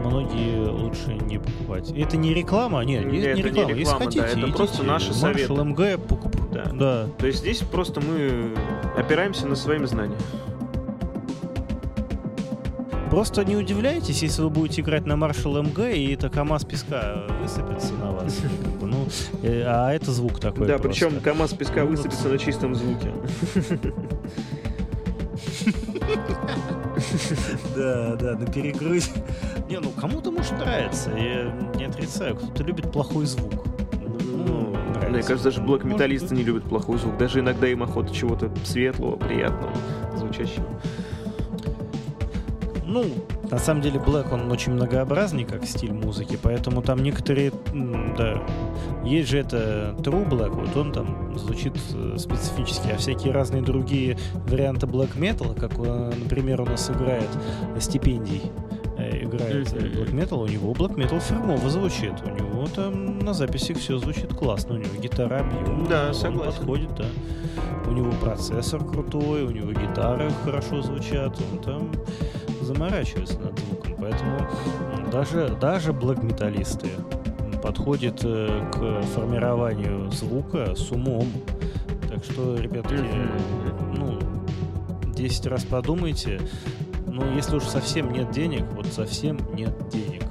многие 0.05 0.69
лучше 0.69 1.15
не 1.15 1.39
покупать. 1.39 1.91
Это 1.91 2.17
не 2.17 2.35
реклама? 2.35 2.85
Нет, 2.85 3.07
не, 3.07 3.19
не, 3.19 3.19
не 3.19 3.43
реклама. 3.43 3.73
Не 3.73 3.75
реклама 3.75 3.79
Если 3.79 3.95
хотите, 3.95 4.21
да, 4.21 4.27
это 4.29 4.41
идите. 4.41 4.57
просто 4.57 4.83
наши 4.83 5.15
советы. 5.15 5.53
МГ 5.53 6.01
покуп... 6.07 6.37
да. 6.53 6.65
да. 6.73 7.07
То 7.19 7.27
есть 7.27 7.41
здесь 7.41 7.59
просто 7.59 8.01
мы 8.01 8.55
опираемся 8.97 9.47
на 9.47 9.57
своими 9.57 9.87
знаниями. 9.87 10.21
Просто 13.15 13.45
не 13.45 13.55
удивляйтесь, 13.55 14.25
если 14.25 14.43
вы 14.43 14.51
будете 14.51 14.83
играть 14.83 15.07
на 15.07 15.13
Marshall 15.13 15.63
MG, 15.63 15.97
и 15.97 16.15
это 16.15 16.29
КАМАЗ 16.29 16.65
песка 16.65 17.23
высыпется 17.41 17.95
на 17.95 18.11
вас. 18.11 18.41
Ну, 18.83 19.07
э, 19.45 19.63
а 19.65 19.93
это 19.93 20.11
звук 20.11 20.41
такой 20.41 20.67
Да, 20.67 20.79
причем 20.79 21.21
КАМАЗ 21.21 21.53
песка 21.55 21.85
ну, 21.85 21.91
высыпется 21.91 22.29
на 22.29 22.39
чистом 22.39 22.75
звуке. 22.75 23.13
Да, 27.77 28.17
да, 28.17 28.37
на 28.37 28.47
перегрузе. 28.47 29.11
Не, 29.69 29.79
ну 29.79 29.91
кому-то 29.91 30.33
может 30.33 30.59
нравится, 30.59 31.11
я 31.11 31.53
не 31.77 31.85
отрицаю. 31.85 32.35
Кто-то 32.35 32.65
любит 32.65 32.91
плохой 32.91 33.27
звук. 33.27 33.65
Ну, 34.25 34.77
мне 35.09 35.23
кажется, 35.23 35.51
даже 35.51 35.61
блок-металлисты 35.61 36.35
не 36.35 36.43
любят 36.43 36.65
плохой 36.65 36.99
звук. 36.99 37.17
Даже 37.17 37.39
иногда 37.41 37.69
им 37.69 37.85
охота 37.85 38.13
чего-то 38.13 38.51
светлого, 38.65 39.15
приятного, 39.17 39.73
звучащего. 40.17 40.67
Ну, 42.95 43.07
на 43.51 43.59
самом 43.59 43.83
деле 43.83 43.99
Black, 43.99 44.33
он 44.33 44.49
очень 44.53 44.71
многообразный, 44.71 45.43
как 45.43 45.65
стиль 45.65 45.93
музыки, 45.93 46.39
поэтому 46.41 46.81
там 46.81 47.03
некоторые, 47.03 47.51
да, 48.17 48.41
есть 49.05 49.31
же 49.31 49.39
это 49.39 49.97
True 49.99 50.29
Black, 50.29 50.51
вот 50.51 50.77
он 50.77 50.93
там 50.93 51.37
звучит 51.37 51.73
э, 51.93 52.17
специфически, 52.19 52.93
а 52.93 52.97
всякие 52.97 53.33
разные 53.33 53.63
другие 53.63 54.17
варианты 54.47 54.87
Black 54.87 55.19
Metal, 55.19 55.59
как, 55.59 55.73
э, 55.77 56.13
например, 56.23 56.61
у 56.61 56.67
нас 56.67 56.89
играет 56.89 57.29
стипендий, 57.81 58.43
э, 58.97 59.25
играет 59.25 59.73
Black 59.73 60.13
Metal, 60.13 60.45
у 60.45 60.47
него 60.47 60.73
Black 60.73 60.95
Metal 60.95 61.19
фирмово 61.19 61.69
звучит. 61.69 62.13
У 62.25 62.29
него 62.29 62.69
там 62.69 63.19
на 63.19 63.35
записях 63.35 63.79
все 63.79 63.99
звучит 63.99 64.33
классно. 64.33 64.77
У 64.77 64.79
него 64.79 64.95
гитара 65.03 65.41
объем. 65.41 65.85
Да, 65.91 66.15
согласен. 66.15 66.53
подходит, 66.53 66.95
да. 66.95 67.07
У 67.89 67.91
него 67.91 68.13
процессор 68.21 68.85
крутой, 68.85 69.43
у 69.43 69.51
него 69.51 69.73
гитары 69.73 70.31
хорошо 70.45 70.81
звучат. 70.81 71.37
Он 71.53 71.59
там 71.59 71.91
заморачиваются 72.65 73.39
над 73.39 73.59
звуком. 73.59 73.97
Поэтому 74.01 74.39
даже, 75.13 75.57
даже 75.61 75.93
блэк-металлисты 75.93 76.89
подходят 77.63 78.21
э, 78.25 78.71
к 78.73 79.03
формированию 79.15 80.11
звука 80.11 80.75
с 80.75 80.91
умом. 80.91 81.27
Так 82.09 82.25
что, 82.25 82.57
ребятки, 82.57 82.95
ну, 83.97 84.19
10 85.15 85.47
раз 85.47 85.65
подумайте. 85.65 86.41
Ну, 87.07 87.35
если 87.35 87.57
уж 87.57 87.65
совсем 87.65 88.13
нет 88.13 88.31
денег, 88.33 88.65
вот 88.73 88.87
совсем 88.87 89.39
нет 89.55 89.73
денег. 89.89 90.25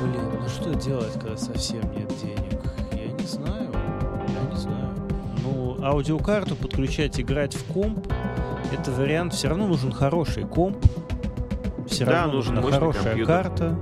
Блин, 0.00 0.22
ну 0.40 0.48
что 0.48 0.74
делать, 0.74 1.12
когда 1.14 1.36
совсем 1.36 1.82
нет 1.92 2.08
денег? 2.22 2.60
Я 2.92 3.12
не 3.12 3.26
знаю. 3.26 3.70
Я 4.28 4.50
не 4.50 4.56
знаю. 4.56 4.94
Ну, 5.42 5.76
аудиокарту 5.82 6.56
подключать, 6.56 7.20
играть 7.20 7.54
в 7.54 7.64
комп 7.72 8.06
это 8.74 8.90
вариант. 8.90 9.32
Все 9.32 9.48
равно 9.48 9.66
нужен 9.66 9.92
хороший 9.92 10.44
комп. 10.44 10.76
Все 11.86 12.04
да, 12.04 12.22
равно 12.22 12.34
нужна 12.34 12.62
хорошая 12.62 13.04
компьютер. 13.04 13.42
карта. 13.42 13.78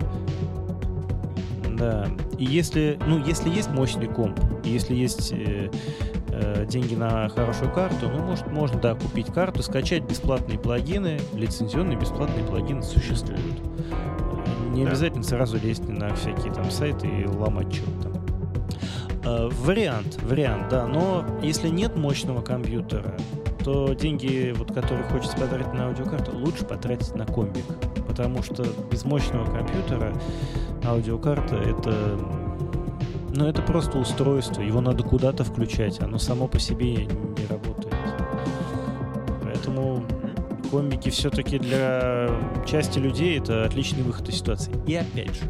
Да. 1.78 2.06
И 2.38 2.44
если, 2.44 2.98
ну, 3.06 3.24
если 3.24 3.50
есть 3.50 3.70
мощный 3.70 4.06
комп, 4.06 4.38
если 4.64 4.94
есть 4.94 5.32
э, 5.32 5.70
э, 6.28 6.66
деньги 6.66 6.94
на 6.94 7.28
хорошую 7.28 7.72
карту, 7.72 8.08
ну, 8.08 8.22
может, 8.22 8.46
можно, 8.48 8.80
да, 8.80 8.94
купить 8.94 9.26
карту, 9.26 9.62
скачать 9.62 10.02
бесплатные 10.02 10.58
плагины, 10.58 11.20
лицензионные 11.34 11.98
бесплатные 11.98 12.44
плагины 12.44 12.82
существуют. 12.82 13.60
Не 14.72 14.84
да. 14.84 14.90
обязательно 14.90 15.22
сразу 15.22 15.58
лезть 15.58 15.88
на 15.88 16.14
всякие 16.14 16.52
там 16.52 16.70
сайты 16.70 17.06
и 17.06 17.26
ломать 17.26 17.72
что-то 17.74 18.08
там. 18.08 18.12
Э, 19.24 19.48
вариант, 19.48 20.20
вариант, 20.22 20.68
да. 20.68 20.86
Но 20.86 21.24
если 21.42 21.68
нет 21.68 21.96
мощного 21.96 22.42
компьютера, 22.42 23.14
то 23.64 23.92
деньги, 23.94 24.52
вот, 24.56 24.72
которые 24.72 25.04
хочется 25.04 25.36
потратить 25.36 25.72
на 25.72 25.86
аудиокарту, 25.86 26.36
лучше 26.36 26.64
потратить 26.64 27.14
на 27.14 27.26
комбик. 27.26 27.64
Потому 28.06 28.42
что 28.42 28.64
без 28.90 29.04
мощного 29.04 29.44
компьютера 29.46 30.12
аудиокарта 30.84 31.56
это 31.56 32.18
ну, 33.34 33.46
это 33.46 33.62
просто 33.62 33.98
устройство, 33.98 34.60
его 34.60 34.82
надо 34.82 35.02
куда-то 35.02 35.44
включать, 35.44 36.00
оно 36.00 36.18
само 36.18 36.48
по 36.48 36.58
себе 36.58 37.06
не 37.06 37.46
работает. 37.48 37.94
Поэтому 39.42 40.04
комбики 40.70 41.08
все-таки 41.08 41.58
для 41.58 42.28
части 42.66 42.98
людей 42.98 43.38
это 43.38 43.64
отличный 43.64 44.02
выход 44.02 44.28
из 44.28 44.36
ситуации. 44.36 44.74
И 44.86 44.94
опять 44.94 45.34
же, 45.34 45.44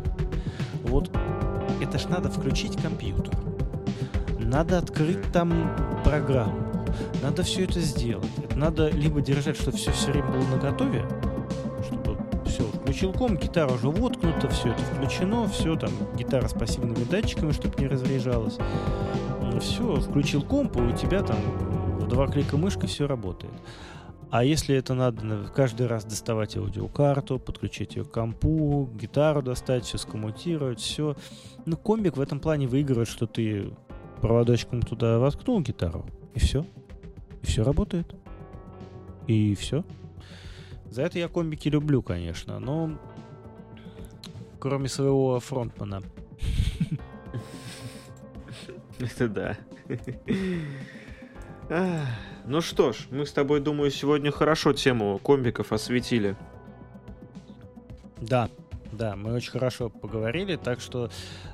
вот 0.85 1.11
это 1.81 1.99
ж 1.99 2.05
надо 2.09 2.31
включить 2.31 2.81
компьютер. 2.81 3.35
Надо 4.39 4.79
открыть 4.79 5.33
там 5.33 5.75
программу. 6.05 6.72
Надо 7.23 7.43
все 7.43 7.65
это 7.65 7.81
сделать. 7.81 8.29
Это 8.43 8.59
надо 8.59 8.89
либо 8.89 9.21
держать, 9.21 9.57
чтобы 9.57 9.77
все 9.77 9.93
все 9.93 10.13
время 10.13 10.29
было 10.29 10.47
наготове, 10.57 11.05
чтобы 11.87 12.17
все, 12.47 12.65
включил 12.65 13.13
ком, 13.13 13.37
гитара 13.37 13.73
уже 13.73 13.89
воткнута, 13.89 14.49
все 14.49 14.71
это 14.71 14.83
включено, 14.83 15.49
все 15.49 15.77
там, 15.77 15.91
гитара 16.17 16.49
с 16.49 16.53
пассивными 16.53 17.05
датчиками, 17.05 17.53
чтобы 17.53 17.81
не 17.81 17.89
разряжалась. 17.89 18.59
Все, 19.61 19.97
включил 19.97 20.43
комп, 20.43 20.77
и 20.77 20.81
у 20.81 20.93
тебя 20.97 21.23
там 21.23 21.37
в 21.99 22.09
два 22.09 22.27
клика 22.27 22.57
мышкой 22.57 22.89
все 22.89 23.07
работает. 23.07 23.53
А 24.33 24.45
если 24.45 24.75
это 24.75 24.95
надо 24.95 25.51
каждый 25.55 25.87
раз 25.87 26.07
доставать 26.07 26.57
аудиокарту, 26.57 27.39
подключить 27.39 27.97
ее 27.97 28.05
к 28.05 28.11
компу, 28.11 28.89
гитару 28.95 29.43
достать, 29.43 29.85
все 29.85 29.99
скоммутировать, 29.99 30.81
все. 30.81 31.17
Ну, 31.67 31.77
комбик 31.77 32.17
в 32.17 32.21
этом 32.21 32.41
плане 32.41 32.67
выигрывает, 32.67 33.09
что 33.09 33.27
ты 33.27 33.75
проводочком 34.23 34.81
туда 34.81 35.19
воткнул 35.19 35.61
гитару, 35.61 36.07
и 36.35 36.39
все. 36.39 36.65
И 37.43 37.47
все 37.47 37.65
работает. 37.65 38.15
И 39.27 39.55
все. 39.55 39.85
За 40.91 41.03
это 41.03 41.19
я 41.19 41.29
комбики 41.29 41.69
люблю, 41.69 42.03
конечно, 42.03 42.59
но 42.59 42.99
кроме 44.59 44.89
своего 44.89 45.41
фронтмана. 45.41 46.03
Это 48.99 49.29
да. 49.29 49.57
Ну 52.45 52.61
что 52.61 52.93
ж, 52.93 53.07
мы 53.11 53.25
с 53.25 53.33
тобой, 53.33 53.61
думаю, 53.61 53.91
сегодня 53.91 54.31
хорошо 54.31 54.73
тему 54.73 55.19
комбиков 55.19 55.73
осветили. 55.73 56.37
Да, 58.21 58.51
да, 58.93 59.17
мы 59.17 59.33
очень 59.33 59.51
хорошо 59.53 59.89
поговорили, 59.89 60.57
так 60.57 60.81
что 60.81 61.11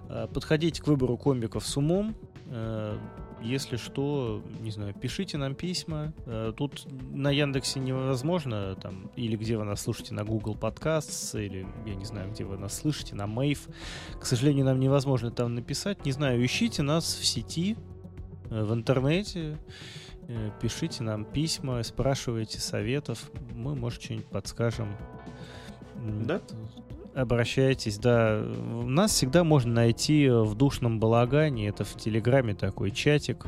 э, 0.09 0.27
подходите 0.33 0.83
к 0.83 0.87
выбору 0.87 1.17
комбиков 1.17 1.67
с 1.67 1.77
умом. 1.77 2.15
Э, 2.47 2.99
если 3.41 3.77
что, 3.77 4.43
не 4.61 4.71
знаю, 4.71 4.95
пишите 4.95 5.39
нам 5.39 5.55
письма. 5.55 6.13
Э, 6.27 6.53
тут 6.57 6.87
на 7.13 7.31
Яндексе 7.31 7.81
невозможно, 7.81 8.75
там, 8.77 9.11
или 9.17 9.37
где 9.37 9.57
вы 9.57 9.65
нас 9.65 9.83
слушаете, 9.83 10.15
на 10.15 10.25
Google 10.25 10.55
Podcasts, 10.55 11.41
или 11.41 11.67
я 11.87 11.95
не 11.95 12.05
знаю, 12.05 12.31
где 12.31 12.45
вы 12.45 12.57
нас 12.59 12.77
слышите, 12.77 13.15
на 13.15 13.27
Мейв. 13.27 13.69
К 14.21 14.25
сожалению, 14.25 14.65
нам 14.65 14.81
невозможно 14.81 15.31
там 15.31 15.55
написать. 15.55 16.05
Не 16.05 16.13
знаю, 16.13 16.45
ищите 16.45 16.83
нас 16.83 17.05
в 17.05 17.25
сети, 17.25 17.77
э, 18.51 18.63
в 18.63 18.73
интернете, 18.75 19.59
э, 20.29 20.51
пишите 20.61 21.03
нам 21.03 21.25
письма, 21.25 21.83
спрашивайте 21.83 22.61
советов. 22.61 23.31
Мы, 23.55 23.75
может, 23.75 24.03
что-нибудь 24.03 24.27
подскажем. 24.27 24.97
Да? 25.97 26.41
Обращайтесь, 27.19 27.99
да. 27.99 28.41
Нас 28.85 29.13
всегда 29.13 29.45
можно 29.45 29.73
найти 29.73 30.29
в 30.29 30.55
душном 30.55 31.01
балагане. 31.01 31.69
Это 31.69 31.85
в 31.85 31.97
Телеграме 31.97 32.55
такой 32.55 32.91
чатик. 32.91 33.47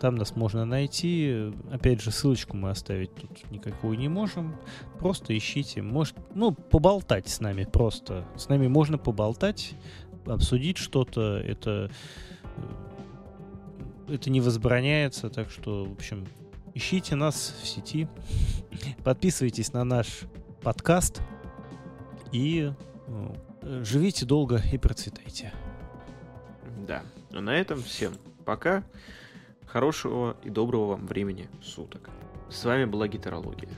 Там 0.00 0.14
нас 0.14 0.36
можно 0.36 0.64
найти. 0.64 1.52
Опять 1.72 2.02
же, 2.02 2.10
ссылочку 2.10 2.56
мы 2.56 2.70
оставить 2.70 3.14
тут 3.14 3.50
никакую 3.50 3.98
не 3.98 4.08
можем. 4.08 4.54
Просто 4.98 5.36
ищите. 5.36 5.82
Может, 5.82 6.16
ну, 6.34 6.52
поболтать 6.52 7.28
с 7.28 7.40
нами 7.40 7.64
просто. 7.64 8.26
С 8.36 8.48
нами 8.48 8.68
можно 8.68 8.98
поболтать, 8.98 9.72
обсудить 10.26 10.76
что-то. 10.76 11.38
Это, 11.38 11.90
это 14.06 14.30
не 14.30 14.40
возбраняется. 14.40 15.30
Так 15.30 15.50
что, 15.50 15.86
в 15.86 15.92
общем, 15.92 16.26
ищите 16.74 17.16
нас 17.16 17.54
в 17.62 17.66
сети. 17.66 18.06
Подписывайтесь 19.02 19.72
на 19.72 19.82
наш 19.84 20.20
подкаст. 20.62 21.22
И 22.30 22.70
Э, 22.70 22.97
живите 23.62 24.24
долго 24.26 24.60
и 24.72 24.78
процветайте. 24.78 25.52
Да. 26.86 27.02
А 27.32 27.40
на 27.40 27.56
этом 27.56 27.82
всем 27.82 28.14
пока. 28.44 28.84
Хорошего 29.66 30.36
и 30.42 30.50
доброго 30.50 30.86
вам 30.86 31.06
времени 31.06 31.48
суток. 31.62 32.08
С 32.48 32.64
вами 32.64 32.86
была 32.86 33.06
Гитарология. 33.08 33.68